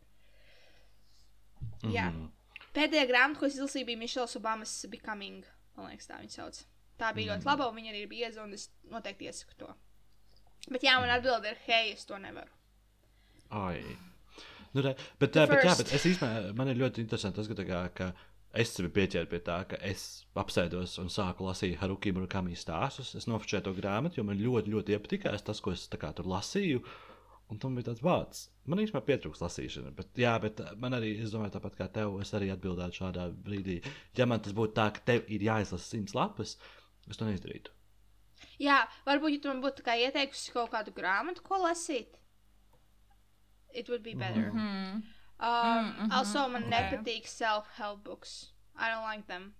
Jā. 1.85 2.09
Mhm. 2.09 2.29
Pēdējā 2.73 3.05
grāmata, 3.09 3.39
ko 3.39 3.49
es 3.49 3.57
izlasīju, 3.59 3.89
bija 3.89 3.99
Mišels 3.99 4.37
Obamas 4.39 4.73
Becoming. 4.89 5.45
Man 5.75 5.91
liekas, 5.91 6.07
tā 6.09 6.21
viņa 6.21 6.37
sauc. 6.37 6.61
Tā 7.01 7.11
bija 7.17 7.35
ļoti 7.35 7.47
laba, 7.49 7.67
un 7.67 7.77
viņa 7.77 7.91
arī 7.91 8.03
ir 8.05 8.09
bieza, 8.09 8.43
un 8.43 8.53
es 8.55 8.69
noteikti 8.89 9.27
iesaku 9.27 9.57
to. 9.59 9.69
Bet 10.69 10.85
jā, 10.85 10.95
man 11.01 11.11
atbild 11.11 11.45
ir, 11.49 11.57
hei, 11.67 11.91
es 11.95 12.05
to 12.05 12.17
nevaru. 12.21 12.53
Ai. 13.49 13.81
Nu, 14.71 14.83
re, 14.85 14.95
bet, 15.19 15.35
jā, 15.35 15.47
bet, 15.51 15.65
jā, 15.67 15.73
bet 15.79 15.93
es 15.97 16.05
īstenībā 16.07 16.53
man 16.55 16.71
ir 16.71 16.79
ļoti 16.79 17.03
interesanti 17.03 17.41
tas, 17.41 17.49
ka, 17.49 17.57
tā 17.59 17.65
kā, 17.67 17.81
ka 17.97 18.11
es 18.63 18.71
sevi 18.75 18.91
pieķēru 18.95 19.29
pie 19.31 19.39
tā, 19.43 19.57
ka 19.67 19.79
es 19.87 20.25
apsēdos 20.39 20.97
un 21.03 21.11
sāku 21.11 21.47
lasīt 21.47 21.77
Haruki 21.81 22.13
Murakami 22.15 22.57
stāstus. 22.59 23.13
Es 23.19 23.27
nofočēju 23.31 23.65
to 23.67 23.73
grāmatu, 23.77 24.19
jo 24.19 24.27
man 24.27 24.39
ļoti, 24.39 24.73
ļoti 24.75 24.95
iepatikās 24.95 25.47
tas, 25.47 25.63
ko 25.63 25.75
es 25.75 25.87
tā 25.91 25.99
kā, 26.01 26.11
tur 26.15 26.29
lasīju. 26.31 26.83
Un 27.51 27.59
tam 27.59 27.75
bija 27.75 27.89
tāds 27.89 28.03
vārds. 28.03 28.45
Man 28.71 28.79
īstenībā 28.79 29.01
pietrūks 29.09 29.41
lasīšana. 29.43 29.91
Bet, 29.97 30.13
jā, 30.19 30.37
bet 30.39 30.61
man 30.79 30.95
arī, 30.95 31.17
es 31.19 31.33
domāju, 31.33 31.57
tāpat 31.57 31.75
kā 31.81 31.89
tev, 31.91 32.15
es 32.23 32.31
arī 32.37 32.47
atbildētu 32.53 33.01
šādā 33.01 33.27
brīdī. 33.43 33.81
Ja 34.15 34.27
man 34.29 34.39
tas 34.43 34.55
būtu 34.55 34.77
tā, 34.77 34.87
ka 34.95 35.03
tev 35.11 35.27
ir 35.27 35.43
jāizlasa 35.49 35.83
simts 35.83 36.15
lapas, 36.15 36.55
es 37.11 37.19
to 37.19 37.27
neizdarītu. 37.27 37.75
Jā, 38.61 38.79
varbūt, 39.07 39.35
ja 39.35 39.43
tu 39.43 39.51
man 39.51 39.59
būtu 39.65 39.83
tā 39.83 39.97
ieteikusi 39.99 40.55
kaut 40.55 40.71
kādu 40.71 40.95
grāmatu, 40.95 41.43
ko 41.43 41.59
lasīt, 41.65 42.20
it 43.73 43.89
would 43.89 44.03
be 44.03 44.13
better. 44.15 44.51
Mm 44.51 44.57
-hmm. 44.57 45.01
Hmm. 45.41 45.47
um, 45.47 45.85
mhm, 45.99 46.11
also, 46.11 46.47
man 46.47 46.63
ok. 46.63 46.69
nepatīk 46.69 47.27
self-help 47.27 48.03
books. 48.03 48.53
I 48.75 48.89
don't 48.91 49.07
like 49.13 49.27
them. 49.27 49.53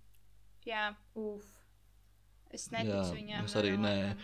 Jā, 0.66 0.94
Uf. 1.14 1.44
es 2.50 2.70
neticu 2.70 3.14
viņām. 3.14 3.44
es 3.44 3.54
I 3.54 3.58
arī 3.58 3.70
like 3.70 3.82
nē. 3.82 4.08
them. 4.08 4.18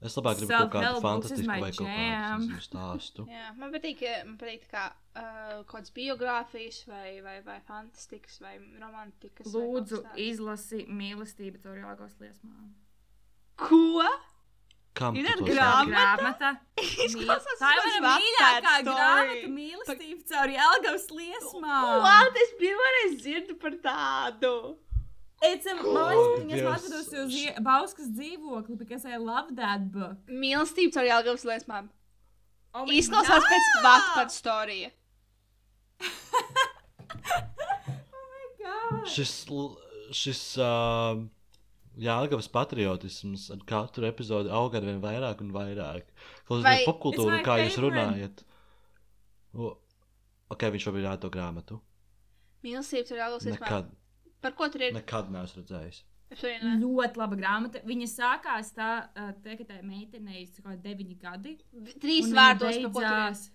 Es 0.00 0.14
labāk 0.14 0.36
gribu 0.38 0.54
kaut 0.54 0.70
kādu 0.70 1.00
fantastisku 1.02 1.46
my 1.48 1.60
vai 1.60 1.70
kaut 1.74 1.88
kādu 1.90 2.58
stāstu. 2.62 3.24
Jā, 3.26 3.48
man 3.58 3.72
patīk, 3.74 4.02
man 4.28 4.36
patīk 4.38 4.68
tā 4.68 4.70
kā 4.70 4.84
uh, 4.92 5.64
kaut 5.64 5.72
kādas 5.72 5.90
biogrāfijas, 5.96 6.84
vai, 6.86 7.16
vai, 7.24 7.40
vai 7.42 7.56
fantastikas, 7.66 8.38
vai 8.44 8.58
romantikas. 8.78 9.48
vai 9.50 9.62
Lūdzu, 9.64 10.02
tāds. 10.04 10.20
izlasi 10.28 10.84
mīlestību 10.86 11.64
caur 11.64 11.80
jāgos 11.82 12.14
liesmām. 12.22 12.68
Ko? 13.58 14.04
Kam 14.98 15.14
Ir 15.14 15.28
tu 15.38 15.44
to 15.46 15.54
saki? 15.54 15.90
grāmata. 15.92 16.48
Izklausās 17.06 17.60
Tā 17.60 17.68
ir 17.76 18.00
mana 18.02 18.16
mīļākā 18.18 18.72
grāmata 18.88 19.50
mīlestība 19.54 20.24
caur 20.32 20.52
jāgos 20.56 21.04
liesmām. 21.14 22.02
What? 22.06 22.38
Es 22.44 22.50
pirmoreiz 22.58 23.14
dzirdu 23.22 23.54
par 23.62 23.76
tādu. 23.84 24.52
It's 25.46 25.68
a, 25.70 25.76
liekas, 25.78 26.32
viņas 26.40 26.58
Dievs. 26.58 26.72
atradusi 26.74 27.18
uz 27.22 27.34
ie- 27.38 27.54
Bauskas 27.62 28.08
dzīvokli, 28.10 28.74
because 28.80 29.04
I 29.06 29.16
love 29.22 29.54
that 29.54 29.84
book. 29.94 30.16
Mīlestība 30.26 30.96
caur 30.96 31.06
Jālgavas 31.06 31.44
liesmām. 31.46 31.86
Oh 32.74 32.84
my 32.84 32.96
Izklausās 32.98 33.38
God! 33.46 33.52
pēc 33.52 33.68
Wattpad 33.86 34.34
storija. 34.34 34.90
Oh 37.38 38.26
my 38.32 38.46
God! 38.64 39.08
Šis, 39.10 39.32
l- 39.50 39.76
šis 40.14 40.42
uh, 40.58 41.18
Jāgavas 41.98 42.46
patriotisms 42.54 43.48
ar 43.50 43.62
katru 43.66 44.06
epizodi 44.06 44.50
aug 44.54 44.74
ar 44.78 44.84
vien 44.86 45.00
vairāk 45.02 45.40
un 45.42 45.50
vairāk. 45.54 46.04
Vai- 46.06 46.44
Klausoties 46.46 46.84
popkultūru, 46.86 47.32
It's 47.34 47.40
my 47.40 47.46
kā 47.48 47.56
jūs 47.64 47.78
runājat. 47.82 48.44
O, 49.54 49.72
ok, 50.54 50.62
viņš 50.74 50.84
šobrīd 50.88 51.08
rāda 51.08 51.20
to 51.26 51.30
grāmatu. 51.34 51.80
Mīlestība 52.62 53.18
Jālgavas 53.18 53.46
liesmām. 53.48 53.64
Nekad, 53.66 53.90
Par 54.40 54.52
ko 54.54 54.68
tur 54.70 54.82
ir? 54.86 54.92
nekad 54.94 55.30
neesmu 55.34 55.64
redzējis. 55.64 56.02
Ļoti 56.38 57.16
laba 57.16 57.36
grāmata. 57.40 57.80
Viņa 57.88 58.06
sākās 58.12 58.70
tā, 58.76 58.88
te, 59.42 59.56
ka 59.56 59.64
tai 59.64 59.78
meitenei 59.82 60.42
ir 60.42 60.48
kaut 60.62 60.66
kādi 60.76 60.82
deviņi 60.84 61.16
gadi. 61.22 61.54
Trīs 62.02 62.28
vārdos 62.36 62.76
tur 62.82 62.90
beidzās 62.92 63.46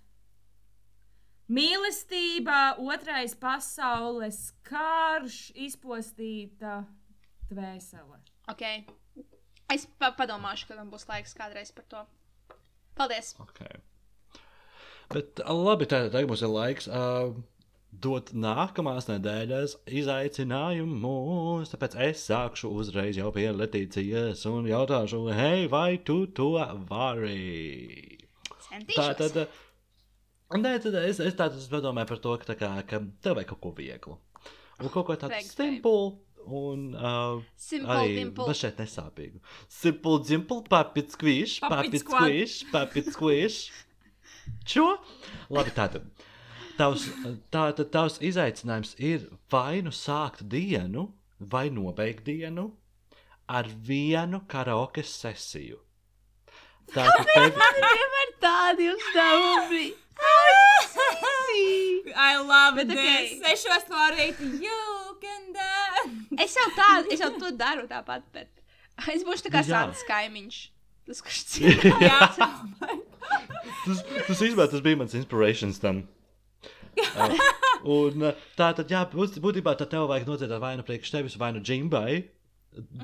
Mīlestība, 1.53 2.77
otrais 2.79 3.35
pasaules 3.35 4.37
karš, 4.65 5.51
izpostīta 5.59 6.85
dvēsele. 7.57 8.19
Ok. 8.51 8.65
Es 9.73 9.87
pa 9.99 10.11
padomāšu, 10.17 10.67
kad 10.69 10.81
man 10.81 10.91
būs 10.91 11.07
laiks 11.09 11.33
kādreiz 11.37 11.71
par 11.75 11.87
to. 11.89 12.03
Paldies! 12.97 13.33
Okay. 13.47 13.79
Bet 15.13 15.41
labi, 15.45 15.87
tā, 15.89 16.05
tagad 16.13 16.29
mums 16.29 16.43
ir 16.45 16.51
laiks 16.51 16.87
uh, 16.89 17.33
dot 18.01 18.31
nākamās 18.33 19.07
nedēļas 19.09 19.75
izaicinājumus. 20.01 21.71
Tāpēc 21.73 21.97
es 22.07 22.25
sākšu 22.29 22.71
uzreiz 22.73 23.19
jau 23.19 23.29
pie 23.35 23.49
Letīcijas 23.53 24.45
un 24.49 24.67
jautāšu, 24.69 25.25
hei, 25.37 25.67
vai 25.71 25.99
tu 26.05 26.23
to 26.27 26.55
vari? 26.89 28.17
Tā 28.57 28.69
Centīšos. 28.73 29.17
tad, 29.19 29.39
ā, 30.49 30.57
nē, 30.57 30.75
tad 30.81 30.97
es, 31.03 31.21
es 31.21 31.37
tādu 31.37 31.61
padomāju 31.69 32.09
par 32.13 32.21
to, 32.23 32.37
ka, 32.41 32.49
tā 32.49 32.57
kā, 32.57 32.71
ka 32.89 33.01
tev 33.21 33.37
vajag 33.37 33.53
kaut 33.53 33.61
ko 33.67 33.73
vieglu. 33.77 34.17
Un 34.81 34.89
kaut 34.89 35.05
ko 35.07 35.17
tādu 35.19 35.37
simplu 35.45 35.97
un 36.47 36.93
uh, 36.95 37.39
Simple 37.55 37.93
arī 37.95 38.15
dimple. 38.17 38.45
bet 38.49 38.57
šeit 38.59 38.77
nesāpīgu. 38.81 39.39
Simple, 39.69 40.19
dimple, 40.27 40.61
papit 40.69 41.11
squish, 41.15 41.59
Puppet 41.63 41.77
papit 41.77 42.01
squat. 42.03 42.21
squish, 42.27 42.65
papit 42.71 43.05
squish. 43.13 43.71
Čo? 44.67 44.97
Labi, 45.49 45.71
tātad. 45.75 46.03
Tavs, 46.77 47.05
tātad 47.53 47.91
tavs 47.93 48.15
izaicinājums 48.25 48.95
ir 48.97 49.27
vai 49.53 49.81
nu 49.85 49.91
sākt 49.93 50.41
dienu, 50.49 51.11
vai 51.39 51.67
nobeigt 51.69 52.23
dienu 52.25 52.71
ar 53.47 53.67
vienu 53.67 54.41
karaoke 54.49 55.03
sesiju. 55.05 55.77
Tātad 56.93 57.25
tev, 57.29 57.53
Vienmēr 57.53 58.31
tādi 58.43 58.89
uzdevumi. 58.91 59.85
I 62.15 62.37
love 62.37 62.75
Bet 62.75 62.87
Bet, 62.87 62.97
ok. 62.97 63.03
this. 63.03 63.41
Sešos 63.63 63.89
no 63.89 63.97
rīta, 64.13 64.39
dance. 64.39 64.59
Es 66.45 66.55
jau 66.57 66.67
tādu, 66.77 67.11
es 67.13 67.19
jau 67.23 67.31
to 67.39 67.51
daru 67.59 67.87
tāpat, 67.89 68.25
bet 68.33 68.49
es 69.13 69.23
būšu 69.27 69.47
tā 69.47 69.51
kā 69.55 69.61
Nu. 69.65 69.69
Sants 69.73 70.03
kaimiņš. 70.09 70.59
Tas, 71.07 71.19
kurš 71.25 71.39
cīnās. 71.51 72.37
Tas, 73.83 74.03
tas 74.27 74.37
īstenībā 74.37 74.69
tas 74.71 74.81
bija 74.85 74.99
mans 75.03 75.15
inspirations 75.19 75.79
tam. 75.83 76.03
Uh, 77.17 77.31
un 77.89 78.21
uh, 78.21 78.35
tā 78.53 78.67
tad, 78.77 78.91
jā, 78.93 78.99
būt- 79.09 79.39
būtībā 79.41 79.71
tad 79.79 79.89
tev 79.89 80.03
vajag 80.11 80.27
nodziedāt 80.29 80.59
vai 80.61 80.75
nu 80.77 80.83
priekš 80.85 81.09
tevis, 81.15 81.35
vai 81.41 81.47
nu 81.55 81.61
džimbai. 81.65 82.19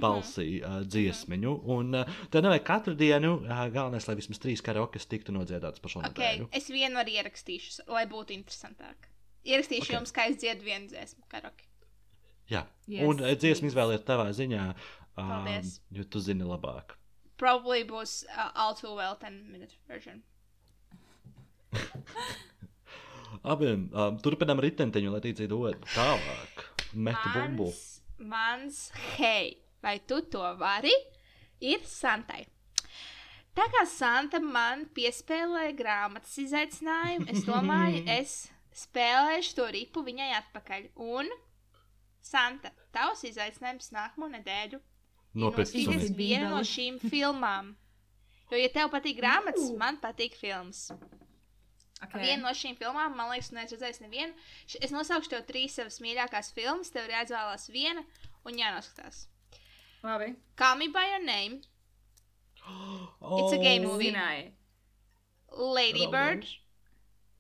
balsī 0.02 0.60
uh, 0.62 0.80
dziesmiņu. 0.86 1.54
Un 1.74 1.98
uh, 1.98 2.12
tad 2.34 2.46
nevajag 2.46 2.64
katru 2.68 2.94
dienu, 2.98 3.32
uh, 3.48 3.64
galvenais, 3.74 4.06
lai 4.10 4.16
vismaz 4.20 4.38
trīs 4.42 4.62
karaokas 4.66 5.06
tiktu 5.10 5.34
nodziedātas 5.34 5.82
par 5.82 5.94
šo 5.94 6.04
Ok, 6.04 6.12
nedēļu. 6.18 6.48
es 6.58 6.70
vienu 6.74 7.02
arī 7.02 7.18
ierakstīšu, 7.18 7.88
lai 7.94 8.06
būtu 8.10 8.34
interesantāk. 8.38 9.10
Ierakstīšu 9.46 9.84
Ok. 9.84 9.90
okay. 9.90 9.98
jums, 9.98 10.14
kā 10.20 10.28
es 10.30 10.38
dziedu 10.42 10.66
vienu 10.70 10.90
dziesmu. 10.94 11.26
Karaoke. 11.34 11.66
Jā, 12.50 12.64
Yes, 12.90 13.06
un 13.06 13.22
uh, 13.22 13.36
dziesmu 13.38 13.70
izvēliet 13.70 14.06
tavā 14.08 14.32
ziņā, 14.34 14.64
um, 15.22 15.50
jo 15.94 16.06
tu 16.10 16.22
zini 16.26 16.48
labāk. 16.48 16.96
Probably 17.40 17.86
būs 17.88 18.24
uh, 18.28 18.50
all 18.56 18.74
too 18.76 18.96
well 18.98 19.16
10 19.22 19.46
minute 19.52 19.78
version. 19.88 20.24
Abiem 23.54 23.88
um, 23.94 24.18
turpinām 24.24 24.60
ritentiņu, 24.66 25.12
lai 25.14 25.22
tīcītu 25.24 25.60
otru 25.70 25.92
tālāk. 25.94 26.64
Metu 26.98 27.34
bumbu. 27.36 27.68
Mans, 27.70 27.84
mans 28.34 28.80
hei, 29.20 29.60
vai 29.86 30.00
tu 30.10 30.24
to 30.34 30.42
vari? 30.60 30.96
Ir 31.62 31.84
Santai. 31.86 32.48
Tā 33.56 33.66
kā 33.74 33.84
Santa 33.92 34.40
man 34.42 34.88
piespēlēja 34.96 35.76
grāmatas 35.78 36.34
izaicinājumu, 36.42 37.28
es 37.34 37.46
domāju, 37.48 38.02
es 38.20 38.36
spēlēšu 38.86 39.56
to 39.58 39.68
ripu 39.76 40.04
viņai 40.06 40.32
atpakaļ. 40.40 40.90
Un 41.06 41.30
Santa, 42.26 42.72
tavs 42.96 43.24
izaicinājums 43.30 43.92
nākamo 43.96 44.30
nedēļu 44.36 44.82
Noskatīties 45.40 46.12
vienu 46.18 46.50
no 46.52 46.64
šīm 46.66 46.98
filmām. 47.04 47.76
Jo, 48.50 48.58
ja 48.58 48.70
tev 48.74 48.90
patīk 48.94 49.20
grāmatas, 49.20 49.70
man 49.78 50.00
patīk 50.02 50.36
filmas. 50.40 50.88
Okay. 52.00 52.24
Viena 52.24 52.48
no 52.48 52.54
šīm 52.56 52.78
filmām, 52.80 53.14
man 53.18 53.30
liekas, 53.30 53.52
neesmu 53.54 53.76
redzējis 53.76 54.02
nevienu. 54.02 54.34
Es 54.80 54.94
nosaukšu 54.96 55.34
tev 55.34 55.44
trīs 55.50 55.76
savas 55.78 56.00
mīļākās 56.02 56.54
filmas, 56.56 56.90
tev 56.96 57.06
ir 57.06 57.18
jāizvēlās 57.18 57.68
viena 57.74 58.06
un 58.48 58.58
jānoskatās. 58.58 59.28
Labi. 60.02 60.32
Call 60.58 60.80
me 60.80 60.88
by 60.96 61.06
your 61.12 61.26
name, 61.26 61.60
Oh, 62.70 63.40
It's 63.40 63.54
a 63.54 63.58
game 63.58 63.84
movie. 63.84 64.12
Zināju. 64.12 64.52
Lady 65.58 66.06
Labi. 66.06 66.12
Bird. 66.12 66.46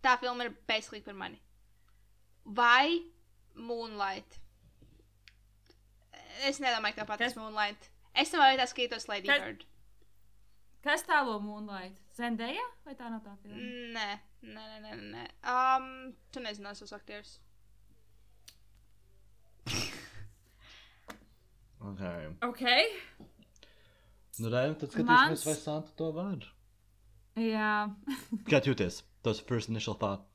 Tā 0.03 0.15
filma 0.19 0.47
ir 0.47 0.53
basically 0.67 1.01
par 1.01 1.13
mani. 1.13 1.41
Vai 2.45 3.03
Moonlight. 3.55 4.38
Es 6.47 6.59
nedomāju, 6.63 6.95
ka 6.95 7.01
tev 7.03 7.07
patiks 7.11 7.33
Kas? 7.33 7.37
Moonlight. 7.41 7.89
Es 8.15 8.31
savā 8.31 8.51
vietā 8.53 8.65
skatos 8.67 9.07
Lady 9.09 9.27
Kas- 9.27 9.41
Bird. 9.43 9.65
Kas 10.83 11.03
tālo 11.03 11.39
Moonlight? 11.43 11.97
Zendaya 12.15 12.63
vai 12.85 12.95
tā 12.95 13.09
nav 13.11 13.21
tā 13.23 13.33
filma? 13.41 13.57
Nē, 13.95 14.19
nē, 14.43 14.65
nē, 14.69 14.79
nē. 14.85 14.95
nē. 15.15 15.25
Um, 15.43 16.13
tu 16.31 16.39
nezini 16.39 16.71
tos 16.79 16.93
aktierus. 16.95 17.39
Okay. 21.79 22.27
Ok. 22.43 22.63
Nu, 24.39 24.49
Rēm, 24.51 24.75
tad 24.79 24.91
skatīsimies, 24.91 25.07
Mans- 25.07 25.45
vai 25.47 25.55
Santa 25.55 25.91
to 25.99 26.09
var. 26.15 26.43
Jā. 27.39 27.71
Kā 28.51 28.59
jūties? 28.63 29.01
Tas 29.23 29.39
first 29.39 29.69
initial 29.71 29.95
thought. 29.95 30.25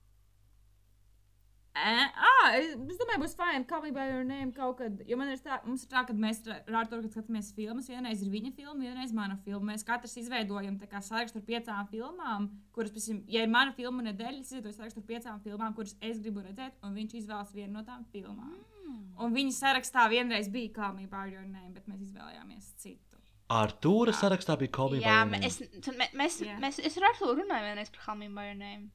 Eh, 1.74 2.06
ah, 2.22 2.52
es 2.54 2.76
domāju, 3.00 3.18
būs 3.24 3.32
fajn. 3.34 3.64
Kā 3.66 3.80
bija 3.82 3.94
your 4.12 4.22
name 4.24 4.52
kaut 4.54 4.76
kad. 4.78 5.00
Jo 5.10 5.16
man 5.18 5.32
ir 5.32 5.40
tā, 5.42 5.56
mums 5.66 5.82
ir 5.82 5.88
tā, 5.90 6.04
ka 6.06 6.14
mēs 6.14 6.38
ar 6.46 6.60
kad 7.02 7.16
skatāmies 7.16 7.48
filmas, 7.56 7.88
vienreiz 7.90 8.22
ir 8.22 8.30
viņa 8.30 8.52
filma, 8.54 8.76
vienreiz 8.78 9.10
mana 9.16 9.34
filma. 9.42 9.72
Mēs 9.72 9.82
katrs 9.88 10.14
izveidojam 10.22 10.76
sarakstu 11.02 11.40
ar 11.42 11.46
piecām 11.48 11.88
filmām, 11.90 12.46
kuras, 12.76 12.92
piemēram, 12.94 13.24
ja 13.34 13.42
ir 13.42 13.50
mana 13.50 13.74
filma 13.74 14.06
nedēļa, 14.06 14.38
es 14.44 14.52
izveidoju 14.54 14.76
sarakstu 14.78 15.02
ar 15.02 15.08
piecām 15.10 15.42
filmām, 15.42 15.74
kuras 15.74 15.96
es 16.00 16.22
gribu 16.22 16.46
redzēt, 16.46 16.78
un 16.86 16.94
viņš 16.94 17.18
izvēlas 17.24 17.50
vienu 17.58 17.72
no 17.80 17.82
tām 17.90 18.06
filmām. 18.14 18.54
Mm. 18.84 19.02
Un 19.26 19.34
viņa 19.34 19.58
sarakstā 19.58 20.06
vienreiz 20.14 20.48
bija 20.54 20.70
Call 20.78 20.94
Me 20.94 21.08
By 21.10 21.26
Your 21.34 21.42
Name, 21.42 21.74
bet 21.74 21.90
mēs 21.90 22.06
izvēlējāmies 22.06 22.70
citu. 22.78 23.18
Artūra 23.50 24.14
sarakstā 24.14 24.54
bija 24.62 24.70
Call 24.78 24.94
Me 24.94 25.02
Jā, 25.02 25.10
by 25.10 25.10
Your 25.18 25.26
mē- 25.26 25.40
Name. 25.42 25.46
es, 25.50 25.58
tu- 25.82 25.98
mē- 25.98 26.12
mēs, 26.22 26.38
Jā. 26.46 26.54
mēs, 26.62 26.78
es 26.86 26.96
ar 27.02 27.10
Arthuru 27.10 27.42
runāju 27.42 27.66
vienreiz 27.66 27.90
par 27.90 28.06
Call 28.06 28.16
me 28.22 28.28
by 28.28 28.46
your 28.52 28.54
name. 28.62 28.92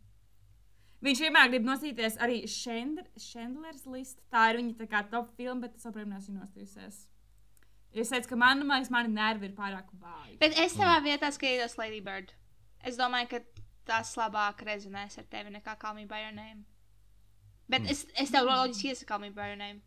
Viņš 1.06 1.22
vienmēr 1.24 1.52
grib 1.54 1.68
nosīties 1.68 2.18
arī 2.20 2.42
Chandlers 2.50 3.86
list. 3.88 4.20
Tā 4.34 4.50
ir 4.52 4.60
viņa 4.60 4.88
tā 4.92 5.04
top 5.12 5.32
filma, 5.38 5.68
bet 5.68 5.78
es 5.80 5.88
joprojām 5.88 6.12
neesmu 6.12 6.36
nostījusies. 6.42 7.06
Es 7.96 8.12
teicu, 8.12 8.30
ka 8.34 8.38
man, 8.38 8.60
man, 8.68 8.82
liekas, 8.82 8.92
mani 8.94 9.14
nervi 9.16 9.48
ir 9.50 9.56
pārāk 9.58 9.88
vāji. 9.98 10.36
Bet 10.42 10.58
es 10.60 10.76
savā 10.76 11.00
vietā 11.06 11.32
skatos 11.34 11.78
Lady 11.80 12.04
Bird. 12.06 12.36
Es 12.86 13.00
domāju, 13.00 13.32
ka 13.32 13.66
tas 13.90 14.12
labāk 14.20 14.62
rezonēs 14.68 15.18
ar 15.18 15.26
tevi 15.32 15.56
nekā 15.56 15.78
Call 15.80 15.98
me 15.98 16.06
by 16.06 16.22
your 16.28 16.36
name. 16.36 16.68
Bet 17.70 17.88
es, 17.90 18.06
es 18.20 18.34
tev 18.34 18.46
loģiski 18.50 18.92
iesaku 18.92 19.10
Call 19.10 19.24
me 19.24 19.32
by 19.34 19.54
your 19.54 19.60
name. 19.62 19.82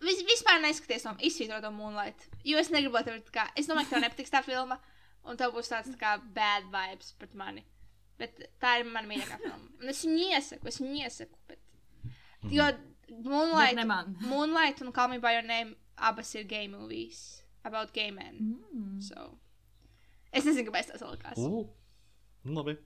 Vis, 0.00 0.22
vispār 0.28 0.60
neskaties 0.62 1.06
to 1.06 1.14
izsvītrot 1.24 1.64
to 1.64 1.70
Moonlight. 1.72 2.26
Jo 2.44 2.60
es 2.60 2.70
negribu, 2.72 2.96
lai 2.96 3.04
tev 3.04 3.18
ir 3.18 3.24
tā 3.28 3.34
kā, 3.34 3.46
es 3.56 3.68
domāju, 3.68 3.90
ka 3.90 3.96
tev 3.96 4.04
nepatiks 4.06 4.32
tā 4.32 4.42
filma, 4.46 4.78
un 5.26 5.40
tev 5.40 5.54
būs 5.56 5.72
tāds 5.72 5.92
tā 5.92 6.00
kā 6.00 6.16
bad 6.36 6.68
vibes 6.72 7.14
pret 7.20 7.36
mani. 7.36 7.64
Bet 8.20 8.38
tā 8.62 8.78
ir 8.80 8.88
mana 8.88 9.08
mīļākā 9.10 9.38
filma. 9.42 9.70
Un 9.82 9.92
es 9.92 10.02
viņu 10.06 10.28
iesaku, 10.32 10.70
es 10.70 10.80
viņu 10.80 11.00
iesaku. 11.04 11.40
Bet... 11.50 11.60
Jo 12.52 12.70
Bet 12.72 13.24
Moonlight. 13.24 13.86
Moonlight 14.30 14.82
un 14.82 14.92
Call 14.92 15.08
Me 15.08 15.18
By 15.18 15.32
Your 15.32 15.46
Name 15.46 15.76
abas 15.96 16.34
ir 16.34 16.44
gay 16.44 16.68
movies 16.68 17.42
about 17.64 17.92
gay 17.92 18.10
men. 18.10 18.58
Mm. 18.74 19.02
So. 19.02 19.38
Es 20.32 20.44
nezinu, 20.44 20.68
kāpēc 20.68 20.86
tas 20.92 21.00
salikās. 21.00 21.38
Uh, 21.40 21.66
labi. 22.44 22.76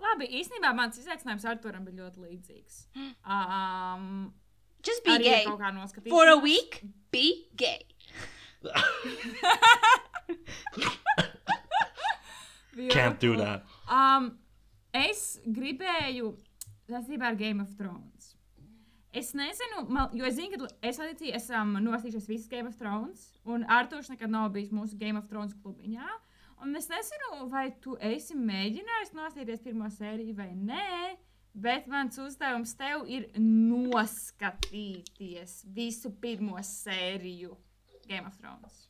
Labi, 0.00 0.26
īstenībā 0.40 0.72
mans 0.74 0.98
izaicinājums 0.98 1.44
Arturam 1.48 1.84
bija 1.88 2.06
ļoti 2.06 2.18
līdzīgs. 2.26 2.74
Um, 3.30 4.32
Just 4.82 5.04
be 5.04 5.18
gay. 5.20 5.44
For 6.08 6.26
a 6.28 6.36
week, 6.40 6.82
be 7.12 7.48
gay. 7.54 7.84
Can't 12.90 13.20
do 13.20 13.36
that. 13.36 13.64
Um, 13.90 14.30
es 14.94 15.40
gribēju 15.46 16.34
saistībā 16.90 17.32
ar 17.32 17.38
Game 17.38 17.62
of 17.62 17.74
Thrones. 17.78 18.34
Es 19.10 19.32
nezinu, 19.34 19.88
man, 19.90 20.12
jo 20.14 20.22
es 20.28 20.36
zinu, 20.36 20.54
ka 20.54 20.68
es 20.86 21.00
Alicija 21.02 21.34
esam 21.40 21.72
nostījušies 21.82 22.28
visas 22.30 22.50
Game 22.50 22.68
of 22.70 22.76
Thrones, 22.78 23.24
un 23.42 23.64
Artošs 23.66 24.12
nekad 24.12 24.30
nav 24.30 24.52
bijis 24.54 24.70
mūsu 24.70 24.94
Game 24.98 25.18
of 25.18 25.26
Thrones 25.30 25.54
klubiņā. 25.64 26.06
Un 26.62 26.76
es 26.78 26.86
nezinu, 26.92 27.48
vai 27.50 27.72
tu 27.82 27.96
esi 28.04 28.34
mēģinājis 28.38 29.14
nostīties 29.16 29.64
pirmo 29.64 29.88
sēriju 29.90 30.34
vai 30.38 30.52
nē, 30.54 31.16
bet 31.58 31.88
mans 31.90 32.20
uzdevums 32.22 32.76
tev 32.78 33.02
ir 33.10 33.26
noskatīties 33.40 35.64
visu 35.74 36.14
pirmo 36.22 36.62
sēriju 36.62 37.56
Game 38.06 38.26
of 38.28 38.38
Thrones. 38.38 38.86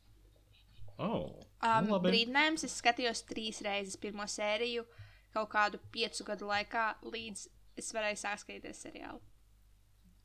Oh, 1.01 1.41
Um, 1.61 1.85
nu, 1.85 1.97
brīdinājums 2.01 2.65
es 2.65 2.75
skatījos 2.81 3.21
trīs 3.29 3.61
reizes 3.61 3.99
pirmo 4.01 4.25
sēriju 4.25 4.85
kaut 5.31 5.51
kādu 5.51 5.79
piecu 5.93 6.25
gadu 6.27 6.47
laikā, 6.49 6.87
līdz 7.05 7.43
es 7.79 7.91
varēju 7.95 8.19
sākt 8.19 8.43
skatīties 8.43 8.81
seriālu. 8.87 9.21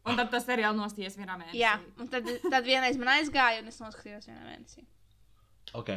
Un 0.06 0.18
tad 0.18 0.30
tas 0.32 0.46
seriāls 0.46 0.78
nostījies 0.78 1.18
vienā 1.18 1.34
mēnesī. 1.36 1.58
Jā, 1.60 1.74
un 2.00 2.08
tad, 2.10 2.28
tad 2.46 2.66
vienreiz 2.66 2.98
man 3.00 3.10
aizgāja, 3.16 3.60
un 3.62 3.68
es 3.72 3.80
noskatījos 3.82 4.28
vienā 4.30 4.46
mēnesī. 4.46 4.86
Ok. 5.74 5.92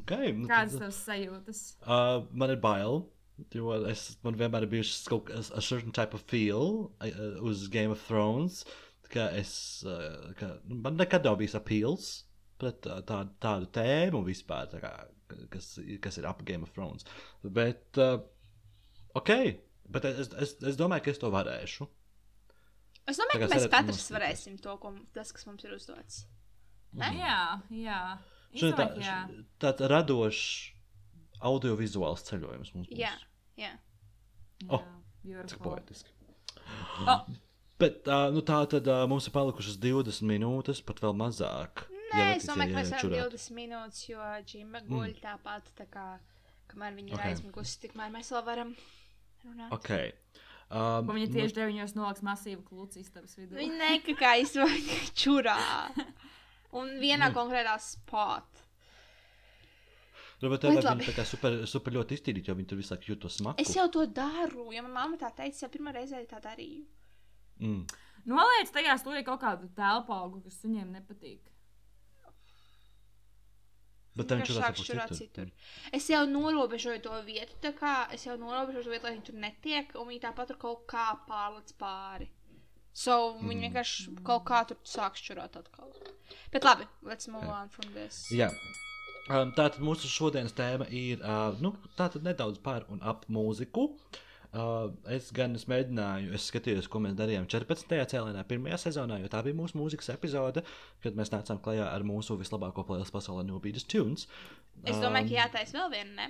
okay 0.00 0.32
nu, 0.32 0.48
Kādas 0.48 0.74
tad- 0.74 0.86
tavas 0.86 1.00
sajūtas? 1.04 1.62
Uh, 1.84 2.26
man 2.32 2.54
ir 2.54 2.60
bail. 2.64 3.02
Jo 3.54 3.76
es, 3.86 4.16
man 4.24 4.34
vienmēr 4.34 4.64
ir 4.66 4.72
bijusi 4.72 5.04
kaut 5.06 5.28
kāda 5.28 5.44
a 5.54 5.62
certain 5.62 5.94
type 5.94 6.16
of 6.16 6.24
feel 6.26 6.88
uh, 6.98 7.36
uz 7.46 7.68
Game 7.70 7.94
of 7.94 8.02
Thrones. 8.08 8.64
Ka 9.12 9.28
es, 9.38 9.52
uh, 9.86 10.32
ka, 10.40 10.56
nu, 10.66 10.80
man 10.82 10.98
nekad 10.98 11.24
nav 11.24 11.38
bijis 11.38 11.54
appeals 11.56 12.27
pret 12.60 12.86
uh, 12.90 13.00
tādu, 13.06 13.32
tādu 13.42 13.68
tēmu 13.76 14.22
vispār, 14.26 14.68
tā 14.72 14.80
kā, 14.82 14.92
kas, 15.52 15.74
kas 16.04 16.18
ir 16.20 16.26
ap 16.30 16.42
Game 16.48 16.66
of 16.66 16.72
Thrones. 16.76 17.06
Bet, 17.44 17.86
uh, 18.02 18.18
ok, 19.18 19.30
bet 19.94 20.08
es, 20.10 20.32
es, 20.44 20.56
es 20.72 20.78
domāju, 20.80 21.06
ka 21.06 21.14
es 21.14 21.22
to 21.22 21.30
varēšu. 21.34 21.88
Es 23.08 23.16
domāju, 23.20 23.38
Tā 23.38 23.44
kā 23.44 23.46
ka 23.48 23.54
mēs 23.54 23.68
katrs 23.72 23.94
noskatīties. 23.96 24.10
varēsim 24.18 24.58
to, 24.64 24.74
ko, 24.82 24.92
tas, 25.16 25.30
kas 25.32 25.46
mums 25.48 25.64
ir 25.64 25.76
uzdots. 25.78 26.22
Ne? 26.98 27.08
Jā, 27.20 27.38
jā. 27.72 28.00
Šodien 28.56 28.76
tā, 28.76 28.86
jā. 29.04 29.16
tāds 29.60 29.84
radošs 29.92 30.44
audiovizuāls 31.48 32.24
ceļojums 32.28 32.72
mums 32.74 32.88
būs. 32.90 32.98
Jā, 32.98 33.12
jā. 33.60 33.74
Oh, 34.68 34.82
Jā, 35.22 35.42
Cik 35.46 35.60
beautiful. 35.60 35.66
poetiski. 35.68 36.14
Oh, 37.06 37.22
Bet 37.78 38.08
uh, 38.10 38.26
nu, 38.34 38.40
tā 38.42 38.56
tad 38.70 38.88
uh, 38.90 39.04
mums 39.06 39.28
ir 39.28 39.32
palikušas 39.36 39.76
20 39.78 40.24
minūtes, 40.26 40.80
pat 40.82 40.98
vēl 41.04 41.12
mazāk. 41.14 41.84
Nē, 42.08 42.18
ja 42.20 42.36
es 42.36 42.46
domāju, 42.48 42.72
ka 42.72 42.80
mēs 42.80 42.92
varam 42.94 43.04
čurāt. 43.04 43.32
20 43.34 43.56
minūtes, 43.58 44.02
jo 44.08 44.28
Džima 44.48 44.80
guļ 44.88 45.08
mm. 45.10 45.18
tāpat, 45.24 45.72
tā 45.76 45.86
kā, 45.92 46.06
kamēr 46.72 46.94
viņi 46.96 47.12
ir 47.12 47.16
Ok. 47.16 47.20
okay. 47.20 47.34
aizmigusi, 47.34 47.80
tikmēr 47.84 48.14
mēs 48.14 48.32
vēl 48.32 48.44
varam 48.46 48.70
runāt. 49.44 49.74
Ok. 49.76 49.90
Um, 50.68 51.08
viņa 51.16 51.28
tieši 51.32 51.56
deviņos 51.56 51.94
noliks 51.96 52.24
masīvu 52.26 52.64
kluci 52.68 53.00
istabas 53.00 53.36
vidū. 53.38 53.56
Viņa 53.56 53.76
nekakā 53.82 54.34
izvairīja 54.44 55.12
čurā. 55.20 55.58
Un 56.76 56.96
vienā 57.00 57.30
Mm. 57.30 57.36
konkrētā 57.36 57.76
spot. 57.80 58.64
Nu, 60.40 60.50
bet 60.52 60.62
labi. 60.62 60.82
viņa 60.84 61.06
tā 61.08 61.14
kā 61.16 61.24
super, 61.26 61.56
super 61.66 61.92
ļoti 61.96 62.14
iztīrīt, 62.18 62.46
jo 62.46 62.54
viņi 62.54 62.68
tur 62.70 62.78
visu 62.78 62.92
laiku 62.94 63.10
jūt 63.10 63.22
to 63.24 63.30
smaku. 63.32 63.58
Es 63.64 63.72
jau 63.74 63.88
to 63.90 64.04
daru, 64.06 64.68
jo 64.70 64.82
manā 64.84 64.92
mamma 64.94 65.16
tā 65.18 65.32
teica, 65.34 65.64
jau 65.64 65.70
pirmā 65.72 65.94
reize 65.96 66.20
tā 66.30 66.38
darīju. 66.44 66.84
Mm. 67.58 67.80
Noliec 68.28 68.70
tajā 68.70 68.94
stūrī 69.00 69.24
kaut 69.26 69.40
kādu 69.42 69.66
telpu 69.74 70.14
augu, 70.14 70.42
kas 70.44 70.60
viņiem 70.62 70.92
nepatīk. 70.94 71.40
Bet 74.18 74.34
viņš 74.34 74.50
šurāt 74.50 74.78
citur. 74.80 75.12
citur. 75.18 75.52
Es 75.94 76.08
jau 76.10 76.24
norobežoju 76.26 77.02
to 77.04 77.20
vietu, 77.26 77.54
tā 77.62 77.72
kā 77.78 77.94
es 78.14 78.26
jau 78.26 78.36
norobežoju 78.40 78.84
to 78.88 78.94
vietu, 78.94 79.08
lai 79.08 79.14
viņi 79.16 79.26
tur 79.30 79.40
netiek, 79.44 79.94
un 80.00 80.10
viņi 80.10 80.24
tāpat 80.26 80.52
tur 80.52 80.60
kaut 80.66 80.84
kā 80.90 81.06
pārlec 81.28 81.72
pāri. 81.80 82.28
So 82.92 83.38
viņi 83.38 83.60
Mm. 83.60 83.64
vienkārši 83.68 84.24
kaut 84.26 84.44
kā 84.44 84.66
tur 84.68 84.78
sāk 84.84 85.14
šurāt 85.16 85.56
atkal. 85.56 85.92
Bet 86.52 86.64
labi, 86.64 86.86
let's 87.04 87.28
move 87.28 87.44
Jā. 87.44 87.62
on 87.62 87.68
from 87.68 87.92
this. 87.94 88.28
Jā. 88.32 88.50
Um, 89.28 89.52
tātad 89.52 89.78
mūsu 89.84 90.08
šodienas 90.08 90.54
tēma 90.56 90.86
ir 90.90 91.20
uh, 91.20 91.52
nu, 91.60 91.76
nedaudz 92.22 92.58
par 92.58 92.86
un 92.88 92.98
ap 93.02 93.26
mūziku. 93.28 93.90
Uh, 93.92 94.24
es 95.12 95.28
gan 95.36 95.54
es 95.58 95.66
mēģināju, 95.68 96.32
es 96.36 96.48
skatījos, 96.48 96.88
ko 96.88 97.02
mēs 97.04 97.16
darījām 97.18 97.46
14. 97.50 97.98
cēlienā, 98.12 98.44
pirmajā 98.48 98.78
sezonā, 98.86 99.18
jo 99.20 99.28
tā 99.32 99.42
bija 99.44 99.58
mūsu 99.58 99.76
mūzikas 99.76 100.08
epizode, 100.14 100.64
kad 101.04 101.18
mēs 101.18 101.32
nācām 101.34 101.60
klajā 101.64 101.88
ar 101.92 102.04
mūsu 102.06 102.38
vislabāko 102.40 102.86
playlist 102.88 103.12
pasaulē, 103.12 103.44
Nobīdas 103.48 103.84
Tunes. 103.88 104.28
Es 104.84 104.96
domāju, 105.02 105.28
ka 105.28 105.40
jātais 105.42 105.74
vēl 105.76 105.90
viena, 105.92 106.14
ne? 106.16 106.28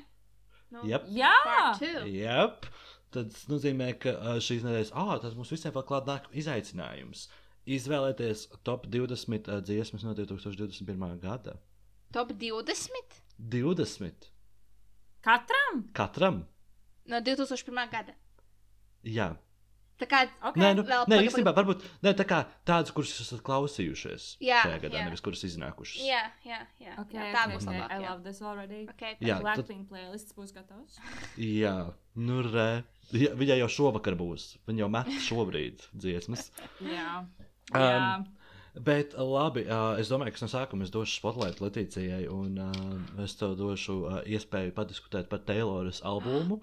Nu, 0.75 0.83
Jep. 0.85 1.07
Jā. 1.15 1.33
Yep. 1.81 2.67
Tad 3.15 3.31
tas 3.33 3.47
nozīmē, 3.49 3.93
ka 4.03 4.13
uh, 4.19 4.41
šīs 4.45 4.67
nedēļas, 4.67 4.93
ah, 5.01 5.15
tas 5.23 5.37
mums 5.39 5.53
visiem 5.55 5.73
vēl 5.73 5.87
klāt 5.89 6.11
nāk 6.11 6.27
izaicinājums. 6.37 7.29
Izvēlēties 7.69 8.49
top 8.69 8.85
20 8.93 9.49
uh, 9.49 9.63
dziesmas 9.65 10.05
no 10.05 10.13
2021. 10.19 11.17
gada. 11.23 11.57
Top 12.13 12.35
20 12.37 13.17
20 13.39 14.29
katram? 15.25 15.83
katram. 15.97 16.43
No 17.09 17.21
2001. 17.25 17.91
gada. 17.93 18.17
Jā, 19.07 19.33
Tā 19.99 20.07
kā 20.07 20.19
Okay. 20.29 20.61
Nē, 20.63 20.69
nu, 20.79 20.85
vēl 20.87 21.09
nē 21.11 21.17
īstenībā, 21.27 21.53
varbūt 21.57 21.83
ne, 22.07 22.13
tā 22.15 22.25
kā 22.29 22.39
tādas, 22.69 22.93
kuras 22.95 23.11
esat 23.25 23.41
klausījušies 23.47 24.27
Jā, 24.45 24.61
šajā 24.63 24.79
gadā, 24.85 25.01
jā. 25.01 25.07
nevis 25.09 25.23
kuras 25.25 25.43
iznākušas. 25.49 26.05
Jā, 26.07 26.21
jā, 26.47 26.61
jā. 26.79 26.95
Okay, 27.03 27.19
jā 27.19 27.33
tā 27.35 27.43
būs 27.51 27.67
okay. 27.67 27.81
labāk. 27.81 27.91
I 27.91 27.99
jā. 27.99 28.13
love 28.13 28.23
this 28.23 28.39
already. 28.43 28.81
Okay, 28.95 29.17
Jā, 29.19 29.41
tad- 29.41 29.47
Blackpink 29.49 29.89
playlists 29.91 30.37
būs 30.39 30.55
gatavs. 30.55 31.01
Jā, 31.43 31.75
nu 32.15 32.45
re. 32.47 32.69
Ja, 33.11 33.33
viņai 33.41 33.59
jau 33.65 33.71
šovakar 33.75 34.15
būs. 34.21 34.53
Viņa 34.71 34.85
jau 34.85 34.91
met 34.95 35.11
šobrīd 35.27 35.89
dziesmas. 35.97 36.53
Jā. 36.95 37.25
Um, 37.75 37.83
Jā. 37.83 38.09
Bet 38.85 39.15
labi, 39.19 39.65
uh, 39.67 39.97
es 39.99 40.11
domāju, 40.13 40.35
ka 40.37 40.45
no 40.45 40.51
sākuma 40.53 40.87
es 40.87 40.93
došu 40.95 41.19
spotlight 41.19 41.63
Latīcijai, 41.63 42.25
un 42.31 42.59
uh, 42.63 43.23
es 43.25 43.35
tev 43.41 43.57
došu 43.59 44.01
iespēju 44.29 44.75
padiskutēt 44.77 45.31
par 45.33 45.43
Tayloras 45.49 46.03
albumu, 46.07 46.61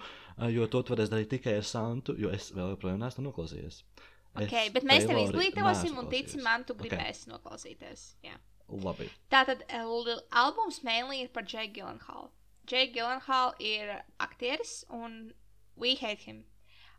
jo 0.53 0.67
to 0.71 0.83
tu 0.83 0.95
varēsi 0.95 1.11
darīt 1.11 1.31
tikai 1.35 1.57
ar 1.59 1.67
Santu, 1.67 2.15
jo 2.19 2.31
es 2.31 2.51
vēl 2.55 2.75
joprojām 2.75 3.01
neesmu 3.03 3.27
noklausījies. 3.29 3.81
Es 3.83 4.15
Okay, 4.35 4.67
bet 4.75 4.83
mēs 4.83 5.05
tev 5.07 5.19
izglītosim, 5.21 5.95
un 5.99 6.09
tici 6.11 6.41
man, 6.43 6.65
tu 6.67 6.75
gribēsi 6.75 7.29
noklausīties. 7.31 8.07
Jā. 8.25 8.35
Labi. 8.67 9.07
Tātad 9.31 9.61
eh, 9.69 9.85
albums 10.31 10.81
mainly 10.83 11.21
ir 11.21 11.29
par 11.31 11.45
Jake 11.47 11.71
Gyllenhaal. 11.77 12.31
Jake 12.67 12.91
Gyllenhaal 12.95 13.53
ir 13.59 14.01
aktieris, 14.19 14.83
un 14.89 15.33
we 15.75 15.95
hate 15.95 16.25
him. 16.25 16.43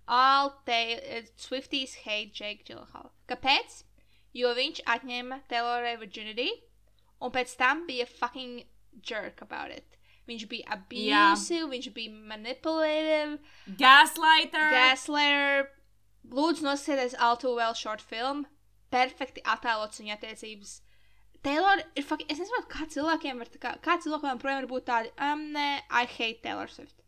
All 0.06 0.54
Swifties 1.36 1.96
hate 2.06 2.32
Jake 2.32 2.64
Gyllenhaal. 2.64 3.10
Kāpēc? 3.28 3.82
Jo 4.36 4.52
viņš 4.56 4.82
atņēma 4.92 5.42
Taylorai 5.50 5.96
virginity, 6.00 6.50
un 7.24 7.32
pēc 7.32 7.54
tam 7.56 7.86
bija 7.88 8.08
fucking 8.10 8.64
jerk 9.06 9.40
about 9.44 9.72
it. 9.72 9.96
Viņš 10.26 10.48
bija 10.50 10.74
abusive, 10.74 11.60
yeah. 11.62 11.70
viņš 11.70 11.92
bija 11.94 12.12
manipulative, 12.32 13.38
Gaslighter. 13.78 14.72
Gaslighter, 14.74 15.70
lūdzu, 16.34 16.66
nosieties 16.66 17.14
Too 17.40 17.54
Well 17.54 17.74
short 17.78 18.02
film. 18.02 18.44
Perfekti 18.90 19.42
attēlots 19.46 20.02
viņa 20.02 20.18
attiecības. 20.18 20.80
Taylor 21.46 21.82
ir 21.94 22.02
fucking. 22.02 22.30
Es 22.30 22.40
nesaprotu, 22.42 22.68
kā 22.72 22.86
cilvēkiem 22.90 23.38
var, 23.38 23.50
kā, 23.62 23.72
kā 23.82 23.96
cilvēkiem 24.02 24.40
projām 24.42 24.64
var 24.64 24.70
būt 24.70 24.86
tādi, 24.88 25.12
um, 25.22 25.44
nē, 25.54 25.66
I 25.90 26.06
hate 26.10 26.42
Taylor 26.42 26.70
Swift. 26.70 27.04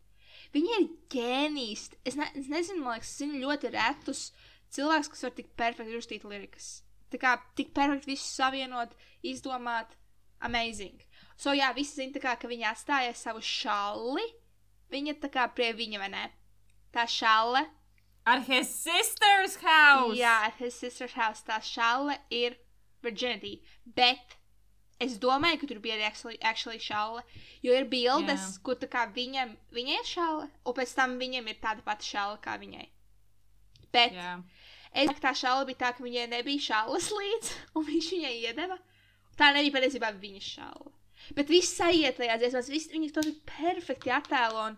Viņa 0.53 0.77
ir 0.79 0.85
ģēnijs. 1.13 1.89
Es, 2.07 2.15
ne, 2.19 2.29
es 2.39 2.47
nezinu, 2.51 2.83
man 2.85 2.97
liekas, 2.97 3.11
es 3.11 3.19
zinu 3.21 3.41
ļoti 3.43 3.73
retus 3.75 4.29
cilvēkus, 4.75 5.11
kas 5.11 5.25
var 5.27 5.35
tik 5.35 5.51
perfekti 5.59 5.99
uzstīt 5.99 6.27
lirikas. 6.27 6.69
Tā 7.09 7.21
kā 7.21 7.35
tik 7.57 7.73
perfekti 7.75 8.13
visu 8.13 8.27
savienot, 8.27 8.93
izdomāt, 9.25 9.95
amazing. 10.45 11.01
So, 11.39 11.55
jā, 11.55 11.71
visi 11.75 12.01
zina, 12.01 12.21
kā, 12.21 12.35
ka 12.39 12.49
viņa 12.51 12.73
atstāja 12.73 13.15
savu 13.17 13.41
šalli. 13.43 14.27
Viņa 14.89 15.19
tā 15.23 15.29
kā 15.33 15.45
pie 15.53 15.71
viņa, 15.77 15.99
vai 16.01 16.09
ne? 16.13 16.23
Tā 16.93 17.05
šalle 17.09 17.67
Ar 18.29 18.41
his 18.45 18.69
sister's 18.69 19.55
house. 19.61 20.17
Jā, 20.17 20.45
at 20.47 20.59
his 20.59 20.75
sister's 20.75 21.15
house 21.17 21.41
tā 21.45 21.57
šāle 21.65 22.17
ir 22.29 22.57
virginity. 23.01 23.59
Bet 23.85 24.35
es 25.01 25.15
domāju, 25.17 25.61
ka 25.61 25.69
tur 25.71 25.79
bija 25.81 25.95
arī 25.97 26.05
actually, 26.05 26.37
actually 26.45 26.81
šāle. 26.83 27.23
Jo 27.65 27.73
ir 27.73 27.87
bildes, 27.89 28.43
yeah. 28.43 28.61
kur 28.65 28.77
tā 28.77 28.89
kā 28.91 29.07
viņam, 29.15 29.55
viņai 29.73 29.97
ir 29.97 30.07
šāle, 30.11 30.49
un 30.61 30.77
pēc 30.77 30.95
tam 30.99 31.17
viņam 31.21 31.49
ir 31.49 31.61
tāda 31.63 31.85
pati 31.85 32.11
šāle 32.11 32.37
kā 32.43 32.59
viņai. 32.61 32.85
Bet 33.89 34.13
Jā. 34.13 34.35
Es 34.93 35.07
domāju, 35.07 35.15
ka 35.21 35.27
tā 35.29 35.33
šāle 35.41 35.65
bija 35.69 35.77
tā, 35.85 35.89
ka 35.97 36.03
viņai 36.03 36.27
nebija 36.29 36.65
šāles 36.69 37.09
līdz, 37.11 37.51
un 37.75 37.85
viņš 37.85 38.07
viņai 38.15 38.33
iedeva. 38.43 38.77
Tā 39.39 39.53
nebija 39.55 39.75
patiesībā 39.77 40.13
viņa 40.19 40.41
šāle. 40.43 40.91
Bet 41.35 41.49
viss 41.51 41.79
aiziet 41.83 42.17
tajā 42.17 42.37
dziesmā, 42.41 42.61
viņi 42.93 43.11
to 43.13 43.21
perfekti 43.45 44.09
attēlo. 44.11 44.69
Un 44.71 44.77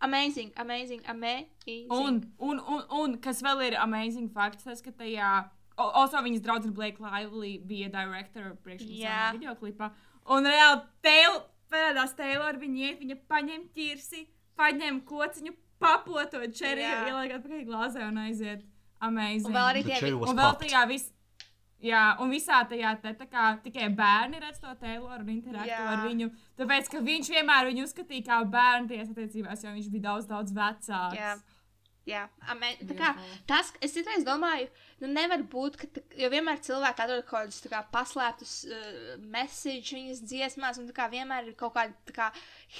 amazing, 0.00 0.52
amazing, 0.56 1.02
amazing. 1.08 1.90
Un, 1.92 2.20
un, 2.38 2.60
un, 2.60 2.82
un 3.00 3.16
kas 3.20 3.42
vēl 3.42 3.66
ir 3.68 3.76
amazing 3.80 4.30
fakts, 4.32 4.64
tas, 4.64 4.80
ka 4.82 4.90
tajā. 4.92 5.48
o- 5.76 5.90
Also, 6.02 6.18
viņas 6.18 6.42
draudzene 6.44 6.74
Blake 6.74 6.98
Lively 7.00 7.58
bija 7.66 7.88
director 7.88 8.54
priekšā 8.64 8.98
Jā. 9.00 9.32
video 9.32 9.54
klipā. 9.54 9.90
Un 10.28 10.44
reāli 10.44 10.82
Taylor, 11.02 11.42
parādās 11.72 12.14
Taylor, 12.16 12.52
viņa 12.60 12.78
iet, 12.90 13.00
viņa 13.00 13.16
paņem 13.28 13.68
ķirsi, 13.74 14.26
paņem 14.58 15.00
kociņu, 15.08 15.54
papoto 15.80 16.40
čeriju, 16.52 16.84
Jā. 16.84 17.06
ieliek 17.08 17.32
atpakaļ 17.38 17.64
glāzē 17.66 18.06
un 18.08 18.18
aiziet. 18.18 18.62
Amazing. 19.00 19.48
Un 19.48 19.56
vēl 19.56 19.70
arī 19.72 19.82
The 19.86 19.98
tie 20.00 20.12
was 20.14 20.30
Un 20.30 20.38
vēl 20.40 20.56
tajā 20.64 20.84
viss. 20.90 21.12
Jā, 21.80 22.00
un 22.20 22.28
visā 22.28 22.58
tajā 22.68 22.90
te, 23.00 23.14
tā 23.16 23.24
kā 23.24 23.44
tikai 23.64 23.86
bērni 23.96 24.40
redz 24.42 24.60
to 24.60 24.68
Tayloru 24.82 25.22
un 25.24 25.30
interaktu 25.32 25.70
Jā. 25.70 25.86
ar 25.88 26.02
viņu. 26.04 26.26
Tāpēc, 26.60 26.90
ka 26.92 27.00
viņš 27.06 27.30
vienmēr 27.32 27.70
viņu 27.70 27.86
uzskatīja 27.86 28.26
kā 28.26 28.40
bērnu 28.52 28.90
tiesas 28.90 29.14
attiecībās, 29.14 29.64
jo 29.64 29.72
viņš 29.72 29.88
bija 29.94 30.04
daudz, 30.10 30.28
daudz 30.28 30.52
vecāks. 30.52 31.16
Jā. 31.16 31.32
Jā, 32.08 32.22
amen. 32.48 32.78
Tā 32.88 32.94
kā 32.96 33.10
tas, 33.48 33.68
es 33.84 33.92
citreiz 33.92 34.24
domāju, 34.24 34.70
nu 35.02 35.10
nevar 35.12 35.42
būt, 35.52 35.76
ka, 35.80 35.88
tā, 35.94 36.02
jo 36.18 36.30
vienmēr 36.32 36.62
cilvēki 36.64 37.04
atrod 37.04 37.26
kaut 37.28 37.52
kādus 37.52 37.90
paslēptus 37.92 38.54
uh, 38.70 39.18
message 39.20 39.92
viņas 39.94 40.22
dziesmās, 40.24 40.80
un 40.80 40.88
tā 40.88 40.96
kā 40.96 41.10
vienmēr 41.12 41.50
ir 41.50 41.58
kaut 41.60 41.74
kādi 41.76 42.16
kā 42.16 42.30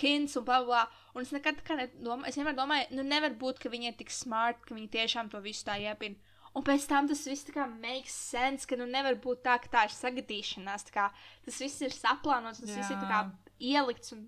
hints 0.01 0.39
un 0.41 0.47
bla 0.49 0.63
bla. 0.65 0.87
Un 1.13 1.27
es 1.27 1.35
nekad 1.37 1.61
tā 1.61 1.67
kā 1.69 1.77
nedomāju, 1.83 2.31
es 2.33 2.41
vienmēr 2.41 2.57
domāju, 2.57 2.89
nu 2.97 3.05
nevar 3.07 3.37
būt, 3.39 3.61
ka 3.61 3.73
viņi 3.73 3.93
ir 3.93 4.01
tik 4.01 4.13
smart, 4.15 4.65
ka 4.65 4.75
viņi 4.79 4.91
tiešām 4.97 5.31
to 5.31 5.43
visu 5.45 5.69
tā 5.69 5.77
iepina. 5.85 6.17
Un 6.57 6.65
pēc 6.67 6.89
tam 6.91 7.07
tas 7.07 7.21
viss 7.29 7.47
tā 7.47 7.55
kā 7.55 7.69
makes 7.71 8.15
sense, 8.33 8.67
ka 8.67 8.79
nu 8.79 8.89
nevar 8.91 9.21
būt 9.23 9.45
tā, 9.45 9.61
ka 9.63 9.71
tā 9.71 9.85
ir 9.87 9.95
sagadīšanās, 9.95 10.89
tā 10.89 10.97
kā 10.97 11.11
tas 11.47 11.61
viss 11.63 11.85
ir 11.85 11.95
saplānots, 11.95 12.65
tas 12.65 12.73
viss 12.73 12.91
ir 12.91 13.05
kā 13.05 13.27
ielikts 13.61 14.17
un 14.17 14.25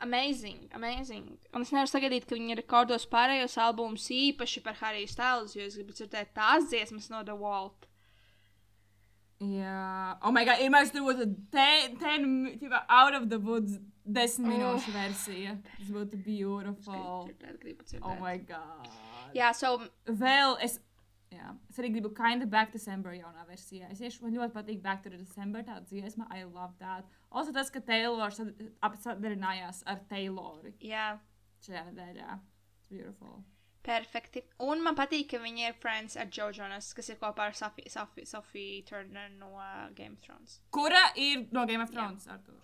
amazing, 0.00 0.68
amazing. 0.74 1.38
Un 1.54 1.62
es 1.66 1.70
nevaru 1.74 1.90
sagaidīt, 1.90 2.26
ka 2.28 2.36
viņi 2.38 2.56
rekordos 2.62 3.06
pārējos 3.10 3.56
albumus 3.62 4.08
īpaši 4.14 4.62
par 4.64 4.74
Hariju 4.80 5.08
Styles, 5.10 5.54
jo 5.56 5.66
es 5.66 5.76
gribu 5.78 5.92
dzirdēt 5.98 6.34
tās 6.36 6.68
dziesmas 6.70 7.10
no 7.10 7.22
The 7.24 7.36
Walt. 7.36 7.86
Jā, 9.38 10.18
oh 10.26 10.32
my 10.34 10.42
god, 10.48 10.58
tur 10.90 11.04
būtu 11.06 11.28
10 11.54 12.72
out 12.90 13.14
of 13.14 13.28
the 13.30 13.38
woods 13.38 13.76
10 14.08 14.40
Oh. 14.42 14.48
minūšu 14.50 14.92
versija. 14.94 15.52
Tas 15.76 15.90
būtu 15.94 16.18
beautiful. 16.24 17.28
Dzirdēt, 17.28 17.58
gribu 17.62 17.84
dzirdēt. 17.84 18.02
Oh 18.08 18.16
my 18.18 18.38
god. 18.38 18.88
Jā, 19.36 19.52
so, 19.54 19.76
Vēl 20.08 20.56
es, 20.64 20.78
jā, 21.32 21.50
es 21.70 21.78
arī 21.78 21.90
gribu 21.94 22.10
kinda 22.16 22.46
back 22.46 22.72
to 22.72 22.78
December 22.78 23.12
jaunā 23.12 23.44
versijā. 23.48 23.90
Es 23.92 23.98
tieši 24.00 24.22
man 24.22 24.32
ļoti 24.34 24.52
patīk 24.54 24.82
back 24.82 25.02
to 25.04 25.10
December 25.10 25.62
tā 25.62 25.80
dziesma. 25.84 26.26
I 26.30 26.44
love 26.44 26.74
that. 26.78 27.04
Also 27.30 27.52
tas, 27.52 27.70
ka 27.70 27.80
Taylor 27.80 28.30
sad- 28.30 28.54
ap- 28.82 28.96
sadarinājās 28.96 29.82
ar 29.86 30.00
Tayloru 30.10 30.72
jā, 30.80 31.18
šajā 31.66 31.84
nedēļā. 31.92 32.38
It's 32.78 32.88
beautiful. 32.90 33.44
perfekti. 33.88 34.42
Un 34.60 34.82
man 34.84 34.94
patīk, 34.96 35.28
ka 35.30 35.38
viņi 35.38 35.68
ir 35.68 35.72
friends 35.80 36.16
ar 36.16 36.26
Joe 36.26 36.50
Jonas, 36.52 36.92
kas 36.92 37.08
ir 37.08 37.16
kopā 37.16 37.46
ar 37.46 37.52
Sophie, 37.54 37.88
Sophie, 37.88 38.24
Sophie 38.26 38.82
Turner 38.82 39.28
no 39.30 39.54
uh, 39.56 39.88
Game 39.94 40.12
of 40.12 40.20
Thrones. 40.20 40.58
Kura 40.70 41.12
ir 41.16 41.46
no 41.52 41.64
Game 41.66 41.80
of 41.80 41.90
Thrones, 41.90 42.26
Artur? 42.28 42.54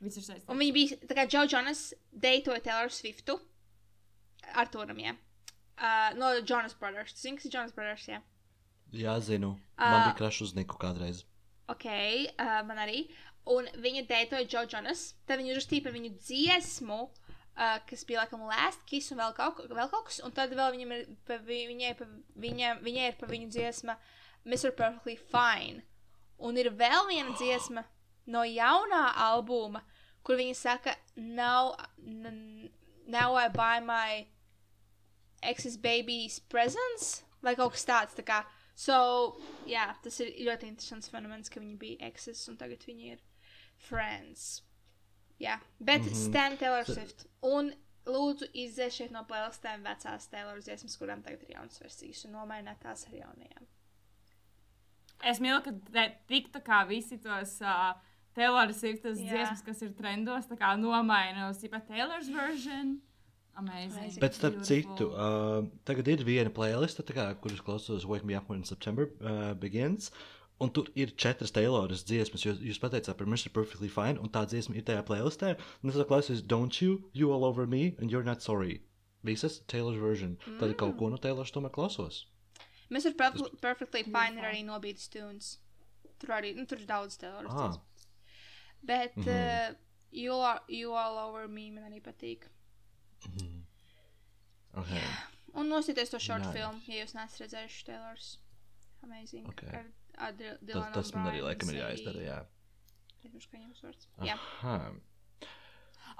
Viss 0.00 0.16
ir 0.16 0.22
saistīts. 0.22 0.48
Un 0.48 0.56
viņi 0.62 0.72
bija, 0.72 0.96
tā 1.10 1.14
kā 1.18 1.26
Joe 1.28 1.46
Jonas 1.46 1.82
deitoja 2.16 2.62
Taylor 2.62 2.88
Swiftu 2.88 3.38
ar 4.54 4.66
Turam, 4.72 4.96
jā. 4.96 5.12
Uh, 5.80 6.10
no 6.18 6.34
Jonas 6.44 6.74
Brothers. 6.76 7.14
Zini, 7.16 7.38
kas 7.38 7.46
ir 7.48 7.54
Jonas 7.54 7.72
Brothers, 7.72 8.04
jā? 8.10 8.18
Jā, 8.92 9.14
zinu. 9.24 9.54
Man 9.78 10.02
bija 10.04 10.16
krašs 10.18 10.42
uz 10.48 10.54
Niku 10.56 10.76
kādreiz. 10.82 11.22
Ok, 11.72 11.86
uh, 11.86 12.60
man 12.68 12.80
arī. 12.82 13.06
Un 13.48 13.64
viņa 13.80 14.02
deitoja 14.10 14.44
Joe 14.44 14.66
Jonas. 14.68 15.06
Tad 15.26 15.40
viņa 15.40 15.54
uzrakstīja 15.54 15.84
par 15.86 15.94
viņu 15.96 16.10
dziesmu, 16.18 16.98
uh, 17.06 17.78
kas 17.88 18.04
bija 18.04 18.20
laikam 18.26 18.42
Last 18.50 18.84
Kiss 18.90 19.12
un 19.14 19.22
vēl 19.22 19.32
kaut, 19.38 19.62
vēl 19.70 19.88
kaut 19.94 20.10
kas. 20.10 20.20
Un 20.26 20.34
tad 20.36 20.52
vēl 20.52 20.74
viņam 20.76 20.92
ir, 20.98 21.06
pa, 21.24 21.38
vi- 21.48 21.64
viņai, 21.70 21.94
pa, 22.02 22.08
viņa, 22.44 22.74
viņai 22.84 23.06
ir 23.12 23.16
par 23.22 23.32
viņu 23.32 23.48
dziesma 23.54 23.96
Mr. 24.44 24.74
Perfectly 24.76 25.16
Fine. 25.32 25.80
Un 26.40 26.56
ir 26.60 26.68
vēl 26.76 27.08
viena 27.08 27.32
dziesma 27.40 27.86
no 28.26 28.44
jaunā 28.44 29.06
albuma, 29.16 29.80
kur 30.24 30.36
viņi 30.36 30.54
saka, 30.56 30.92
now, 31.16 31.72
now 33.06 33.34
I 33.34 33.48
buy 33.48 33.80
my 33.80 34.26
ex's 35.42 35.76
baby's 35.76 36.38
presents, 36.52 37.22
vai 37.42 37.54
kaut 37.56 37.74
kas 37.76 37.86
tāds. 37.88 38.16
Tā 38.18 38.24
kā, 38.26 38.40
so, 38.74 38.96
jā, 39.68 39.86
tas 40.04 40.20
ir 40.20 40.34
ļoti 40.48 40.68
interesants 40.68 41.10
fenomens, 41.12 41.52
ka 41.52 41.60
viņi 41.60 41.78
bija 41.80 42.10
exes 42.10 42.42
un 42.48 42.58
tagad 42.60 42.84
viņi 42.86 43.14
ir 43.14 43.22
friends. 43.88 44.62
Jā, 45.40 45.60
bet 45.78 46.02
mm. 46.02 46.08
-hmm. 46.08 46.28
Stan 46.28 46.56
Taylor 46.56 46.84
Swift. 46.84 47.26
Un 47.42 47.72
lūdzu 48.06 48.48
izdzēšiet 48.52 49.10
no 49.10 49.24
playlistēm 49.28 49.82
vecās 49.84 50.28
Taylor 50.28 50.60
dziesmas, 50.60 50.96
kurām 50.96 51.22
tagad 51.22 51.42
ir 51.42 51.56
jaunas 51.56 51.80
versijas, 51.80 52.24
un 52.24 52.32
nomainiet 52.32 52.80
tās 52.80 53.06
ar 53.06 53.14
jaunajām. 53.14 53.66
Es 55.24 55.40
mīlu, 55.40 55.60
ka 55.64 56.06
tik 56.28 56.48
tā 56.52 56.62
kā 56.64 56.86
visi 56.88 57.18
tos 57.18 57.58
uh, 57.60 57.92
Taylor 58.34 58.72
Swift's 58.72 59.20
Jā. 59.20 59.28
dziesmas, 59.28 59.62
kas 59.62 59.82
ir 59.82 59.92
trendos, 59.98 60.48
tā 60.48 60.56
kā 60.56 60.72
nomaina 60.80 61.50
uz 61.50 61.60
Taylor's 61.60 62.28
version. 62.28 63.00
Amazing. 63.56 64.20
Bet 64.20 64.34
starp 64.34 64.54
Beautiful. 64.54 64.96
citu, 64.96 65.06
uh, 65.12 65.64
tagad 65.84 66.08
ir 66.08 66.24
viena 66.24 66.50
playliste, 66.50 67.02
kā, 67.02 67.26
kuras 67.42 67.60
klausos 67.60 68.06
Wake 68.08 68.24
Me 68.24 68.36
Up 68.36 68.48
When 68.48 68.64
September 68.64 69.10
uh, 69.20 69.54
Begins. 69.54 70.10
Un 70.60 70.68
tur 70.70 70.90
ir 70.94 71.14
četras 71.16 71.52
Tayloras 71.56 72.04
dziesmas, 72.04 72.42
jo 72.44 72.52
jūs 72.52 72.80
pateicāt 72.80 73.16
par 73.16 73.26
Mr. 73.26 73.48
Perfectly 73.48 73.88
Fine, 73.88 74.20
un 74.20 74.28
tā 74.28 74.42
dziesma 74.44 74.76
ir 74.76 74.84
tajā 74.84 75.04
playlistē. 75.08 75.54
Un 75.82 75.92
es 75.92 75.96
klausos 76.04 76.42
Don't 76.44 76.82
You, 76.82 76.98
You 77.16 77.32
All 77.32 77.44
Over 77.48 77.66
Me, 77.66 77.94
and 77.98 78.12
You're 78.12 78.24
Not 78.24 78.44
Sorry. 78.44 78.82
Visas 79.24 79.60
Taylor's 79.68 79.98
version. 80.00 80.36
Mm. 80.46 80.58
Tad 80.60 80.76
kaut 80.76 80.98
ko 80.98 81.08
no 81.08 81.16
Taylor's 81.16 81.52
tomēr 81.52 81.72
klausos. 81.72 82.26
Mr. 82.90 83.14
Perf 83.16 83.40
Perfectly 83.60 84.04
Fine 84.04 84.40
ir 84.40 84.48
arī 84.50 84.62
nobīdes 84.66 85.08
tunes. 85.12 85.58
Tur 86.20 86.34
arī, 86.36 86.52
nu, 86.56 86.66
tur 86.68 86.80
ir 86.80 86.88
daudz 86.88 87.16
Taylor 87.20 87.48
Ah. 87.48 87.80
Bet 88.82 89.16
mm. 89.16 89.24
-hmm. 89.24 89.70
uh, 89.70 89.74
you, 90.10 90.34
are, 90.34 90.60
you 90.68 90.92
All 90.92 91.18
Over 91.28 91.48
Me 91.48 91.70
man 91.70 91.92
arī 91.92 92.00
patīk. 92.02 92.48
Okay. 94.80 95.02
Un 95.58 95.68
nosieties 95.68 96.10
to 96.10 96.18
short 96.22 96.44
Nice. 96.44 96.52
filmu, 96.54 96.80
ja 96.86 97.04
jūs 97.04 97.14
neesat 97.16 97.40
redzējuši 97.44 97.84
Taylor's. 97.88 98.28
Amazing. 99.02 99.48
Ok. 99.50 99.64
Ar, 99.66 99.86
ar 100.28 100.32
Dil- 100.38 100.58
Tas, 100.70 100.92
tas 100.94 101.14
man 101.16 101.26
arī 101.32 101.40
laikam 101.42 101.72
ir 101.72 101.80
jāizdara. 101.80 102.22
Jā. 102.22 102.38
Aizmirsu, 103.24 103.50
kā 103.50 103.58
viņas 103.58 103.82
vārds. 103.84 104.06
Jā. 104.28 104.36
Aha. 104.38 104.92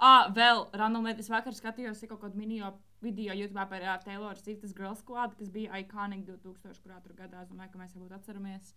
Ah, 0.01 0.31
vēl, 0.33 0.63
randomly, 0.73 1.13
es 1.19 1.29
vakar 1.29 1.53
skatījos 1.53 2.01
kaut 2.09 2.21
kādu 2.23 2.35
mini 2.35 2.59
video 3.01 3.33
YouTube 3.37 3.67
par 3.69 3.81
uh, 3.81 3.97
Taylor 4.03 4.35
Swift's 4.35 4.73
Girl 4.73 4.95
Squad, 4.95 5.35
kas 5.37 5.49
bija 5.49 5.77
iconic 5.79 6.25
2000. 6.25 6.79
kurā 6.81 7.01
tur 7.03 7.13
gadā. 7.13 7.43
Es 7.43 7.49
domāju, 7.49 7.71
ka 7.71 7.79
mēs 7.79 7.93
varbūt 7.95 8.15
atceramies. 8.17 8.73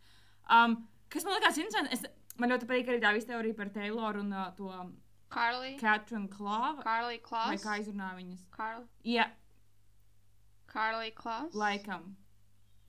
Um, 0.50 0.76
kas 1.08 1.24
man 1.24 1.34
likās 1.38 1.58
interesanti, 1.58 1.96
es, 1.96 2.04
man 2.36 2.50
ļoti 2.52 2.68
patīk 2.68 2.88
arī 2.92 3.00
tā 3.00 3.12
visa 3.16 3.32
teorija 3.32 3.56
par 3.56 3.70
Taylor 3.72 4.20
un 4.20 4.32
uh, 4.32 4.50
to 4.56 4.68
Carly. 5.34 5.76
Catherine 5.80 6.28
Klāvu. 6.28 6.82
Carly 6.82 7.18
Vai 7.18 7.22
Klaus. 7.28 7.64
kā 7.64 7.78
izrunā 7.82 8.12
viņas? 8.18 8.44
Carly. 8.56 8.86
Jā, 9.04 9.26
Carly 10.72 11.10
Klaus. 11.14 11.54
laikam. 11.54 12.14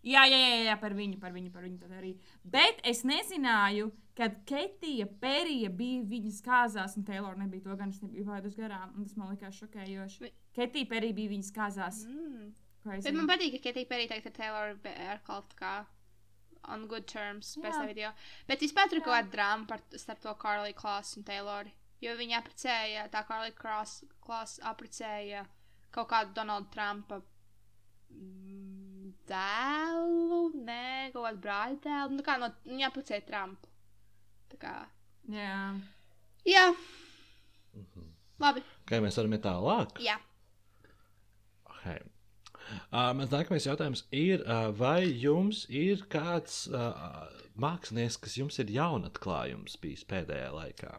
Jā, 0.05 0.21
jā, 0.29 0.37
jā, 0.37 0.57
jā, 0.67 0.73
par 0.79 0.93
viņu, 0.93 1.19
par 1.19 1.31
viņu, 1.33 1.51
par 1.53 1.63
viņu 1.65 1.79
tad 1.81 1.93
arī. 1.97 2.11
Bet 2.45 2.81
es 2.85 2.99
nezināju, 3.09 3.87
kad 4.15 4.35
Ketija 4.45 5.07
Perija 5.21 5.69
bija 5.73 6.03
viņas 6.11 6.41
kāzās, 6.45 6.93
un 6.97 7.03
Taylor 7.07 7.35
nebija 7.35 7.63
to 7.65 7.75
gan, 7.79 7.89
es 7.89 7.99
nebiju 8.03 8.25
vārdus 8.27 8.55
garām. 8.55 8.93
un 8.95 9.03
Tas 9.07 9.15
man 9.17 9.31
likās 9.35 9.57
šokējoši. 9.63 10.19
Vi- 10.21 10.31
Ketija 10.53 10.89
Perija 10.91 11.13
bija 11.13 11.29
viņas 11.33 11.51
kāzās. 11.51 12.03
Mm. 12.05 12.53
Crazy. 12.85 13.01
Bet 13.03 13.13
man 13.15 13.27
patīk, 13.27 13.51
ka 13.57 13.69
Katy 13.71 13.85
Perry 13.89 14.07
tagad 14.07 14.27
ar 14.27 14.31
Taylor 14.31 14.77
ar 15.09 15.17
kaut 15.25 15.55
kā 15.55 15.87
on 16.65 16.85
good 16.87 17.07
terms 17.07 17.55
pēc 17.57 17.73
Jā. 17.73 17.81
tā 17.81 17.87
video. 17.87 18.11
Bet 18.47 18.59
vispār 18.59 18.87
tur 18.89 18.97
ir 18.99 19.01
kaut 19.01 19.15
kāda 19.15 19.31
drāma 19.31 19.67
par 19.67 19.79
starp 19.97 20.19
to 20.21 20.33
Carly 20.35 20.71
Klaus 20.73 21.17
un 21.17 21.23
Taylor. 21.23 21.65
Jo 22.05 22.13
viņi 22.19 22.35
apprecēja, 22.37 23.07
tā 23.13 23.21
Carly 23.27 23.53
Klaus, 23.57 23.97
Klaus 24.21 24.57
apprecēja 24.71 25.45
kaut 25.95 26.09
kādu 26.11 26.35
Donalda 26.37 26.69
Trumpa 26.75 27.17
mm, 28.13 29.13
dēlu, 29.29 30.41
nē, 30.67 30.81
kaut 31.15 31.25
kādu 31.29 31.41
brāļa 31.45 31.79
dēlu. 31.85 32.17
Nu, 32.19 32.25
kā 32.27 32.35
no, 32.41 32.51
viņa 32.67 32.89
apprecēja 32.91 33.25
Trumpu. 33.29 33.71
Tā 34.51 34.59
kā, 34.61 34.73
Jā. 35.33 35.55
jā, 36.45 36.65
Mhm. 37.75 38.03
labi, 38.39 38.61
Kā 38.87 38.99
mēs 39.03 39.17
varam 39.17 39.33
iet 39.33 39.41
tālāk? 39.43 39.97
jā. 39.99 40.19
Okay. 41.75 41.99
Uh, 42.91 43.11
mans 43.13 43.29
nākamais 43.29 43.65
jautājums 43.67 44.03
ir, 44.11 44.41
uh, 44.45 44.71
vai 44.71 45.03
jums 45.05 45.65
ir 45.69 46.01
kāds 46.09 46.67
uh, 46.73 47.27
mākslinieks, 47.61 48.17
kas 48.21 48.37
jums 48.39 48.57
ir 48.59 48.71
jaunatklājums 48.73 49.75
bijis 49.81 50.03
pēdējā 50.09 50.47
laikā? 50.55 50.93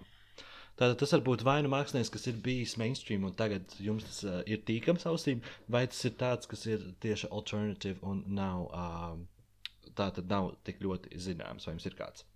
Tātad 0.76 0.98
tas 1.00 1.14
var 1.14 1.22
būt 1.24 1.42
vai 1.46 1.56
nu 1.64 1.70
mākslinieks, 1.72 2.10
kas 2.12 2.26
ir 2.28 2.40
bijis 2.44 2.74
mainstream 2.76 3.24
un 3.24 3.32
tagad 3.36 3.72
jums 3.80 4.04
tas 4.04 4.18
uh, 4.28 4.40
ir 4.44 4.60
tīkams 4.68 5.06
ausīm, 5.08 5.40
vai 5.72 5.86
tas 5.88 6.02
ir 6.04 6.12
tāds, 6.20 6.48
kas 6.50 6.66
ir 6.68 6.84
tieši 7.00 7.30
alternatīvs 7.32 8.04
un 8.04 8.20
nav, 8.36 8.66
um, 8.76 9.22
tātad 9.96 10.28
nav 10.28 10.50
tik 10.68 10.84
ļoti 10.84 11.16
zināms, 11.16 11.64
vai 11.64 11.78
jums 11.78 11.88
ir 11.88 11.96
kāds? 11.96 12.26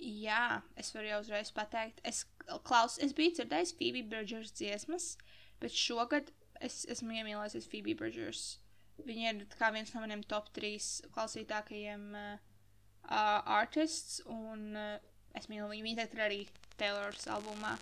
Jā, 0.00 0.62
es 0.80 0.94
varu 0.96 1.12
jau 1.12 1.20
uzreiz 1.26 1.52
pateikt, 1.54 2.00
es, 2.08 2.24
klaus, 2.64 2.96
es 3.04 3.12
biju 3.16 3.36
dzirdējis 3.36 3.76
Phoebe 3.76 4.02
Bridgers 4.08 4.56
dziesmas, 4.56 5.12
bet 5.60 5.76
šogad 5.76 6.32
es 6.64 6.82
esmu 6.90 7.14
iemīlējies 7.20 7.68
Phoebe 7.68 7.94
Bridgers. 8.00 8.46
Viņa 9.04 9.30
ir 9.30 9.46
tā 9.50 9.60
kā 9.60 9.70
viens 9.74 9.92
no 9.92 10.02
maniem 10.02 10.22
top 10.30 10.48
3 10.56 11.10
klausītākajiem 11.14 12.12
uh, 12.16 12.36
artists, 13.10 14.22
un 14.30 14.70
uh, 14.78 15.13
es 15.34 15.46
mīlu 15.50 15.68
viņu. 15.70 15.82
Viņa 15.88 15.96
tagad 16.02 16.14
ir 16.18 16.24
arī 16.28 16.40
Taylor's 16.78 17.26
albumā. 17.30 17.76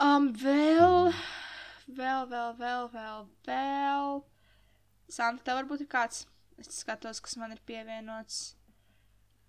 Um, 0.00 0.30
vēl, 0.32 1.12
vēl, 1.88 2.26
vēl, 2.30 2.52
vēl, 2.60 2.88
vēl, 2.94 3.26
vēl. 3.48 4.22
Santa, 5.10 5.42
tev 5.44 5.60
varbūt 5.62 5.80
ir 5.86 5.88
kāds, 5.90 6.26
es 6.60 6.68
skatos, 6.82 7.20
kas 7.24 7.36
man 7.40 7.52
ir 7.56 7.60
pievienots. 7.66 8.54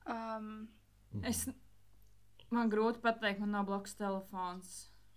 Um, 0.10 0.68
Es, 1.26 1.48
man 2.54 2.70
grūti 2.70 3.02
pateikt, 3.02 3.40
man 3.42 3.52
nav 3.56 3.66
blakus 3.66 3.96
telefons. 3.98 4.76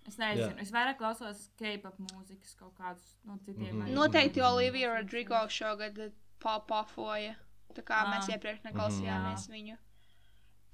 Es 0.08 0.16
nezinu, 0.18 0.54
Jā. 0.56 0.62
es 0.64 0.70
vairāk 0.74 0.96
klausos 0.98 1.50
K-pop 1.60 1.98
mūzikas 2.00 2.56
kaut 2.58 2.72
kādus 2.80 3.12
no 3.28 3.36
citiem. 3.44 3.76
Mhm. 3.76 3.82
arī. 3.84 3.92
Noteikti 3.94 4.42
Olivija 4.42 4.94
Rodrigo 4.96 5.38
šogad 5.52 6.00
pop-offoja. 6.42 7.36
Tā 7.76 7.84
kā 7.86 8.00
Ah. 8.02 8.08
mēs 8.14 8.28
iepriekš 8.32 8.64
neklausījāmies 8.66 9.46
Mhm. 9.48 9.52
viņu. 9.54 9.76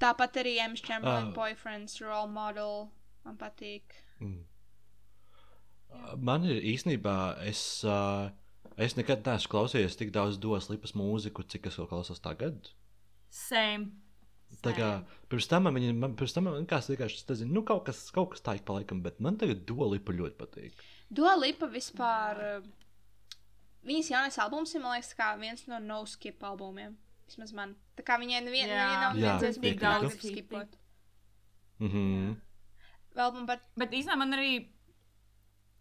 Tāpat 0.01 0.36
arī 0.42 0.57
Ems 0.62 0.80
Chamberlain 0.80 1.30
Ah. 1.30 1.34
boyfriends, 1.34 2.01
role 2.01 2.28
model. 2.28 2.90
Man 3.24 3.36
patīk. 3.36 3.82
Mm. 4.20 4.44
Uh, 5.90 6.16
Man 6.16 6.44
ir 6.44 6.61
īstenībā, 6.62 7.14
es, 7.49 7.82
uh, 7.84 8.30
es 8.76 8.94
nekad 8.99 9.24
neesmu 9.26 9.51
klausījies 9.55 9.96
tik 9.99 10.12
daudz 10.14 10.38
dos 10.38 10.68
lipas 10.70 10.92
mūziku, 10.92 11.42
cik 11.49 11.66
es 11.70 11.76
to 11.76 11.86
klausos 11.90 12.20
tagad. 12.20 12.70
Same. 13.30 13.90
Tā 14.64 14.72
kā 14.72 15.05
pirms 15.28 15.46
tam 15.49 15.64
man, 15.64 15.74
viņa- 15.74 15.94
man, 15.94 16.14
pirms 16.16 16.32
tam 16.32 16.44
man 16.44 16.66
kāds 16.66 16.88
vienkārši, 16.88 17.18
es 17.20 17.24
nezinu, 17.28 17.53
nu 17.53 17.62
kaut 17.62 17.84
kas, 17.84 18.11
kaut 18.11 18.30
kas 18.30 18.40
tā 18.40 18.55
ik 18.57 18.64
pa 18.64 18.72
laikam, 18.78 19.03
bet 19.03 19.20
man 19.20 19.36
tagad 19.36 19.66
dolipa 19.66 20.12
ļoti 20.12 20.36
patīk. 20.40 20.72
Dua 21.12 21.34
Lipa 21.36 21.66
vispār. 21.66 22.59
uh, 22.59 22.66
Viņas 23.86 24.09
jaunais 24.11 24.38
albums 24.38 24.74
ir, 24.74 24.80
man 24.82 25.01
liekas, 25.01 25.14
viens 25.40 25.66
no 25.68 25.78
no-skip 25.78 26.40
albumiem. 26.42 26.96
Vismaz 27.29 27.53
man. 27.53 27.76
Tā 27.99 28.03
kā 28.09 28.16
viņai 28.18 28.43
nevien, 28.47 28.70
Jā. 28.72 28.85
nav 29.12 29.41
tik 29.43 29.61
piekrītu. 29.62 29.81
daudz 29.85 30.14
skipot. 30.24 30.76
Mhm. 31.79 32.37
Vēl 33.18 33.33
man 33.35 33.47
pat 33.51 33.62
Bet 33.76 33.91
īstenībā 33.93 34.16
man 34.18 34.33
arī. 34.37 34.68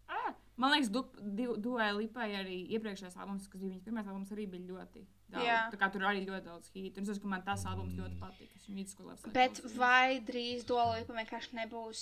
Ah, 0.08 0.34
man 0.56 0.72
liekas, 0.72 0.90
Duai 0.90 1.90
Lipai 1.96 2.28
arī 2.38 2.58
iepriekšējais 2.76 3.16
albums, 3.20 3.48
kas 3.48 3.60
bija 3.60 3.72
viņas 3.74 3.84
pirmais 3.84 4.06
albums, 4.08 4.30
arī 4.32 4.46
bija 4.50 4.66
ļoti 4.72 5.02
daudz. 5.30 5.44
Jā. 5.44 5.58
Tā 5.72 5.76
kā 5.82 5.90
tur 5.92 6.06
arī 6.08 6.22
ļoti 6.26 6.44
daudz 6.46 6.70
hītu. 6.74 6.98
Un 6.98 7.02
es 7.04 7.08
domāju, 7.18 7.22
ka 7.22 7.28
man 7.34 7.42
tas 7.48 7.64
albums 7.66 7.92
ļoti 7.98 8.16
patīk. 8.22 8.54
Es 8.56 8.66
viņu 8.68 8.84
esmu 8.86 9.32
Bet 9.32 9.58
klausījusies. 9.60 9.76
vai 9.76 10.20
drīz 10.20 10.64
Dua 10.66 10.86
Lipa 10.94 11.12
vienkārši 11.18 11.52
nebūs 11.60 12.00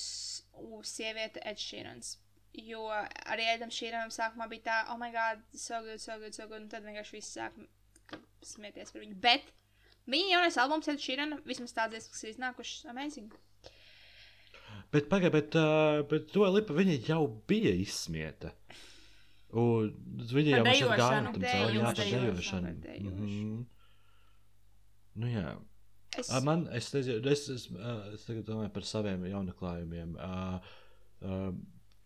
u, 0.55 0.83
sieviete 0.83 1.43
Ed 1.45 1.59
Sheerans? 1.59 2.17
Jo 2.57 2.87
arī 2.89 3.45
Edam 3.55 3.69
Sheeranam 3.71 4.09
sākumā 4.15 4.49
bija 4.49 4.63
tā, 4.71 4.77
oh 4.93 4.97
my 4.97 5.11
god, 5.13 5.43
so 5.53 5.83
good, 5.83 6.01
so 6.01 6.19
good, 6.19 6.33
so 6.35 6.47
good, 6.49 6.63
un 6.63 6.69
tad 6.69 6.85
vienkārši 6.85 7.13
viss 7.19 7.37
sāk 7.37 7.53
ka- 7.53 7.67
smieties 8.47 8.93
par 8.95 9.03
viņu. 9.05 9.19
Bet 9.23 9.53
viņa 10.11 10.33
jaunais 10.35 10.59
albums 10.63 10.89
Ed 10.93 11.03
Sheeran, 11.03 11.39
vismaz 11.49 11.75
tādas, 11.77 12.09
kas 12.13 12.25
ir 12.25 12.35
iznākušas, 12.35 12.89
amazing. 12.93 13.35
Bet 14.95 15.09
pagaidi, 15.11 15.33
bet, 15.35 15.57
uh, 15.59 16.03
bet 16.11 16.29
to 16.33 16.47
lipa 16.53 16.77
viņa 16.77 17.01
jau 17.09 17.23
bija 17.49 17.73
izsmieta. 17.75 18.53
Un 19.57 19.93
viņa 20.31 20.59
jau 20.59 20.65
gāja 20.67 20.75
dejošanu. 20.75 21.33
tam 21.33 21.47
cauri, 21.47 21.79
jā, 21.79 21.95
dejošanu. 22.01 22.75
par 22.75 22.91
dejošanu. 22.91 23.15
Mhm. 23.15 23.65
Nu 25.17 25.33
jā. 25.33 25.47
Es, 26.17 26.31
man, 26.45 26.67
es, 26.73 26.89
nezinu, 26.95 27.21
es, 27.29 27.47
es, 27.53 27.67
es 28.15 28.25
tagad 28.25 28.47
domāju 28.49 28.73
par 28.73 28.87
saviem 28.89 29.25
jaunaklājumiem. 29.29 30.15
Uh, 30.17 30.71
uh, 31.25 31.51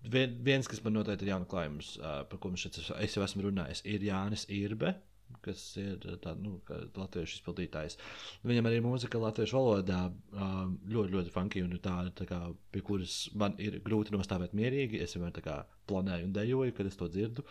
vien, 0.03 0.35
viens, 0.47 0.67
kas 0.71 0.83
man 0.85 0.97
noteikti 0.99 1.27
ir 1.27 1.35
jaunaklājums, 1.35 1.93
uh, 2.01 2.21
par 2.31 2.41
ko 2.43 2.51
mēs 2.53 2.65
šeit 2.67 2.81
es 2.81 3.17
jau 3.17 3.25
esmu 3.27 3.47
runājis, 3.49 3.85
ir 3.87 4.07
Jānis 4.09 4.47
Irbe. 4.51 4.97
Kas 5.45 5.65
ir 5.81 5.99
tā, 6.25 6.35
nu, 6.41 6.59
latviešu 6.99 7.39
izpildītājs. 7.39 7.99
Viņam 8.47 8.69
arī 8.71 8.81
mūzika 8.85 9.21
latviešu 9.23 9.59
valodā 9.59 10.01
ļoti, 10.37 11.15
ļoti 11.17 11.35
funky 11.35 11.65
un 11.67 11.77
tā, 11.83 11.97
tā 12.19 12.29
kā, 12.29 12.41
pie 12.75 12.85
kuras 12.87 13.19
man 13.41 13.57
ir 13.63 13.81
grūti 13.87 14.15
nostāvēt 14.17 14.57
mierīgi. 14.59 15.03
Es 15.05 15.17
vienmēr 15.17 15.37
tā 15.39 15.45
kā 15.47 15.59
planēju 15.91 16.31
un 16.31 16.37
dejoju, 16.37 16.77
kad 16.77 16.91
es 16.91 16.99
to 17.01 17.09
dzirdu. 17.11 17.47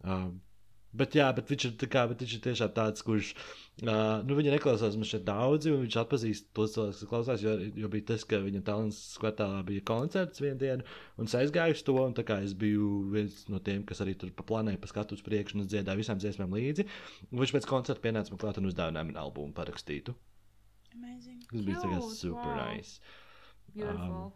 Uh, 0.00 0.30
Bet, 0.90 1.14
jā, 1.14 1.28
bet 1.34 1.46
viņš 1.46 1.64
ir, 1.68 1.74
kā, 1.90 2.02
bet 2.10 2.22
viņš 2.24 2.32
ir 2.34 2.40
tiešām 2.48 2.70
tāds, 2.74 3.04
kurš. 3.06 3.28
Uh, 3.80 4.20
nu, 4.26 4.34
viņa 4.36 4.56
neklausās 4.56 4.96
man 4.98 5.06
šeit 5.06 5.22
daudzi, 5.24 5.70
un 5.70 5.84
viņš 5.84 5.98
atpazīst 6.02 6.48
tos 6.56 6.74
cilvēkus, 6.74 6.98
kas 7.00 7.10
klausās. 7.12 7.44
Jo, 7.44 7.54
jo 7.78 7.90
bija 7.92 8.08
tas, 8.10 8.24
ka 8.28 8.40
viņa 8.42 8.64
talants 8.66 8.98
kvartālā 9.22 9.60
bija 9.68 9.84
koncerts 9.86 10.42
vienu 10.42 10.58
dienu, 10.60 10.86
un 11.16 11.30
es 11.30 11.36
aizgāju 11.38 11.78
uz 11.78 11.84
to. 11.86 11.96
Es 12.40 12.56
biju 12.58 12.90
viens 13.14 13.44
no 13.52 13.62
tiem, 13.62 13.86
kas 13.86 14.02
arī 14.02 14.16
tur 14.18 14.34
plānoja 14.34 14.82
pa 14.82 14.90
skatu 14.90 15.14
uz 15.14 15.22
priekšu, 15.26 15.56
un 15.56 15.64
es 15.64 15.70
dziedāju 15.70 16.02
visām 16.02 16.20
dziesmām 16.20 16.58
līdzi. 16.58 16.88
Viņš 17.30 17.54
pēc 17.56 17.70
koncerta 17.70 18.02
pienāca 18.02 18.34
man 18.34 18.42
klāt 18.42 18.58
un 18.58 18.68
uzdāvināja 18.72 19.12
man 19.12 19.22
albumu 19.22 19.54
parakstītu. 19.56 20.18
Amazing. 20.98 21.40
Tas 21.46 21.64
bija 21.70 21.80
Cute, 21.86 22.14
super 22.18 22.50
wow. 22.50 22.60
nice. 22.66 22.98
Beautiful. 23.74 24.32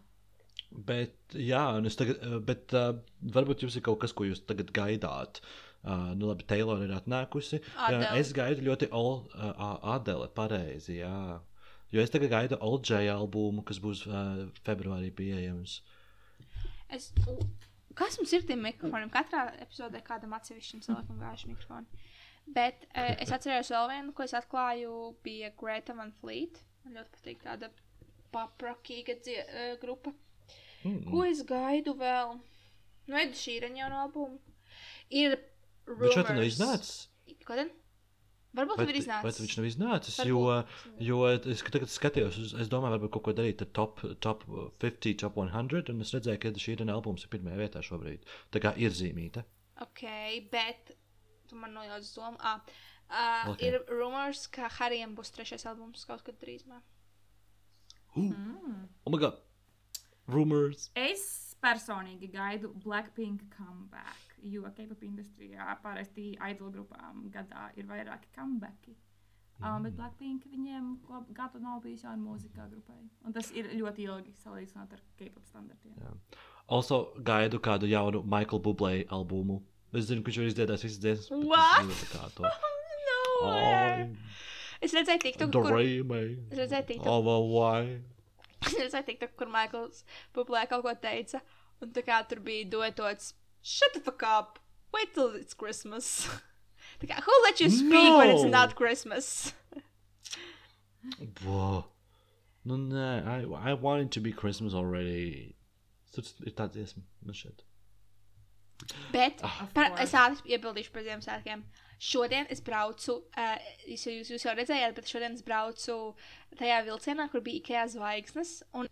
Bet, 0.74 1.14
jā, 1.38 1.62
un 1.78 1.86
es 1.86 1.98
tagad, 1.98 2.22
uh, 2.26 2.40
bet 2.42 2.72
uh, 2.74 2.96
varbūt 3.34 3.62
jums 3.62 3.76
ir 3.78 3.84
kaut 3.86 4.00
kas, 4.02 4.14
ko 4.16 4.26
jūs 4.26 4.42
tagad 4.48 4.72
gaidāt. 4.74 5.42
Uh, 5.84 6.14
nu, 6.16 6.30
labi, 6.30 6.46
Taylor 6.48 6.80
ir 6.80 6.94
atnākusi. 6.96 7.58
Adele. 7.76 8.06
Uh, 8.08 8.20
es 8.20 8.30
gaidu 8.32 8.64
ļoti 8.64 8.88
ol, 8.96 9.18
uh, 9.36 9.74
Adele, 9.94 10.30
pareizi, 10.32 10.96
jā. 11.02 11.40
Jo 11.92 12.02
es 12.02 12.10
tagad 12.10 12.32
gaidu 12.32 12.56
Oldžēja 12.64 13.18
albumu, 13.18 13.62
kas 13.68 13.78
būs 13.84 14.06
uh, 14.08 14.46
februārī 14.64 15.12
pieejams. 15.14 15.82
Es, 16.88 17.10
kas 18.00 18.16
mums 18.18 18.32
ir 18.32 18.48
tiem 18.48 18.64
mikrofoniem? 18.64 19.12
Katrā 19.12 19.44
epizodē 19.62 20.00
kādam 20.06 20.32
atsevišķam 20.38 20.82
cilvēkam 20.88 21.20
gājuši 21.20 21.52
mikrofoni. 21.52 22.02
Bet 22.56 22.88
uh, 22.88 23.12
es 23.20 23.32
atceros 23.36 23.70
vēl 23.76 23.92
vienu, 23.92 24.16
ko 24.16 24.24
es 24.24 24.34
atklāju, 24.40 24.96
bija 25.24 25.52
Greta 25.60 25.96
Van 26.00 26.16
Fleet. 26.18 26.64
Man 26.84 26.98
ļoti 26.98 27.18
patīk 27.18 27.44
tāda 27.44 27.70
paprakīga 28.34 29.20
uh, 29.20 29.62
grupa. 29.84 30.16
Mm. 30.84 31.04
Ko 31.12 31.28
es 31.28 31.44
gaidu 31.48 31.94
vēl? 32.00 32.38
Nu, 33.04 33.20
Ed 33.20 33.36
Šīreņa 33.36 33.84
jaunu 33.84 34.00
albumu. 34.02 34.40
Ir 35.12 35.36
Viņš 35.88 36.18
jau 36.18 36.24
tā 36.26 36.36
nav 36.36 36.46
iznācis. 36.46 37.08
Ko 37.44 37.56
tad? 37.58 37.72
Varbūt 38.54 38.78
Vai, 38.78 38.84
jau 38.86 38.92
ir 38.92 38.94
vai 38.94 39.00
iznācis. 39.02 39.40
viņš 39.42 39.54
nav 39.58 39.66
iznācis? 39.68 40.18
Varbūt. 40.22 40.74
Jo, 41.02 41.16
jo 41.26 41.50
es 41.52 41.62
tagad 41.66 41.90
skatījos, 41.90 42.36
uz, 42.38 42.52
es 42.62 42.70
domāju, 42.70 42.94
varbūt 42.94 43.12
kaut 43.16 43.24
ko 43.26 43.34
darīt 43.34 43.64
ar 43.66 43.70
top, 43.74 44.04
top 44.22 44.44
50, 44.84 45.18
top 45.24 45.40
100, 45.42 45.90
un 45.90 46.04
es 46.06 46.14
redzēju, 46.14 46.40
ka 46.44 46.52
šī 46.64 46.76
ir 46.76 46.92
albums 46.94 47.26
ir 47.26 47.32
pirmajā 47.34 47.58
vietā 47.58 47.82
šobrīd. 47.82 48.28
Tā 48.54 48.62
kā 48.62 48.72
ir 48.78 48.94
zīmīta. 48.94 49.42
Ok, 49.82 50.04
bet 50.54 50.94
tu 51.50 51.58
man 51.58 51.74
nojauc 51.74 52.06
domu. 52.14 52.38
Ah, 52.40 52.62
uh, 52.62 53.50
Ok. 53.50 53.56
okay. 53.56 53.72
Ir 53.72 53.80
rumors, 53.90 54.46
ka 54.46 54.70
Harijam 54.78 55.16
būs 55.18 55.34
trešais 55.34 55.66
albums 55.66 56.06
kaut 56.08 56.22
kad 56.22 56.38
drīzumā. 56.38 56.78
Mm. 58.14 58.86
Oh 59.04 59.10
my 59.10 59.18
god! 59.18 59.42
Rumors! 60.30 60.88
Es 60.94 61.24
personīgi 61.64 62.30
gaidu 62.32 62.70
Blackpink 62.84 63.42
comeback, 63.56 64.23
jo 64.52 64.62
K-pop 64.76 65.02
industrijā 65.06 65.66
parasti 65.82 66.32
idol 66.50 66.70
grupām 66.74 67.28
gadā 67.32 67.70
ir 67.76 67.86
vairāki 67.88 68.30
comebacki. 68.36 68.96
Um, 69.62 69.84
bet 69.86 69.94
Blackpink 69.96 70.44
viņiem 70.50 70.86
ko- 71.06 71.22
gadu 71.32 71.60
nav 71.62 71.80
bijis 71.84 72.02
jauna 72.02 72.18
mūzika 72.18 72.66
grupai. 72.70 72.96
Un 73.24 73.32
tas 73.32 73.52
ir 73.54 73.68
ļoti 73.78 74.02
ilgi 74.08 74.32
salīdzinot 74.42 74.92
ar 74.92 75.02
K-pop 75.18 75.44
standartiem. 75.46 75.94
Jā. 76.00 76.10
Also 76.68 76.98
gaidu 77.22 77.60
kādu 77.60 77.88
jaunu 77.88 78.24
Michael 78.24 78.60
Bublé 78.60 79.06
albumu. 79.08 79.60
Es 79.94 80.08
zinu, 80.08 80.24
ka 80.24 80.32
viņš 80.32 80.40
ir 80.42 80.50
izdziedājis 80.50 80.84
visas 80.88 81.04
es 81.04 81.30
What? 81.30 81.86
no, 83.08 83.20
Ai, 83.46 84.08
es 84.82 84.92
redzēju, 84.96 85.20
TikTok, 85.22 85.52
kur, 85.54 85.70
Dreaming 85.70 86.50
es 86.50 86.58
redzēju, 86.58 86.86
TikTok, 86.90 87.06
of 87.06 87.30
a 87.30 87.38
why. 87.38 88.00
es 88.66 88.74
redzēju 88.74 89.06
TikTok, 89.12 89.36
kur 89.38 89.52
Maikls 89.54 90.02
Bublē 90.34 90.66
kaut 90.68 90.82
ko 90.82 90.94
teica. 90.98 91.40
Un 91.82 91.94
tā 91.94 92.02
kā 92.06 92.18
tur 92.26 92.40
bija 92.42 92.66
dotots, 92.74 93.34
shut 93.64 93.94
the 93.94 94.00
fuck 94.00 94.22
up, 94.22 94.58
wait 94.92 95.14
till 95.14 95.32
it's 95.40 95.54
Christmas. 95.54 96.28
tā 97.00 97.08
kā, 97.10 97.18
who 97.24 97.32
let 97.48 97.60
you 97.64 97.70
speak 97.70 98.12
when 98.18 98.30
it's 98.36 98.44
No. 98.44 98.50
not 98.60 98.74
Christmas? 98.76 99.52
Whoa. 101.44 101.84
Nu, 102.64 102.76
nē, 102.80 103.26
I, 103.28 103.70
I 103.70 103.74
want 103.74 104.02
it 104.06 104.10
to 104.12 104.20
be 104.20 104.32
Christmas 104.32 104.72
already. 104.74 105.54
Tas 106.14 106.30
ir 106.46 106.54
tāds 106.56 106.76
dziesma, 106.78 107.02
man 107.26 107.34
šeit. 107.36 107.64
Bet 109.12 109.40
Ah. 109.44 109.68
par, 109.74 109.90
course. 109.90 110.02
es 110.06 110.12
ātri 110.16 110.54
iebildīšu 110.56 110.92
par 110.94 111.02
Ziemassvētkiem. 111.06 111.64
Šodien 112.04 112.46
es 112.50 112.60
braucu, 112.64 113.18
uh, 113.36 113.58
jūs, 113.88 114.06
jūs, 114.10 114.30
jūs 114.34 114.44
jau 114.46 114.54
redzējāt, 114.58 114.94
bet 114.96 115.08
šodien 115.08 115.36
es 115.36 115.42
braucu 115.46 115.96
tajā 116.58 116.80
vilcienā, 116.88 117.28
kur 117.32 117.40
bija 117.44 117.60
IKEA 117.60 117.84
zvaigznes. 117.94 118.62
Un 118.74 118.88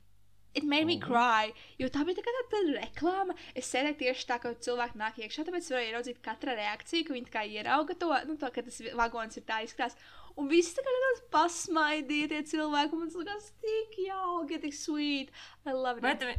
it 0.55 0.65
made 0.65 0.87
me 0.87 0.99
Oh. 1.01 1.07
cry, 1.07 1.53
jo 1.79 1.89
tā 1.89 2.05
bija 2.05 2.21
tā 2.21 2.33
tāda 2.53 2.77
reklāma. 2.77 3.37
Es 3.55 3.71
sēdēju 3.73 3.99
tieši 4.03 4.27
tā, 4.29 4.41
ka 4.43 4.55
cilvēki 4.55 5.01
nāk 5.01 5.21
iekšā, 5.23 5.47
tāpēc 5.49 5.71
varēju 5.73 5.93
ieraudzīt 5.93 6.23
katra 6.23 6.57
reakciju, 6.59 7.07
ka 7.09 7.15
viņi 7.17 7.29
tā 7.29 7.37
kā 7.39 7.45
ierauga 7.49 7.97
to, 7.99 8.11
nu, 8.29 8.37
to 8.37 8.51
ka 8.51 8.63
tas 8.63 8.81
vagons 8.95 9.37
ir 9.37 9.47
tā 9.49 9.63
izskatās. 9.65 9.97
Un 10.37 10.49
visi 10.49 10.73
tā 10.77 10.85
kā 10.85 10.97
tāds 10.97 11.23
pasmaidīja 11.33 12.29
tie 12.33 12.43
cilvēki, 12.55 12.97
un 12.97 13.09
tas 13.09 13.21
likās 13.21 13.53
tik 13.61 13.99
jauki, 14.07 14.61
tik 14.61 14.75
sweet. 14.77 15.31
I 15.67 15.73
love 15.73 15.99
it. 15.99 16.03
Bet, 16.03 16.39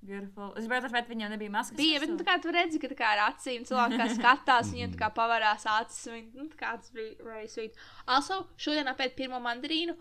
Beautiful. 0.00 0.54
Es 0.56 0.64
gribētu, 0.64 0.88
vai 0.94 1.02
viņam 1.04 1.34
nebija 1.34 1.52
maskas. 1.52 1.76
Bija, 1.76 1.98
bet 2.00 2.08
nu, 2.08 2.16
tā 2.16 2.24
kā 2.24 2.38
tu 2.40 2.52
redzi, 2.54 2.78
ka 2.80 2.88
tā 2.88 2.96
kā 2.96 3.10
ar 3.12 3.20
acīm 3.26 3.66
cilvēki 3.68 3.98
kā 4.00 4.06
skatās, 4.14 4.70
viņiem 4.72 4.94
tā 4.94 5.02
kā 5.02 5.10
pavērās 5.18 5.66
acis. 5.68 6.06
Viņi, 6.08 6.30
nu, 6.38 6.46
tā 6.54 6.56
kā 6.62 6.70
tas 6.80 6.94
bija 6.94 7.26
very 7.26 7.50
sweet. 7.52 7.76
Also, 8.08 8.46
šodien 8.56 8.88
apēd 8.88 9.12
pirmo 9.18 9.42
mandarīnu 9.44 9.98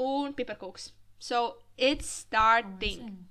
un 0.00 0.32
piparkūks. 0.38 0.94
So, 1.18 1.56
it's 1.76 2.06
starting. 2.24 3.26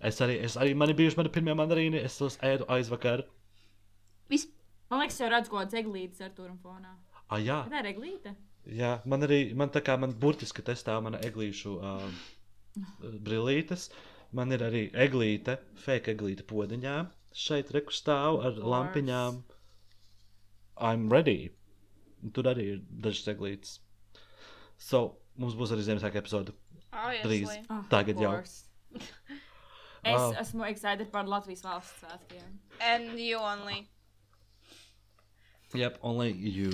Es 0.00 0.20
arī, 0.22 0.38
es 0.46 0.54
arī, 0.56 0.76
man 0.78 0.92
ir 0.92 0.98
bijuši 0.98 1.18
mani 1.18 1.32
pirmie 1.34 1.54
mandarīni, 1.58 1.98
es 2.06 2.18
tos 2.20 2.36
ēdu 2.46 2.68
aizvakar. 2.70 3.24
Vis, 4.30 4.46
Man 4.88 5.02
liekas, 5.02 5.18
jau 5.20 5.26
redzu, 5.28 5.50
ko 5.52 5.62
ceglītes 5.68 6.22
ar 6.24 6.30
turu 6.36 6.54
fonā. 6.64 6.94
Ah, 7.28 7.36
jā, 7.44 7.58
Tā 7.68 7.82
ir 7.82 7.88
eglīte. 7.90 8.30
jā, 8.64 8.92
man 9.04 9.26
arī, 9.26 9.40
man 9.54 9.68
tā 9.68 9.82
kā 9.84 9.98
man 10.00 10.14
burtiski 10.22 10.62
testā 10.64 10.94
mana 11.04 11.18
eglīšu 11.28 11.74
uh, 11.76 12.06
brillītes. 13.26 13.90
Man 14.32 14.52
ir 14.52 14.64
arī 14.64 14.86
eglīte, 14.92 15.58
fake 15.84 16.14
eglīte 16.14 16.46
podiņā. 16.48 16.94
Šeit 17.36 17.70
reku 17.76 17.92
stāv 17.92 18.40
ar 18.40 18.56
Of 18.56 18.64
lampiņām. 18.64 19.42
I'm 20.80 21.08
ready. 21.12 21.50
Tur 22.32 22.48
arī 22.48 22.64
ir 22.76 22.80
dažas 22.88 23.28
eglītes. 23.34 23.78
So, 24.78 25.18
mums 25.36 25.52
būs 25.58 25.72
arī 25.74 25.84
Ziemassvētku 25.84 26.22
epizode. 26.22 26.56
Drīz. 26.92 27.44
obviously. 27.44 27.64
Oh, 27.70 27.82
Tagad 27.90 28.16
jau. 28.22 28.30
course. 28.32 28.64
es 30.04 30.20
Oh. 30.20 30.32
esmu 30.40 30.64
excited 30.70 31.10
par 31.12 31.24
Latvijas 31.28 31.62
valsts 31.62 32.00
svētkiem. 32.02 32.58
And 32.80 33.18
you 33.20 33.38
only. 33.38 33.88
Yep, 35.74 35.98
only 36.02 36.32
you. 36.32 36.70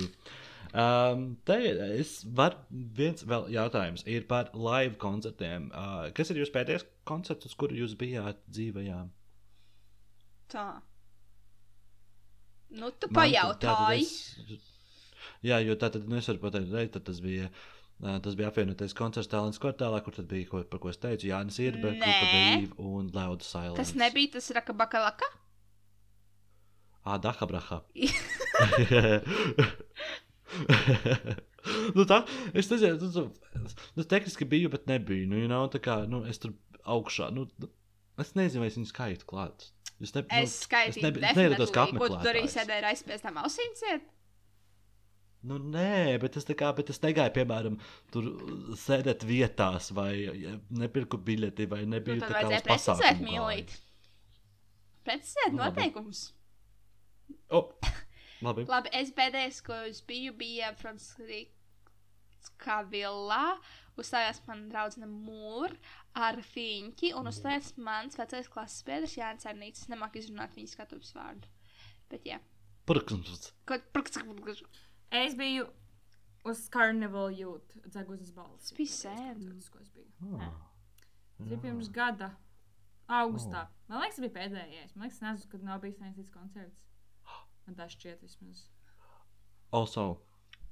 Um, 0.75 1.37
te 1.47 1.55
es 1.99 2.21
varu 2.35 2.57
viens 2.95 3.23
vēl 3.27 3.49
jautājums 3.51 4.03
ir 4.07 4.25
par 4.27 4.49
live 4.53 4.95
koncertiem. 4.99 5.69
Uh, 5.73 6.09
kas 6.15 6.31
ir 6.31 6.39
jūsu 6.41 6.51
pēdējais 6.55 6.85
koncerts, 7.07 7.45
uz 7.45 7.55
kuru 7.55 7.75
jūs 7.75 7.95
bijāt 7.99 8.39
dzīvajā? 8.51 9.01
Tā. 10.51 10.65
Nu, 12.75 12.89
tu 12.91 13.07
pajautāji. 13.07 14.01
es- 14.01 14.71
Jā, 15.45 15.59
jo 15.63 15.75
tā 15.75 15.91
tad 15.93 16.07
nu, 16.09 16.15
es 16.17 16.25
varu 16.27 16.39
pateikt, 16.41 16.91
tad 16.95 17.03
tas 17.05 17.19
bija. 17.21 17.49
Tas 18.03 18.35
bija 18.35 18.49
apvienotais 18.51 18.93
koncerts 18.97 19.29
Tallinas 19.31 19.59
kvartālā, 19.61 20.01
kur 20.03 20.13
tad 20.17 20.27
bija, 20.27 20.49
ko, 20.49 20.61
par 20.67 20.81
ko 20.83 20.91
es 20.91 20.99
teicu, 20.99 21.29
Jānis 21.29 21.61
Irbe. 21.63 21.93
Grupa 21.95 22.25
Brīv 22.27 22.75
un 22.83 23.07
Loud 23.15 23.45
Silence. 23.45 23.79
Tas 23.79 23.95
nebija 23.97 24.35
tas 24.35 24.51
rakabakalaka? 24.57 25.29
Ā, 27.05 27.15
Dahabraha. 27.23 27.79
nu 31.97 32.05
tā, 32.09 32.19
es 32.57 32.69
nezinu, 32.71 32.97
tas, 32.99 33.77
tas 33.97 34.09
tehniski 34.11 34.47
biju, 34.49 34.71
bet 34.73 34.89
nebiju. 34.91 35.29
Nu, 35.31 35.39
you 35.39 35.49
know, 35.51 35.69
tā 35.71 35.81
kā, 35.83 36.01
nu, 36.09 36.23
es 36.29 36.41
tur 36.41 36.53
augšā, 36.83 37.31
nu, 37.35 37.47
es 38.21 38.35
nezinu, 38.37 38.63
vai 38.63 38.71
es 38.71 38.79
viņu 38.79 38.91
skaitu 38.91 39.29
klāt. 39.29 39.69
Es, 40.03 40.11
ne, 40.11 40.25
Es 40.41 40.57
skaitīju, 40.65 41.05
nu, 41.05 41.21
es 41.23 41.37
ne, 41.37 41.45
neiedos 41.45 41.71
kā 41.71 41.85
definitely. 41.87 42.11
Ko 42.11 42.19
tu 42.19 42.27
darīji, 42.27 42.51
sēdēji 42.57 42.83
ar 42.83 42.89
aizspiestām 42.91 43.39
ausīm 43.45 43.71
ciet? 43.79 44.11
Nu, 45.45 45.59
nē, 45.61 46.15
bet 46.23 46.37
es 46.39 46.47
kā, 46.57 46.71
bet 46.77 46.89
es 46.93 47.01
negāju, 47.03 47.33
piemēram, 47.35 47.75
tur 48.13 48.29
sēdēt 48.81 49.25
vietās, 49.29 49.91
vai 49.93 50.11
nepirku 50.73 51.19
biļeti, 51.21 51.67
vai 51.69 51.83
Nu, 51.85 51.91
nebiju 51.97 52.23
tad 52.23 52.31
tā 52.31 52.39
kā 52.39 52.47
uz 52.47 52.53
vajadzēja 52.55 52.69
precizēt, 52.69 53.21
mīlīt. 53.25 53.75
Precizēt 55.05 55.53
Nu, 55.53 55.61
labi. 55.61 55.75
noteikums. 55.75 56.21
O, 57.53 57.61
labi. 58.45 58.65
Labi, 58.73 58.91
es 58.97 59.11
pēdējais, 59.17 59.59
ko 59.65 59.77
es 59.89 59.99
biju, 60.05 60.33
bija 60.39 60.71
Frančiska 60.79 62.79
vilā. 62.91 63.43
Uzstājās 64.01 64.41
man 64.49 64.65
draudzene 64.71 65.07
Mūra 65.07 65.77
ar 66.19 66.41
Fiņķi, 66.43 67.13
un 67.15 67.29
uzstājās 67.31 67.69
mans 67.79 68.17
vecais 68.19 68.49
klases 68.51 68.83
biedrs 68.87 69.13
Jānis 69.17 69.47
Arnītis. 69.47 69.85
Es 69.85 69.91
nemāku 69.93 70.19
izrunāt 70.19 70.57
viņa 70.57 70.73
skatuves 70.73 71.13
vārdu. 71.15 71.47
Bet, 72.11 72.25
jā. 72.27 72.41
Protams. 72.89 73.47
Praks- 73.65 74.19
Es 75.15 75.35
biju 75.39 75.67
uz 76.45 76.65
Carnival 76.73 77.31
Youth, 77.33 77.77
dzeguzes 77.87 78.33
balss. 78.35 78.69
Tas 78.69 78.77
bija 78.77 78.93
sen. 78.93 79.45
Tas, 79.47 79.69
ko 79.73 79.81
es 79.81 79.91
biju. 79.95 80.37
Ah. 80.39 80.51
Tas 81.37 81.47
bija 81.47 81.61
pirms 81.63 81.91
gada. 81.93 82.33
Augustā. 83.05 83.67
Man 83.87 84.01
liekas, 84.01 84.17
tas 84.17 84.25
bija 84.25 84.35
pēdējais. 84.39 84.95
Man 84.95 85.07
liekas, 85.07 85.21
nezinu, 85.21 85.51
kad 85.51 85.65
nav 85.65 85.81
bijis 85.83 85.99
neviens 86.01 86.31
koncerts. 86.33 86.85
Man 87.65 87.77
tā 87.77 87.87
šķiet 87.89 88.21
vismaz. 88.21 88.63
Also, 89.73 90.05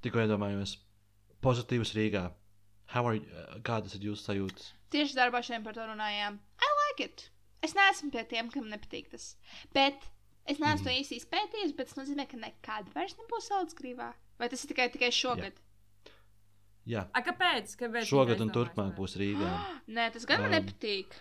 tikko 0.02 0.22
iedomājos, 0.22 0.76
pozitīvs 1.42 1.94
Rīgā. 1.96 2.28
How 2.94 3.06
are 3.08 3.16
you, 3.16 3.24
uh, 3.26 3.58
kādas 3.66 3.96
ir 3.96 4.06
jūsu 4.06 4.28
sajūtas? 4.28 4.72
Tieši 4.94 5.16
darbā 5.18 5.40
šodien 5.42 5.64
par 5.64 5.74
to 5.76 5.86
runājām. 5.88 6.36
I 6.38 6.74
like 6.80 7.06
it. 7.08 7.28
Es 7.64 7.74
neesmu 7.74 8.12
pie 8.14 8.22
tiem, 8.30 8.50
kam 8.52 8.68
nepatīk 8.70 9.08
tas. 9.14 9.32
Bet 9.74 10.06
es 10.46 10.60
neesmu 10.62 10.86
to 10.86 10.92
īsti 10.92 11.18
izpētījis, 11.22 11.74
bet 11.78 11.90
tas 11.90 11.98
nozīmē, 11.98 12.28
ka 12.30 12.38
nekad 12.38 12.90
vairs 12.94 13.16
nebūs 13.18 13.48
salds 13.50 13.78
grīvā. 13.78 14.12
Vai 14.40 14.48
tas 14.52 14.64
ir 14.64 14.72
tikai, 14.72 14.88
tikai 14.94 15.10
šogad? 15.14 15.60
Jā, 16.84 17.06
A, 17.16 17.22
kāpēc? 17.24 17.76
kāpēc 17.80 18.08
šogad 18.10 18.42
un 18.44 18.50
turpmāk 18.52 18.92
būs 18.98 19.14
Rīgā. 19.20 19.52
Nē, 19.96 20.10
tas 20.12 20.26
gan 20.28 20.42
man 20.44 20.52
Um, 20.52 20.56
nepatīk. 20.58 21.14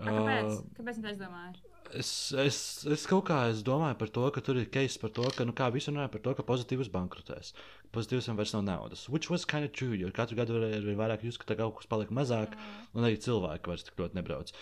A, 0.00 0.04
kāpēc? 0.04 0.48
Uh, 0.52 0.78
Kāpēc 0.78 1.00
tu 1.00 1.08
aizdomāji? 1.12 1.62
Es, 2.00 2.10
es, 2.38 2.58
es 2.86 3.02
kaut 3.10 3.24
kā 3.26 3.38
es 3.50 3.64
domāju 3.66 3.96
par 3.98 4.10
to, 4.14 4.26
ka 4.30 4.42
tur 4.46 4.60
ir 4.60 4.68
case 4.70 5.00
par 5.02 5.10
to, 5.16 5.24
ka, 5.34 5.46
nu, 5.48 5.54
kā 5.58 5.66
visi 5.74 5.90
runāja 5.90 6.12
par 6.12 6.22
to, 6.22 6.34
ka 6.38 6.44
pozitīvs 6.46 6.90
bankrotēs. 6.94 7.50
Pozitīvs 7.96 8.28
vairs 8.38 8.52
nav 8.54 8.62
naudas. 8.68 9.08
Which 9.10 9.26
was 9.32 9.44
kind 9.48 9.66
of 9.66 9.72
true, 9.74 9.96
jo 9.98 10.12
katru 10.14 10.38
gadu 10.38 10.60
ir 10.68 10.86
vairāk 11.00 11.24
jūs, 11.26 11.40
ka 11.40 11.48
tā 11.50 11.56
kaut 11.58 11.80
kas 11.80 11.90
paliek 11.90 12.12
mazāk, 12.14 12.54
un 12.94 13.08
arī 13.08 13.18
cilvēki 13.24 13.72
vairs 13.72 13.88
tik 13.88 13.98
ļoti 13.98 14.20
nebrauc. 14.20 14.52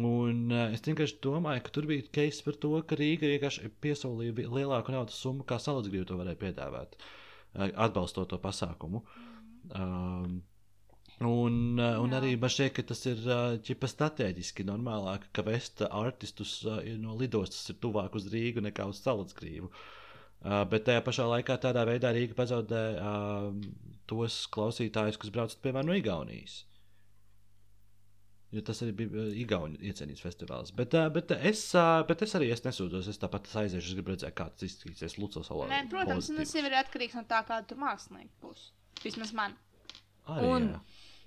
Un 0.00 0.46
uh, 0.52 0.70
es 0.72 0.80
vienkārši 0.86 1.18
domāju, 1.24 1.62
ka 1.66 1.72
tur 1.76 1.86
bija 1.90 2.06
case 2.16 2.44
par 2.46 2.56
to, 2.62 2.70
ka 2.88 2.96
Rīga 2.96 3.28
vienkārši 3.28 3.68
piesaulīja 3.84 4.36
vi- 4.38 4.46
lielāku 4.48 4.94
naudas 4.94 5.18
summu, 5.20 5.44
kā 5.44 5.58
Salacgrīva 5.60 6.06
to 6.08 6.16
varēja 6.16 6.40
piedāvāt, 6.46 6.96
uh, 6.96 7.68
atbalstot 7.88 8.30
to 8.32 8.38
pasākumu. 8.40 9.02
Um, 9.76 10.40
Un, 11.22 11.78
uh, 11.78 12.00
un 12.02 12.10
arī 12.16 12.32
man 12.40 12.50
šķiet, 12.50 12.72
ka 12.74 12.82
tas 12.88 13.04
ir 13.06 13.20
uh, 13.30 13.52
ķipa 13.62 13.86
strateģiski 13.86 14.64
normālāk, 14.66 15.28
ka 15.36 15.44
vesta 15.46 15.86
artistus 15.94 16.56
uh, 16.66 16.80
no 16.98 17.14
lidostas 17.20 17.68
ir 17.70 17.76
tuvāk 17.84 18.16
uz 18.18 18.26
Rīgu 18.32 18.64
nekā 18.64 18.88
uz 18.90 18.98
Salacgrīvu. 19.04 19.68
Uh, 19.70 20.64
bet 20.72 20.88
tajā 20.88 21.04
pašā 21.06 21.28
laikā 21.30 21.58
tādā 21.62 21.84
veidā 21.86 22.10
Rīga 22.16 22.34
pazaudē 22.40 22.82
uh, 22.98 23.52
tos 24.10 24.40
klausītājus, 24.56 25.20
kas 25.22 25.30
brauc 25.36 25.54
piemēram 25.62 25.92
no 25.92 25.98
Igaunijas. 26.00 26.56
Jo 28.52 28.60
tas 28.60 28.82
arī 28.84 28.92
bija 28.96 29.22
uh, 29.22 29.28
Igaunijas 29.42 29.84
iecienīts 29.88 30.24
festivāls. 30.24 30.72
Bet, 30.76 30.92
uh, 30.98 31.06
bet, 31.12 31.30
es, 31.40 31.62
uh, 31.72 32.02
bet 32.08 32.24
es 32.26 32.34
arī 32.36 32.50
es 32.52 32.60
nesūdzos. 32.66 33.08
Es 33.08 33.20
tāpat 33.22 33.48
aiziešu, 33.62 33.94
es 33.94 33.96
gribu 33.96 34.12
redzēt, 34.12 34.34
kā 34.36 34.50
tas 34.52 34.66
izskatīsies 34.68 35.16
Lucas 35.22 35.48
salā. 35.48 35.70
Nē, 35.72 35.86
protams, 35.92 36.28
un 36.28 36.42
tas 36.42 36.52
jau 36.52 36.64
ir 36.68 36.76
atkarīgs 36.82 37.16
no 37.16 37.24
tā, 37.30 37.40
kāda 37.48 37.64
tu 37.70 37.78
mākslinieks 37.80 38.36
būs. 38.44 38.66
Vismaz 39.04 39.32
man. 39.36 39.56
Arī, 40.28 40.50
Un- 40.50 40.68
jā. 40.74 40.82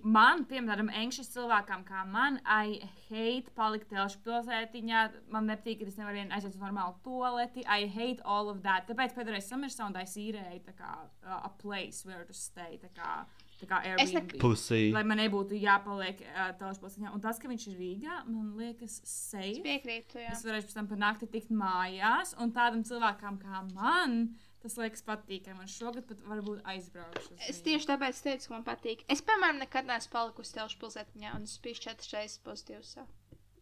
Man, 0.05 0.43
piemēram, 0.45 0.89
anxious 0.93 1.32
cilvēkam, 1.34 1.82
kā 1.88 2.03
man, 2.05 2.36
I 2.45 2.82
hate 3.07 3.49
palikt 3.55 3.88
telšu 3.89 4.19
pilsētiņā. 4.26 4.99
Man 5.34 5.47
nepatīk, 5.49 5.80
ka 5.80 5.88
es 5.89 5.95
nevaru 5.97 6.19
vien 6.19 6.34
aiziet 6.36 6.53
uz 6.53 6.61
normālu 6.61 6.93
toleti. 7.05 7.63
I 7.65 7.88
hate 7.89 8.21
all 8.21 8.51
of 8.51 8.61
that. 8.67 8.86
Tāpēc 8.89 9.15
pēdējais 9.15 9.47
Summer 9.49 9.71
Sound 9.73 9.97
es 9.97 10.13
īrēju 10.19 10.61
tā 10.67 10.76
kā 10.78 10.91
uh, 11.07 11.39
a 11.39 11.49
place 11.61 12.05
where 12.05 12.26
to 12.28 12.36
stay. 12.38 12.78
Tā 12.84 12.91
kā, 12.93 13.15
kā 13.63 13.79
Airbnb. 13.87 14.33
Pusī. 14.41 14.89
Lai 14.93 15.03
man 15.07 15.21
nebūtu 15.21 15.55
jāpaliek 15.59 16.19
uh, 16.25 16.49
telšu 16.59 16.81
pilsētiņā. 16.83 17.11
Un 17.15 17.21
tas, 17.23 17.39
ka 17.39 17.49
viņš 17.51 17.67
ir 17.71 17.77
Rīgā, 17.79 18.17
man 18.27 18.49
liekas 18.59 18.97
safe. 19.07 19.61
Piekrītu, 19.63 20.19
jā. 20.19 20.33
Es 20.33 20.43
varēšu 20.45 20.67
pēc 20.67 20.75
tam 20.75 20.89
par 20.91 20.99
nakti 21.01 21.29
tikt 21.31 21.53
mājās, 21.55 22.33
un 22.43 22.51
tādam 22.55 22.83
cilvēkam 22.87 23.39
kā 23.39 23.61
man, 23.71 24.17
tas 24.63 24.75
liekas 24.81 25.05
patīkami. 25.07 25.61
Man 25.61 25.71
šogad 25.71 26.09
pat 26.09 26.25
varbūt 26.27 26.65
aizbraukšu. 26.73 27.39
Es 27.47 27.63
tieši 27.65 27.89
tāpēc 27.93 28.19
teicu, 28.27 28.49
ka 28.49 28.57
man 28.57 28.67
patīk. 28.67 29.05
Es, 29.11 29.23
piemēram, 29.25 29.63
nekad 29.63 29.87
neesmu 29.87 30.11
palikusi 30.17 30.57
telšu 30.57 30.81
pilsētiņā, 30.83 31.37
un 31.37 31.47
es 31.47 31.55
biju 31.63 31.79
četras 31.87 32.11
reizes 32.11 32.43
pozitīvs. 32.43 32.97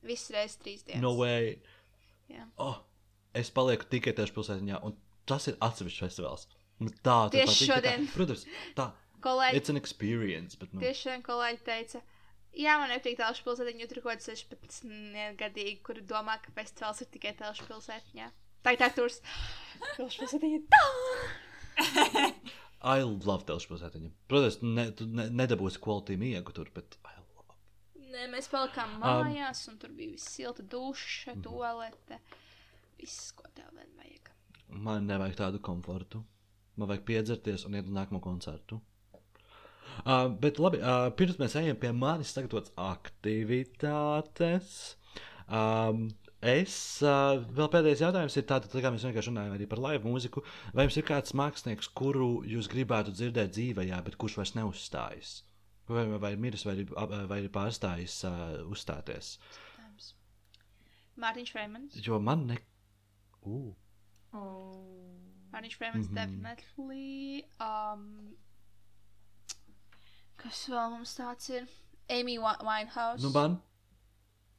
Visas 0.03 0.33
reizes 0.35 0.59
trīs 0.63 0.83
dienas. 0.87 1.05
No 1.05 1.13
way. 1.19 1.59
Jā. 2.31 2.49
Oh, 2.61 2.81
es 3.37 3.53
palieku 3.53 3.87
tikai 3.91 4.15
tieši 4.17 4.35
pilsētiņā, 4.35 4.81
un 4.83 4.97
tas 5.29 5.47
ir 5.51 5.59
atsevišķs 5.63 6.03
festivāls. 6.07 6.49
Tā, 7.05 7.29
tur 7.29 7.37
Tieši 7.37 7.47
patīk, 7.47 7.69
tā 7.69 7.75
šodien. 7.75 8.07
Protams, 8.11 8.43
tā. 8.75 8.89
Kolēģi, 9.23 9.59
It's 9.59 9.71
an 9.71 9.79
experience, 9.79 10.59
bet, 10.59 10.73
nu, 10.75 10.83
tieši 10.83 11.05
šodien 11.07 11.25
kolēģi 11.25 11.61
teica, 11.67 12.01
jā, 12.59 12.77
man 12.81 12.91
nepatīk 12.91 13.19
telšu 13.21 13.45
pilsētiņa, 13.45 13.83
jo 13.85 13.91
tur 13.91 14.01
kaut 14.03 14.11
kāds 14.17 14.29
16 14.31 15.37
gadīgi, 15.39 15.77
kuri 15.85 16.03
domā, 16.09 16.39
ka 16.43 16.51
festivāls 16.57 16.99
ir 17.05 17.11
tikai 17.13 17.35
telšu 17.39 17.69
pilsētiņā. 17.69 18.27
Tā 18.63 18.75
ir 18.75 18.81
tā, 18.81 18.89
tur 18.95 19.11
telšu 19.97 20.25
pilsētiņa. 20.25 20.59
Tā! 20.73 20.83
I 22.83 22.99
love 23.07 23.45
telšu 23.47 23.71
pilsētiņu. 23.71 24.11
Protams, 24.31 24.59
ne, 24.63 24.89
tu 24.97 25.07
ne, 25.07 25.29
nedabūsi 25.31 25.79
kvalitāti 25.83 26.19
miegu 26.19 26.55
tur, 26.55 26.67
bet 26.75 26.97
I 27.07 27.15
love. 27.21 27.55
Nē, 28.11 28.27
mēs 28.33 28.49
palikām 28.51 28.97
mājās, 28.99 29.63
un 29.71 29.79
tur 29.79 29.93
bija 29.95 30.11
viss 30.17 30.35
silta 30.35 30.65
duša, 30.67 31.37
toalete. 31.45 32.19
Viss, 32.99 33.31
ko 33.37 33.47
tev 33.55 33.71
vien 33.77 33.91
vajag. 33.99 34.33
Man 34.83 35.07
nevajag 35.07 35.39
tādu 35.45 35.63
komfortu. 35.63 36.25
Man 36.75 36.91
vajag 36.91 37.05
piedzerties 37.07 37.63
un 37.69 37.79
iet 37.79 37.87
uz 37.87 37.95
nākamo 37.95 38.19
koncertu. 38.23 38.81
Uh, 40.03 40.27
bet 40.43 40.59
labi, 40.61 40.81
uh, 40.81 41.07
pirms 41.17 41.37
mēs 41.41 41.55
ejam 41.61 41.77
pie 41.79 41.91
manis 41.95 42.33
sagatavotas 42.35 42.73
aktivitātes. 42.89 44.73
Um, 45.47 46.07
es 46.43 46.75
uh, 47.05 47.37
vēl 47.55 47.69
pēdējais 47.71 48.03
jautājums 48.03 48.37
ir 48.39 48.45
tāds, 48.49 48.73
kā 48.73 48.91
mēs 48.91 49.05
vienkārši 49.07 49.31
runājam 49.31 49.55
arī 49.57 49.67
par 49.71 49.81
live 49.85 50.03
mūziku. 50.07 50.43
Vai 50.75 50.87
jums 50.87 50.97
ir 50.99 51.07
kāds 51.07 51.35
mākslinieks, 51.39 51.91
kuru 51.95 52.31
jūs 52.49 52.67
gribētu 52.71 53.13
dzirdēt 53.15 53.53
dzīvē, 53.55 53.87
bet 54.07 54.17
kurš 54.19 54.39
vairs 54.41 54.55
neuzstājas? 54.57 55.37
Vai, 55.87 56.05
vai 56.15 56.31
ir 56.33 56.39
miris, 56.39 56.63
vai, 56.65 56.77
vai 57.27 57.39
ir 57.43 57.49
pārstājis 57.51 58.21
uh, 58.27 58.33
uzstāties? 58.71 59.37
Mārtiņš 61.19 61.51
Freemans. 61.53 61.97
Jo 62.01 62.17
man 62.23 62.47
ne. 62.49 62.55
Uh. 63.45 63.73
Oh. 64.33 64.79
Mārtiņš 65.53 65.75
Freemans 65.77 66.07
Mhm. 66.09 66.15
definitely. 66.17 67.43
Um, 67.61 68.07
kas 70.43 70.65
vēl 70.69 70.89
mums 70.97 71.13
tāds 71.17 71.49
ir? 71.53 71.67
Amy 72.11 72.37
Wi- 72.37 72.59
Winehouse. 72.67 73.23
Nu, 73.23 73.31
man. 73.35 73.57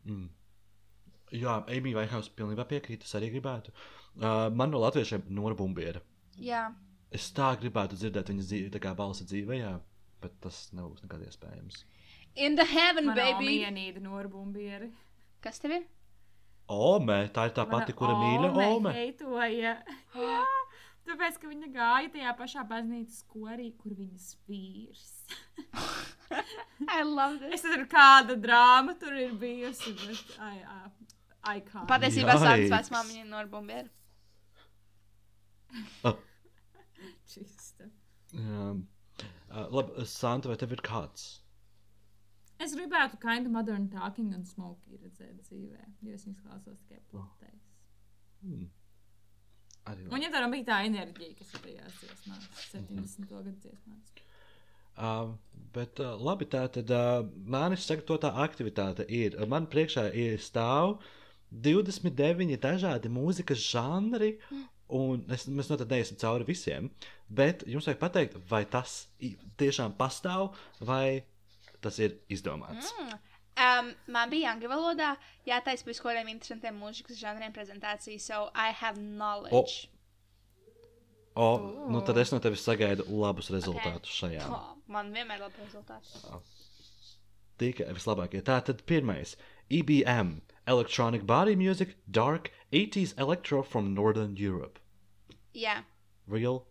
Mm. 0.08 0.28
Jā, 1.34 1.58
Amy 1.68 1.92
Winehouse 1.96 2.30
pilnībā 2.36 2.64
piekrīt. 2.70 3.04
Es 3.04 3.14
arī 3.18 3.30
gribētu. 3.34 3.72
Uh, 4.14 4.48
man 4.54 4.70
no 4.70 4.78
latviešiem 4.84 5.24
Nora 5.34 5.54
Bumbiera. 5.58 6.00
Jā, 6.38 6.66
Es 7.14 7.28
tā 7.30 7.52
gribētu 7.60 7.94
dzirdēt 7.94 8.26
viņas 8.32 8.46
dzīvi, 8.50 8.70
tā 8.74 8.80
kā 8.82 8.90
balsi 8.98 9.22
dzīvē, 9.30 9.54
jā, 9.60 9.68
bet 10.20 10.32
tas 10.42 10.56
nebūs 10.74 11.04
nekad 11.04 11.20
iespējams. 11.22 11.84
In 12.34 12.56
the 12.58 12.64
heaven, 12.66 13.06
Man 13.06 13.14
baby. 13.14 13.52
vienīda 13.60 14.00
norbumbieri. 14.02 14.88
Kas 15.44 15.60
tev 15.62 15.76
ir? 15.76 15.84
Ome, 16.74 17.20
tā 17.36 17.44
ir 17.46 17.54
tā 17.54 17.68
pati, 17.70 17.94
kura 17.94 18.16
mīļa 18.18 18.50
Ome. 18.66 18.92
Heitoja. 18.96 19.76
Jā, 20.18 20.40
tāpēc, 21.08 21.38
ka 21.40 21.50
viņa 21.50 21.68
gāja 21.74 22.10
tajā 22.14 22.32
pašā 22.38 22.64
baznīcas 22.70 23.20
korī, 23.30 23.70
kur 23.80 23.94
viņas 23.98 24.28
vīrs. 24.48 25.06
I 26.96 27.02
love 27.02 27.38
this. 27.40 27.58
Es 27.58 27.66
nezinu, 27.66 27.86
kāda 27.90 28.36
drāma 28.40 28.96
tur 29.00 29.14
ir 29.18 29.34
bijusi, 29.40 29.94
bet 30.00 30.38
ai, 30.44 30.58
ai, 30.64 31.58
ikon. 31.60 31.86
Patiesībā 31.90 32.36
sākas 32.38 32.64
Yikes. 32.64 32.74
vecmāmiņa 32.76 33.24
no 33.30 33.40
Arbumbiera. 33.42 33.90
Čista. 37.30 37.88
Jā. 38.34 38.68
Uh, 39.54 39.66
labi, 39.70 40.04
Santa, 40.10 40.50
vai 40.50 40.58
tev 40.58 40.72
ir 40.74 40.82
kāds? 40.84 41.26
Es 42.62 42.74
gribētu 42.74 43.18
kind 43.22 43.46
of 43.48 43.52
modern 43.54 43.88
talking 43.90 44.32
un 44.34 44.44
smoky 44.46 44.98
redzēt 45.02 45.42
dzīvē, 45.42 45.84
jo 46.06 46.14
es 46.14 46.24
viņas 46.26 46.42
klausos 46.42 46.80
tikai 46.86 47.02
platēs. 47.10 47.62
Hmm. 48.44 48.68
Arī 49.90 50.06
Un 50.08 50.22
ja 50.24 50.30
tā 50.32 50.44
bija 50.52 50.68
tā 50.70 50.82
enerģija, 50.88 51.34
kas 51.38 51.50
ir 51.56 51.64
tajās 51.66 51.96
dziesmās, 52.00 52.46
70. 52.72 53.26
gadu 53.28 53.52
dziesmās. 53.60 54.12
Uh, 54.94 55.34
bet 55.74 55.98
uh, 56.00 56.14
labi, 56.22 56.46
tā 56.46 56.62
tad 56.72 56.92
uh, 56.94 57.24
manis 57.50 57.84
sagatavotā 57.88 58.30
aktivitāte 58.44 59.04
ir. 59.10 59.36
Man 59.50 59.66
priekšā 59.70 60.06
ir 60.14 60.38
stāv 60.40 61.00
29 61.50 62.56
dažādi 62.62 63.10
mūzikas 63.12 63.60
žanri, 63.60 64.36
un 64.94 65.26
es, 65.34 65.48
mēs 65.50 65.68
noteikti 65.70 65.96
neiesim 65.98 66.20
cauri 66.22 66.48
visiem. 66.48 66.88
Bet 67.28 67.66
jums 67.66 67.90
vajag 67.90 68.00
pateikt, 68.00 68.40
vai 68.50 68.64
tas 68.70 69.04
tiešām 69.60 69.98
pastāv, 69.98 70.54
vai 70.80 71.24
tas 71.84 71.98
ir 72.00 72.16
izdomāts. 72.32 72.94
Mm. 72.94 73.33
Um, 73.54 73.92
man 74.10 74.30
bija 74.32 74.50
angļu 74.50 74.68
valodā 74.70 75.12
jātaisa 75.46 75.86
par 75.86 75.94
kaut 75.94 76.08
kādiem 76.08 76.30
interesantiem 76.32 76.78
mūzikas 76.80 77.20
žanriem 77.20 77.52
prezentācija, 77.54 78.18
so 78.18 78.48
I 78.54 78.72
have 78.74 78.98
knowledge. 78.98 79.88
O, 81.34 81.46
nu 81.90 82.00
tad 82.06 82.18
es 82.22 82.30
no 82.30 82.38
tevis 82.42 82.62
sagaidu 82.66 83.06
labus 83.10 83.50
rezultātus 83.54 84.10
okay. 84.10 84.18
šajā. 84.20 84.48
Oh, 84.50 84.74
man 84.90 85.10
vienmēr 85.14 85.40
ir 85.40 85.46
labi 85.48 85.62
rezultāti. 85.62 86.42
Tikai 87.58 87.88
vislabākie. 87.94 88.42
Tā 88.42 88.60
tad 88.66 88.82
pirmais- 88.90 89.36
IBM, 89.78 90.40
Electronic 90.66 91.26
body 91.26 91.54
music, 91.54 91.96
dark 92.10 92.50
80s 92.72 93.14
electro 93.18 93.62
from 93.62 93.94
Northern 93.94 94.36
Europe. 94.36 94.80
Jā, 95.54 95.84
Real 96.26 96.66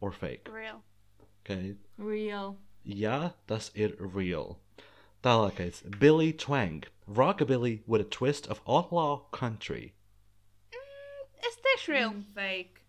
or 0.00 0.12
fake? 0.12 0.48
real. 0.52 0.82
Okay. 1.42 1.76
Real. 1.96 2.56
Jā, 2.84 3.32
tas 3.46 3.70
ir 3.74 3.96
real. 3.98 4.58
Tālākais- 5.22 5.82
Billy 6.00 6.32
Twang. 6.32 6.84
Rockabilly 7.08 7.82
with 7.86 8.00
a 8.00 8.04
twist 8.04 8.46
of 8.48 8.60
outlaw 8.68 9.20
country. 9.30 9.94
Es 11.42 11.56
teikšu 11.64 11.88
real. 11.88 12.10
Mm, 12.10 12.24
Fake. 12.34 12.80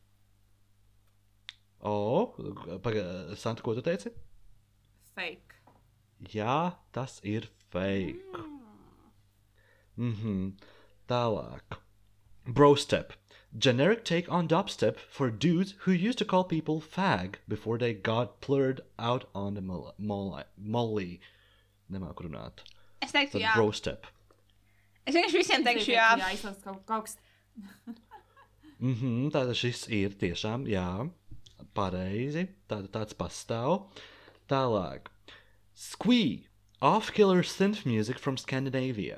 O, 1.82 2.34
pagaidi, 2.84 3.38
Santa, 3.38 3.62
ko 3.64 3.74
tu 3.74 3.82
teici? 3.82 4.12
Fake. 5.16 5.54
Jā, 6.26 6.76
tas 6.92 7.22
ir 7.24 7.48
fake. 7.72 8.18
Mhm. 9.98 10.54
Tālāk. 11.08 11.78
Brostep. 12.46 13.12
Generic 13.58 14.04
take 14.06 14.30
on 14.32 14.48
dubstep 14.48 14.98
for 14.98 15.32
dudes 15.32 15.74
who 15.80 15.92
used 15.92 16.18
to 16.20 16.26
call 16.26 16.44
people 16.44 16.80
fag 16.82 17.36
before 17.48 17.78
they 17.78 17.94
got 17.94 18.42
plurred 18.42 18.82
out 19.00 19.30
on 19.34 19.54
the 19.56 19.62
mol- 19.62 19.94
molly. 19.98 20.44
molly. 20.58 21.22
Nemāku 21.94 22.28
runāt. 22.28 22.64
Es 23.04 23.14
teiktu 23.16 23.38
Tad 23.38 23.46
jā. 23.46 23.54
brostep. 23.58 24.06
Es 25.08 25.16
vienkārši 25.16 25.40
visiem 25.42 25.66
teikšu 25.66 25.96
jā. 25.96 26.10
Jā, 26.22 26.30
izlasīt 26.36 26.64
kaut, 26.68 26.84
kaut 26.90 27.10
kas. 27.10 27.18
Mhm, 28.80 29.26
tātad 29.36 29.58
šis 29.60 29.82
ir 29.92 30.14
tiešām, 30.16 30.62
jā, 30.72 30.86
pareizi. 31.76 32.46
Tātad 32.72 32.94
tāds 32.94 33.18
pastāv. 33.20 33.90
Tālāk. 34.48 35.10
Squee. 35.76 36.46
Off-killer 36.80 37.44
synth 37.44 37.82
music 37.84 38.22
from 38.24 38.38
Scandinavia. 38.40 39.18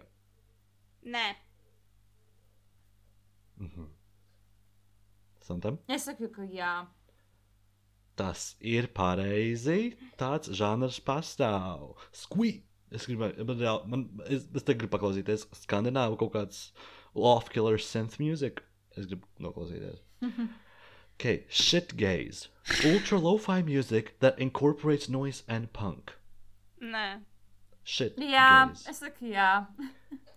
Nē, 1.06 1.28
Santam? 5.42 5.78
Es 5.90 6.06
saku, 6.08 6.30
ka 6.34 6.46
jā. 6.48 6.72
Tas 8.20 8.56
ir 8.60 8.88
pareizi. 8.94 9.94
Tāds 10.20 10.52
žanrs 10.58 11.00
pastāv. 11.08 11.96
Squee. 12.12 12.64
Es 12.92 13.06
gribēju, 13.08 13.46
man, 13.48 13.62
jā, 13.64 13.74
man, 13.88 14.02
es, 14.28 14.44
es 14.54 14.66
te 14.68 14.74
gribu 14.76 14.92
paklausīties 14.98 15.46
skandināvu 15.62 16.18
kaut 16.20 16.34
kāds 16.34 16.58
off-killer 17.16 17.80
synth 17.80 18.18
music. 18.20 18.60
Es 18.98 19.08
gribu 19.08 19.28
noklausīties. 19.40 20.02
Okay, 21.22 21.46
shit 21.50 21.92
gaze. 21.98 22.48
Ultra 22.84 23.20
lo-fi 23.20 23.62
music 23.62 24.16
that 24.22 24.40
incorporates 24.40 25.08
noise 25.08 25.44
and 25.48 25.72
punk. 25.72 26.16
nē. 26.82 27.22
Shit 27.84 28.18
Jā, 28.18 28.70
gaze. 28.72 28.88
es 28.90 28.98
saku 29.04 29.30
jā. 29.30 29.68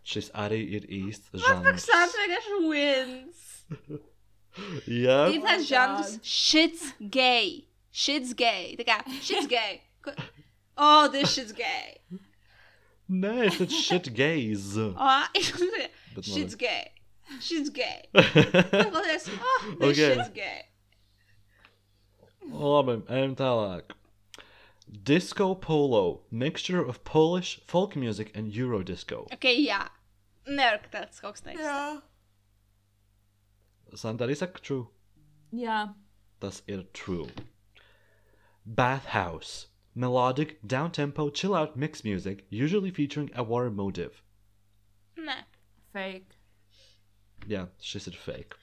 Šis 0.05 0.29
arī 0.37 0.59
ir 0.77 0.85
īsts 0.93 1.31
Pats 1.33 1.47
žanrs. 1.47 1.87
Sants 1.89 2.19
vienkārši 2.21 2.59
wins. 2.69 3.41
Jā, 4.87 5.17
Ir 5.35 5.41
tāds 5.43 5.67
žanrs, 5.69 6.19
shit's 6.23 6.93
gay. 7.11 7.67
Shit's 7.91 8.35
gay. 8.35 8.77
Tā 8.79 8.85
kā, 8.87 8.99
shit's 9.23 9.47
gay. 9.51 9.83
Oh, 10.77 11.09
this 11.09 11.33
shit's 11.35 11.53
gay. 11.53 11.99
nē, 13.11 13.49
tas 13.51 13.61
ir 13.61 13.69
shit 13.71 14.13
gaze. 14.15 14.77
Oh, 14.79 15.27
Bet 16.15 16.25
shit's 16.25 16.55
gay. 16.55 16.93
Shit's 17.41 17.71
gay. 17.71 18.05
Klausies, 18.15 19.29
oh, 19.41 19.75
this 19.81 19.99
Okay. 19.99 20.15
shit's 20.15 20.29
gay. 20.31 20.63
Oh, 22.53 22.83
Labi, 22.83 22.99
ejam 23.09 23.35
tālāk. 23.37 23.95
Disco 25.05 25.55
polo, 25.55 26.21
mixture 26.31 26.83
of 26.85 27.03
Polish 27.05 27.61
folk 27.67 27.97
music 27.97 28.31
and 28.35 28.53
Eurodisco. 28.53 29.27
Ok, 29.33 29.47
jā. 29.67 29.89
Nevar, 30.47 30.83
ka 30.85 30.91
tāds 30.99 31.21
kaut 31.25 31.35
kas 31.39 31.41
teiks. 31.47 31.63
Santa 31.65 32.03
arī 34.03 34.37
saka 34.37 34.59
true. 34.61 34.89
Jā. 35.53 35.95
Tas 36.41 36.63
ir 36.67 36.85
true. 36.93 37.29
Bathhouse, 38.67 39.67
melodic, 39.95 40.59
down-tempo, 40.67 41.31
chill-out 41.31 41.77
mix 41.77 42.03
music, 42.03 42.47
usually 42.51 42.91
featuring 42.91 43.31
a 43.35 43.43
war 43.43 43.71
motive. 43.71 44.23
Nē. 45.17 45.45
Fake. 45.93 46.35
Jā, 47.47 47.69
šis 47.79 48.09
ir 48.09 48.17
fake. 48.19 48.57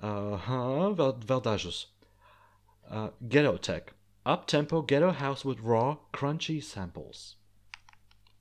Aha, 0.00 0.90
vēl, 0.98 1.12
vēl 1.24 1.42
dažus. 1.44 1.86
Uh, 2.90 3.10
ghetto 3.28 3.56
tech, 3.56 3.94
up-tempo 4.26 4.82
ghetto 4.82 5.12
house 5.12 5.44
with 5.44 5.60
raw, 5.60 5.96
crunchy 6.12 6.62
samples. 6.62 7.36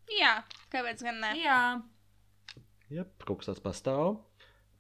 Jā, 0.10 0.44
kāpēc 0.74 1.04
gan 1.04 1.22
ne? 1.22 1.34
Jā. 1.40 1.60
Yep, 2.94 3.24
kaut 3.28 3.42
kas 3.42 3.52
tāds 3.52 3.64
pastāv. 3.64 4.18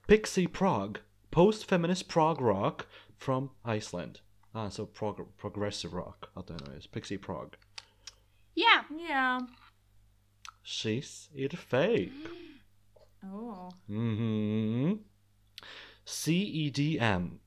Pixie 0.07 0.47
prog, 0.47 0.99
post-feminist 1.31 2.07
prog 2.07 2.41
rock 2.41 2.87
from 3.17 3.51
Iceland. 3.63 4.19
Ah, 4.53 4.69
so 4.69 4.85
prog 4.85 5.25
progressive 5.37 5.93
rock. 5.93 6.29
Atvainojos, 6.35 6.91
Pixie 6.91 7.17
prog. 7.17 7.55
Jā. 8.55 8.83
Jā. 9.09 9.39
Šis 10.63 11.29
ir 11.33 11.49
fake. 11.55 12.11
Oh. 13.25 13.69
Mm-hmm. 13.89 14.95
CEDM, 16.05 17.37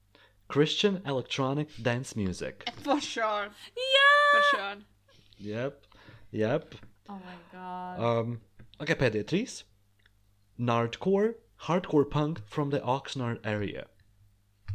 Christian 0.48 1.02
electronic 1.04 1.68
dance 1.82 2.16
music. 2.16 2.66
For 2.82 2.98
sure. 2.98 3.48
Jā. 3.76 4.14
For 4.32 4.56
sure. 4.56 4.76
Yep, 5.36 5.82
yep. 6.32 6.74
Oh 7.10 7.20
my 7.20 7.36
god. 7.52 8.00
Um, 8.00 8.40
okay, 8.80 8.94
pēdējie 8.94 9.26
trīs. 9.28 9.58
Nardcore, 10.58 11.34
hardcore 11.62 12.08
punk 12.08 12.40
from 12.46 12.70
the 12.70 12.80
Oxnard 12.80 13.38
area. 13.44 13.86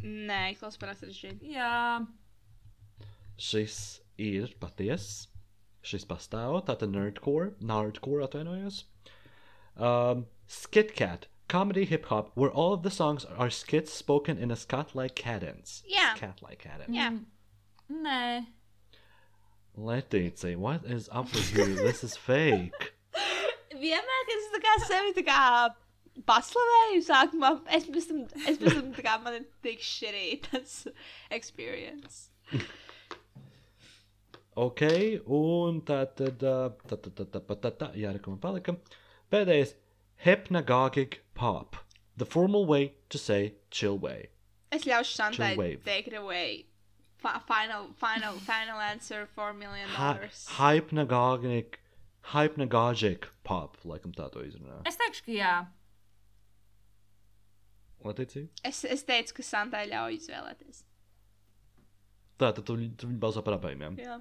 Nē, 0.02 0.58
klaus 0.58 0.76
par 0.76 0.94
sarežģītu. 0.98 1.46
Jā. 1.54 2.06
Šis 3.38 4.00
ir 4.18 4.54
patiess. 4.60 5.28
Šis 5.82 6.04
pastāv. 6.06 6.60
Tātad 6.66 6.90
nerdcore, 6.94 7.54
nardcore 7.62 8.22
atvainojos. 8.26 8.84
Um, 9.76 10.26
Skitcat, 10.48 11.26
comedy 11.48 11.84
hip 11.84 12.06
hop, 12.06 12.30
where 12.34 12.50
all 12.50 12.72
of 12.72 12.82
the 12.82 12.90
songs 12.90 13.24
are 13.24 13.50
skits 13.50 13.92
spoken 13.92 14.38
in 14.38 14.50
a 14.50 14.56
scat-like 14.56 15.14
cadence. 15.14 15.82
Yeah. 15.86 16.14
Scat-like 16.14 16.58
cadence. 16.58 16.90
Jā. 16.90 17.18
Nē. 17.90 18.46
Letīcija, 19.78 20.56
what 20.56 20.84
is 20.84 21.08
up 21.12 21.32
with 21.32 21.56
you? 21.56 21.74
This 21.76 22.04
is 22.04 22.16
fake. 22.16 22.92
Vienmēr, 23.82 24.26
kad 24.28 24.34
es 24.36 24.50
tā 24.52 24.60
kā 24.66 24.74
sevi 24.84 25.14
tā 25.16 25.24
kā 25.24 25.38
paslavēju 26.28 27.02
sākumā, 27.06 27.50
es 27.78 27.86
pēc 27.88 28.08
tam, 28.10 28.22
es 28.48 28.58
pēc 28.60 28.76
tam 28.78 28.92
tā 28.98 29.04
kā 29.06 29.16
man 29.24 29.38
ir 29.40 29.46
tik 29.64 29.80
šķirī 29.84 30.26
tas 30.50 30.74
experience. 31.30 32.28
Ok, 34.54 34.82
un 35.32 35.78
tā 35.88 36.02
tad, 36.12 36.42
uh, 36.44 36.74
tā 36.84 36.98
tad, 37.00 37.14
tā 37.16 37.24
tad, 37.32 37.46
tā 37.48 37.56
tad, 37.64 37.78
tā, 37.80 37.86
jā, 37.96 38.10
rekam 38.12 38.36
palika. 38.40 38.74
Pēdējais, 39.32 39.72
hypnagogic 40.26 41.20
pop. 41.38 41.78
The 42.20 42.26
formal 42.28 42.66
way 42.68 42.92
to 43.08 43.16
say 43.18 43.54
chill 43.70 43.96
way. 43.98 44.28
Es 44.70 44.84
ļaušu 44.84 45.16
Santai 45.16 45.54
Chill 45.54 45.58
wave. 45.62 45.80
take 45.86 46.06
it 46.08 46.14
away. 46.14 46.66
Fi- 47.22 47.40
Final, 47.48 47.88
final, 47.96 48.36
final 48.44 48.80
answer, 48.80 49.24
4 49.34 49.54
million 49.54 49.88
Hy- 49.88 50.12
dollars. 50.18 50.46
Hypnagogic, 50.58 51.78
hypnagogic 52.34 53.28
pop, 53.44 53.78
laikam 53.84 54.12
tā 54.12 54.28
to 54.32 54.44
izrunā. 54.44 54.82
Es 54.86 54.96
teikšu, 55.00 55.24
ka 55.30 55.32
jā. 55.38 55.54
Letīcija? 58.08 58.48
Es, 58.66 58.82
es 58.84 59.04
teicu, 59.08 59.38
ka 59.38 59.44
Santai 59.46 59.84
ļauj 59.90 60.18
izvēlēties. 60.18 60.82
Tā 62.40 62.50
tad 62.56 62.64
tu, 62.66 62.76
tu 62.98 63.08
viņi 63.10 63.20
balso 63.22 63.42
par 63.46 63.58
abiem. 63.58 63.82
Jā, 64.00 64.16
Jā. 64.16 64.18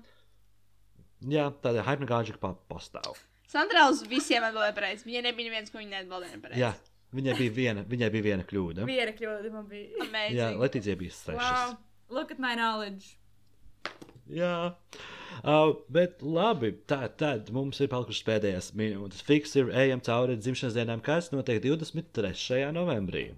jā 1.36 1.46
tāda 1.64 1.86
hypnagogic 1.88 2.38
pop 2.42 2.64
pastāv. 2.70 3.20
Sandra 3.52 3.88
uz 3.92 4.04
visiem 4.08 4.44
atbildēja 4.48 4.76
pareizi. 4.78 5.08
Viņai 5.08 5.24
nebija 5.28 5.50
neviens, 5.50 5.72
ko 5.74 5.82
viņa 5.82 5.96
neatbildēja 5.98 6.42
pareizi. 6.44 6.62
Jā, 6.62 6.70
viņai 7.18 7.38
bija 7.40 7.56
viena, 7.56 7.86
viņai 7.88 8.12
bija 8.14 8.28
viena 8.30 8.46
kļūda. 8.48 8.86
Viena 8.88 9.16
kļūda 9.18 9.52
man 9.56 9.66
bija. 9.72 9.90
Amazing. 10.06 10.38
Jā, 10.38 10.52
Letīcija 10.62 11.00
bija 11.02 11.16
sešas. 11.18 11.42
Wow. 11.42 11.76
Look 12.12 12.32
at 12.32 12.40
my 12.44 12.54
knowledge. 12.56 13.18
Jā, 14.32 14.54
uh, 15.44 15.74
bet 15.90 16.22
labi. 16.22 16.74
Tā 16.90 17.06
tad 17.18 17.52
mums 17.56 17.80
ir 17.82 17.90
palikušas 17.92 18.26
pēdējās 18.28 18.72
minūtes. 18.78 19.24
Fiks 19.28 19.56
ir 19.60 19.72
ejam 19.84 20.02
cauri 20.06 20.38
dzimšanas 20.40 20.78
dienām, 20.78 21.02
kas 21.06 21.32
notiek 21.34 21.62
23. 21.64 22.72
novembrī. 22.76 23.32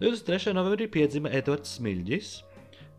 23. 0.00 0.52
novembrī 0.56 0.90
piedzima 0.92 1.32
Edvards 1.32 1.78
Smilģis. 1.78 2.34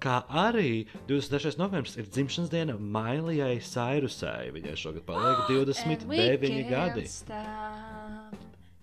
Kā 0.01 0.19
arī 0.29 0.85
23. 1.09 1.55
novembris 1.57 1.95
ir 1.97 2.05
dzimšanas 2.13 2.51
diena 2.53 2.75
Mailijai 2.77 3.57
Sairusai. 3.65 4.51
Viņai 4.53 4.75
šogad 4.77 5.07
paliek 5.07 5.47
29 5.49 6.69
gadi. 6.69 7.07
Stop, 7.09 8.37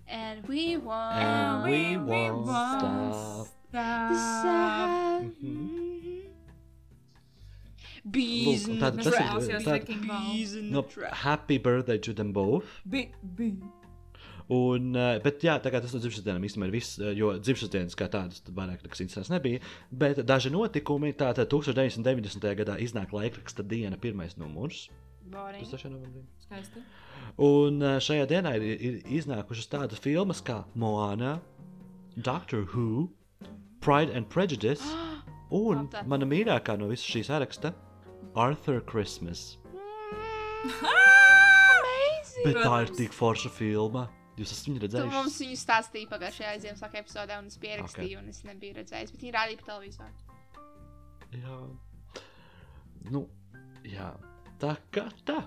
and 0.09 0.43
we 0.49 0.77
won't. 0.77 1.23
And 1.23 1.62
we 1.62 1.97
we 1.97 2.31
won't 2.31 2.47
won't 2.47 3.47
stop. 3.47 3.47
stop. 3.71 5.23
Mhm. 5.43 5.93
Bees 8.05 8.67
Lūk, 8.69 8.81
the 8.81 8.91
tas 8.91 9.07
ir- 9.07 9.13
trap. 9.13 9.31
Klausījos 9.33 9.65
tad- 9.65 9.73
Wrecking 9.73 10.07
Ball. 10.07 10.27
Bees 10.33 10.55
in 10.55 10.67
the 10.69 10.73
No, 10.75 10.85
happy 11.25 11.59
birthday 11.59 11.99
to 11.99 12.13
them 12.13 12.33
both. 12.33 12.67
Bi, 12.85 13.09
bi. 13.23 13.53
Un, 14.53 14.91
uh, 14.95 15.19
bet, 15.25 15.41
jā, 15.41 15.55
tā 15.65 15.71
kā 15.73 15.81
tas 15.81 15.95
no 15.95 16.01
dzimšanas 16.05 16.25
dienām 16.27 16.43
īstenībā 16.45 16.67
ir 16.69 16.75
viss, 16.75 16.99
uh, 17.01 17.15
jo 17.17 17.31
dzimšanas 17.41 17.71
dienas 17.73 17.95
kā 17.97 18.11
tādas 18.13 18.43
tad 18.45 18.55
vairāk 18.55 18.83
nekas 18.85 19.01
interesants 19.01 19.31
nebija. 19.33 19.61
Bet 19.91 20.21
daži 20.29 20.51
notikumi, 20.53 21.15
tātad 21.17 21.49
1990. 21.49 22.53
gadā 22.61 22.77
iznāk 22.85 23.15
laikraksta 23.17 23.65
diena, 23.67 23.97
pirmais 23.97 24.37
numurs. 24.37 24.91
Boring. 25.25 25.65
3. 25.65 25.89
novembrī. 25.89 26.27
Skaisti. 26.45 26.83
Un 27.41 27.81
uh, 27.83 27.97
šajā 28.05 28.27
dienā 28.29 28.53
ir, 28.61 28.67
ir 28.85 29.01
iznākušas 29.17 29.71
tādas 29.73 29.99
filmas 29.99 30.43
kā 30.45 30.67
Moana, 30.75 31.39
Doctor 32.21 32.67
Who, 32.75 33.09
Pride 33.81 34.13
and 34.15 34.29
Prejudice 34.29 34.85
un 35.51 35.89
mana 36.07 36.27
mīļākā 36.29 36.77
no 36.79 36.89
visas 36.93 37.09
šīs 37.09 37.33
saraksta- 37.33 37.73
Arthur 38.35 38.80
Christmas. 38.80 39.59
Amazing! 40.64 42.45
Bet 42.45 42.57
tā 42.64 42.82
ir 42.82 42.91
tik 42.99 43.12
forša 43.14 43.51
filma. 43.55 44.09
Jūs 44.35 44.51
esat 44.51 44.66
viņu 44.66 44.80
Tu 44.80 44.87
redzējuši? 44.89 45.14
mums 45.14 45.37
viņu 45.39 45.59
stāstīji 45.61 46.09
pagājušajā 46.11 46.55
Ziemassvētku 46.64 46.99
epizodē, 46.99 47.37
un 47.39 47.51
es 47.53 47.59
pierakstīju, 47.62 48.16
okay. 48.16 48.22
un 48.24 48.32
es 48.32 48.41
nebiju 48.43 48.74
redzējis, 48.80 49.12
bet 49.14 49.22
viņi 49.22 49.35
rādīja 49.37 49.61
pa 49.61 49.68
televizoru. 49.68 50.14
Jā. 51.39 51.59
Nu, 53.14 53.22
jā. 53.87 54.09
Tā 54.59 54.72
kā 54.95 55.07
tā. 55.28 55.39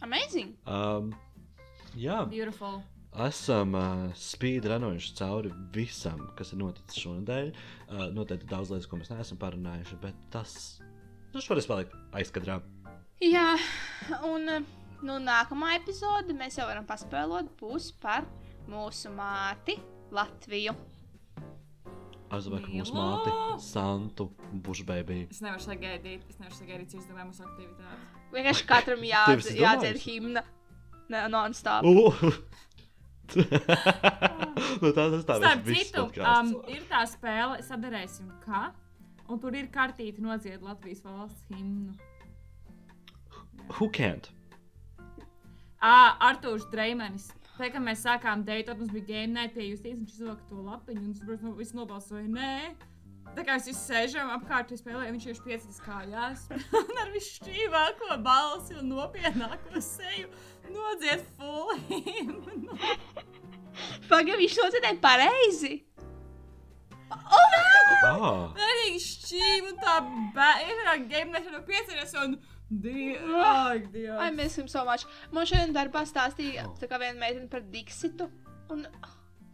Amazing! 0.00 0.54
Um, 0.64 1.12
jā, 1.92 2.22
Beautiful. 2.32 2.80
esam 3.28 3.76
uh, 3.76 4.06
spīdranojuši 4.16 5.12
cauri 5.20 5.52
visam, 5.76 6.24
kas 6.38 6.54
ir 6.54 6.62
noticis 6.62 7.02
šonadēļ. 7.04 7.52
Uh, 7.90 8.06
noteikti 8.16 8.48
daudz 8.48 8.72
lietas, 8.72 8.88
ko 8.88 8.96
mēs 9.02 9.12
neesam 9.12 9.40
parunājuši, 9.42 10.00
bet 10.00 10.16
tas 10.32 10.56
nu, 11.34 11.42
šoreiz 11.44 11.68
paliek 11.70 11.92
aizkadrā. 12.16 12.60
Jā, 13.20 13.54
un 14.28 14.48
nu, 14.48 15.18
nākamā 15.20 15.74
epizode 15.78 16.36
mēs 16.36 16.56
jau 16.60 16.68
varam 16.68 16.86
paspēlot, 16.88 17.52
būs 17.60 17.90
par 18.00 18.28
mūsu 18.70 19.12
māti 19.14 19.76
Latviju. 20.14 20.74
Es 22.30 22.46
domāju, 22.46 22.62
ka 22.64 22.72
mūsu 22.76 22.94
māte 22.94 23.34
Santu 23.62 24.28
Bušbēbī. 24.64 25.24
Es 25.34 25.42
nevaru 25.42 25.62
sagaidīt, 25.64 26.24
es 26.30 26.38
nevaru 26.38 26.56
sagaidīt, 26.56 26.92
cik 26.92 27.08
domāju 27.10 27.32
mūsu 27.32 27.46
aktivitāti. 27.46 28.24
Vienkārši 28.34 28.66
katram 28.70 29.02
jā, 29.12 29.24
Tu 29.26 29.42
esi 29.42 29.58
jādzied 29.58 29.98
himna. 30.04 30.44
Ne, 31.10 31.24
non-stop. 31.32 31.86
Uh! 31.90 32.14
nu, 34.82 34.90
tā 34.94 35.06
tas 35.14 35.26
tā 35.26 35.36
Starp 35.38 35.66
viss 35.66 35.90
citu, 35.90 36.06
um, 36.22 36.52
ir 36.70 36.84
tā 36.90 37.02
spēle, 37.10 37.58
sadarēsim, 37.66 38.30
kā. 38.44 38.68
Un 39.30 39.38
tur 39.38 39.54
ir 39.54 39.68
kartīte 39.70 40.22
nodzied 40.24 40.62
Latvijas 40.66 41.02
valsts 41.06 41.44
himnu. 41.54 41.94
Who 43.78 43.88
can't? 43.88 44.30
Uh, 45.80 46.12
Arthurs 46.20 46.66
Dreimanis. 46.72 47.30
Tā 47.60 47.68
kā 47.72 47.80
mēs 47.82 48.02
sākām 48.04 48.42
deitot, 48.44 48.78
mums 48.80 48.90
bija 48.92 49.06
game 49.06 49.34
night 49.36 49.52
pie 49.54 49.66
Justīnas, 49.68 50.00
viņš 50.00 50.14
izvilka 50.16 50.46
to 50.48 50.62
lapiņu, 50.64 51.02
un 51.04 51.14
protams, 51.20 51.42
no- 51.44 51.58
visi 51.58 51.76
nobalsoja, 51.76 52.24
nē. 52.24 52.54
Tā 53.36 53.44
kā 53.46 53.54
mēs 53.54 53.68
visi 53.68 53.80
sēžam 53.84 54.30
apkārt, 54.34 54.72
spēlējam, 54.80 55.14
viņš 55.14 55.26
jau 55.28 55.44
piecas 55.44 55.80
kājās, 55.84 56.46
un 56.80 57.00
ar 57.04 57.12
visu 57.14 57.36
šķīvāko 57.36 58.16
balsi 58.24 58.78
un 58.80 58.88
nopietnāko 58.94 59.82
seju 59.84 60.32
nodzied 60.72 61.22
full 61.36 61.76
himnu. 61.92 62.78
Pagaidām, 64.08 64.40
viņš 64.40 64.56
to 64.58 64.66
dzirdēja 64.74 64.98
pareizi. 65.04 65.74
Ah, 67.10 68.54
Arī 68.56 68.94
šķīvi 69.02 69.72
un 69.72 69.76
tā 69.82 69.96
bērna 70.36 70.94
game 71.10 71.32
night 71.34 71.50
no 71.52 71.60
piecas, 71.66 72.14
un 72.22 72.38
Dievs, 72.70 73.32
ak, 73.34 73.82
I 73.82 73.88
Dievs. 73.92 74.36
miss 74.36 74.56
him 74.58 74.68
so 74.70 74.84
much. 74.86 75.04
Man 75.34 75.46
šodien 75.50 75.72
darbā 75.74 76.04
stāstīja 76.06 76.68
tā 76.80 76.86
kā 76.90 77.00
viena 77.02 77.18
meitene 77.18 77.48
par 77.50 77.64
Dixitu. 77.72 78.28
Un 78.70 78.86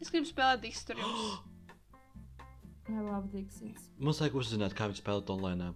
es 0.00 0.10
gribu 0.12 0.28
spēlēt 0.28 0.60
Dixitu 0.66 0.92
ar 0.92 1.00
jums. 1.00 1.40
Jā, 2.86 3.00
labi, 3.02 3.32
Diksits. 3.40 3.88
mums 3.98 4.20
vajag 4.20 4.36
uzzināt, 4.42 4.76
kā 4.76 4.86
viņi 4.90 5.00
spēlē 5.00 5.24
online. 5.32 5.72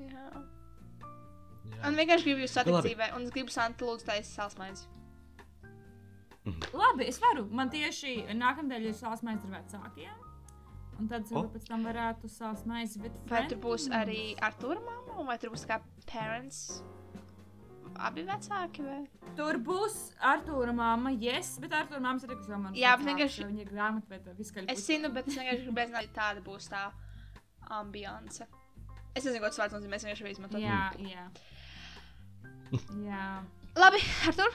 Jā. 0.00 0.08
Jā. 0.08 1.84
Un 1.86 1.94
vienkārši 2.00 2.24
gribu 2.30 2.42
jūs 2.46 2.56
satikt 2.56 2.80
dzīvē. 2.88 3.12
Un 3.18 3.28
es 3.28 3.36
gribu 3.36 3.52
Santa 3.52 3.84
lūdzu 3.86 4.08
taisīt 4.08 4.32
salsmaizi. 4.32 4.88
Labi, 6.74 7.06
es 7.06 7.20
varu. 7.22 7.44
Man 7.54 7.70
tieši 7.70 8.16
nākamnedēļ 8.34 8.88
ir 8.90 8.96
sāls 8.98 9.22
maize 9.22 9.46
ar 9.46 9.60
vecākiem. 9.60 10.21
Un 11.02 11.08
tad 11.10 11.24
es 11.26 11.32
O. 11.32 11.40
varbūt 11.40 11.56
pēc 11.58 11.64
tam 11.68 11.84
varētu 11.88 12.28
sāls 12.30 12.62
maizi. 12.70 13.00
bet 13.02 13.12
Vai 13.30 13.42
tur 13.50 13.58
būs 13.58 13.88
friends- 13.88 13.98
arī 13.98 14.20
Artur 14.48 14.78
mamma, 14.86 15.18
un 15.18 15.26
vai 15.26 15.36
tur 15.42 15.50
būs 15.50 15.66
kā 15.66 15.80
parents? 16.06 16.82
Abi 17.96 18.22
vecāki 18.24 18.80
vai? 18.86 19.00
Tur 19.36 19.58
būs 19.60 19.96
Arthūra 20.22 20.72
māma, 20.72 21.10
yes, 21.20 21.58
bet 21.60 21.70
Arthūra 21.76 22.00
māma 22.00 22.22
ir 22.22 22.30
tikusi 22.30 22.48
jau 22.54 22.58
man. 22.62 22.72
Jā, 22.78 22.94
bet 22.96 23.06
vienkārši- 23.10 23.44
Viņa 23.50 23.60
ir 23.66 23.70
grāmatvedēja, 23.74 24.36
viskaļ. 24.38 24.70
Es 24.72 24.86
zinu, 24.86 25.12
bet 25.12 25.28
es 25.28 25.36
vienkārši 25.36 25.66
gribēju 25.66 25.90
zināt, 25.90 26.08
kāda 26.14 26.40
būs 26.46 26.68
tā 26.72 26.90
ambiance. 27.68 28.46
Es 29.14 29.24
nezinu, 29.26 29.40
ko 29.40 29.50
tas 29.50 29.58
vārds 29.58 29.74
nozīmē, 29.76 29.94
es 30.00 30.04
vienkārši 30.04 30.22
varu 30.24 30.32
izmantot. 30.32 30.60
Jā, 30.60 30.92
jā. 30.96 31.26
jā. 33.10 33.44
Labi, 33.76 34.00
Artur, 34.28 34.50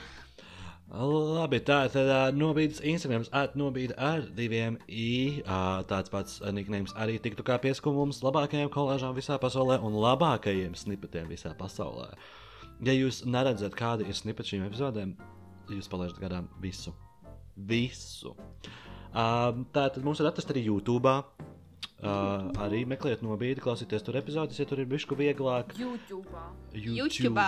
Labi, 0.87 1.59
tā 1.67 1.81
tad 1.91 2.07
uh, 2.07 2.29
nobīdes 2.31 2.79
Instagrams 2.79 3.27
atnobīda 3.35 3.97
ar 3.99 4.21
diviem 4.37 4.77
i. 4.87 5.43
Tāds 5.89 6.11
pats 6.13 6.37
niknējums 6.39 6.95
arī 6.95 7.17
tiktu 7.19 7.43
kā 7.43 7.57
pieskumums 7.59 8.21
labākajiem 8.23 8.71
kolāžām 8.71 9.17
visā 9.17 9.35
pasaulē 9.41 9.81
un 9.83 9.97
labākajiem 9.99 10.77
snipetiem 10.79 11.27
visā 11.27 11.51
pasaulē. 11.59 12.13
Ja 12.87 12.95
jūs 12.95 13.25
neredzat, 13.27 13.75
kāda 13.75 14.07
ir 14.07 14.15
snipeti 14.15 14.53
šīm 14.53 14.63
epizodēm, 14.69 15.11
jūs 15.75 15.91
palaižat 15.91 16.21
garām 16.23 16.47
visu. 16.63 16.95
Visu. 17.57 18.35
Tā 19.11 19.63
tad 19.73 20.01
mums 20.05 20.21
ir 20.21 20.31
atrasta 20.31 20.55
arī 20.55 20.67
YouTube. 20.69 21.19
Uh, 21.97 22.51
arī 22.61 22.83
meklējiet 22.85 23.23
nobīdi, 23.25 23.61
klausieties 23.63 24.03
tur 24.05 24.19
epizodes, 24.19 24.59
ja 24.61 24.67
tur 24.69 24.83
ir 24.83 24.89
bišku 24.91 25.17
vieglāk. 25.17 25.73
YouTube. 25.81 26.29
YouTubā. 26.77 27.47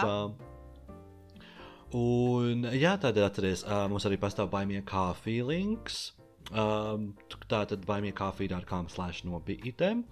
Un, 1.96 2.68
jā, 2.78 2.94
tādā 3.02 3.24
atcerieties, 3.26 3.64
uh, 3.66 3.88
mums 3.90 4.06
arī 4.06 4.20
pastāv 4.22 4.52
baimīgi 4.54 4.84
kafija 4.90 5.46
links. 5.48 6.12
Um, 6.50 7.12
tā 7.50 7.64
tad 7.70 7.84
baimīgi 7.86 8.16
kafija.com 8.18 8.88
slash 8.90 9.24
nobīdēm, 9.26 10.04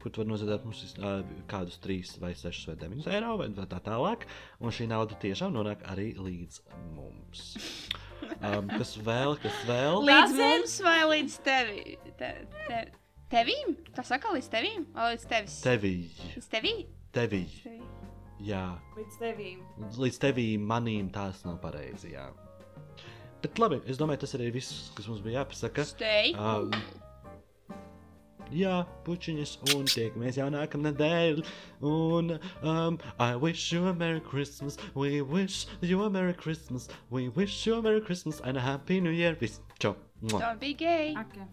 kur 0.00 0.12
tu 0.12 0.20
vari 0.20 0.30
noziedāt 0.30 0.64
mums 0.64 0.82
uh, 0.96 1.20
kādus 1.48 1.78
3 1.84 2.16
vai 2.20 2.32
6 2.36 2.66
vai 2.70 2.76
9 2.82 3.08
eiro 3.12 3.34
vai 3.40 3.48
tā 3.68 3.80
tālāk. 3.84 4.26
Un 4.60 4.72
šī 4.76 4.88
nauda 4.92 5.16
tiešām 5.22 5.52
nonāk 5.56 5.84
arī 5.92 6.10
līdz 6.16 6.60
mums. 6.96 7.46
Um, 8.40 8.68
kas 8.72 8.96
vēl, 9.04 9.36
kas 9.42 9.58
vēl? 9.68 10.00
līdz 10.08 10.20
Tas 10.20 10.36
mums 10.40 10.78
vai 10.84 10.98
līdz 11.14 11.36
tevi? 11.46 11.98
Te, 12.16 12.32
te, 12.68 12.80
tevīm? 13.32 13.76
Tā 13.96 14.04
saka, 14.08 14.32
līdz 14.36 14.48
tevīm? 14.56 14.88
Vai 14.96 15.12
līdz 15.14 15.28
tevis? 15.32 15.60
Tevi, 15.64 15.94
Līdz 16.32 16.50
tevī? 16.56 16.74
tevi, 17.16 17.44
Tevī. 17.64 17.95
Jā. 18.40 18.64
Līdz 18.96 19.20
tevīm. 19.22 19.62
Līdz 19.96 20.20
tevīm, 20.22 20.66
manīm 20.68 21.10
tas 21.14 21.42
nav 21.46 21.58
pareizi, 21.62 22.12
jā. 22.14 22.28
Bet 23.42 23.60
labi, 23.62 23.80
es 23.86 23.98
domāju, 24.00 24.24
tas 24.24 24.34
arī 24.38 24.50
viss, 24.54 24.88
kas 24.96 25.08
mums 25.10 25.22
bija 25.24 25.42
jāpasaka. 25.42 25.84
Stay. 25.86 26.32
Um, 26.34 26.72
jā, 28.54 28.80
pučiņas, 29.06 29.56
un 29.76 29.86
tiekamies 29.90 30.40
jau 30.40 30.48
nākamā 30.52 30.90
nedēļa. 30.90 31.44
Un 31.86 32.36
um, 32.62 32.98
I 33.18 33.36
wish 33.36 33.72
you 33.72 33.86
a 33.86 33.94
Merry 33.94 34.20
Christmas, 34.20 34.78
we 34.94 35.20
wish 35.22 35.66
you 35.80 36.02
a 36.02 36.10
Merry 36.10 36.34
Christmas, 36.34 36.88
we 37.10 37.28
wish 37.28 37.66
you 37.66 37.76
a 37.78 37.82
Merry 37.82 38.00
Christmas 38.00 38.40
and 38.44 38.56
a 38.56 38.60
Happy 38.60 39.00
New 39.00 39.14
Year. 39.14 39.34
Viss, 39.34 39.60
čau! 39.78 39.96
Don't 40.26 40.58
be 40.58 40.72
gay. 40.72 41.14
Okay. 41.18 41.46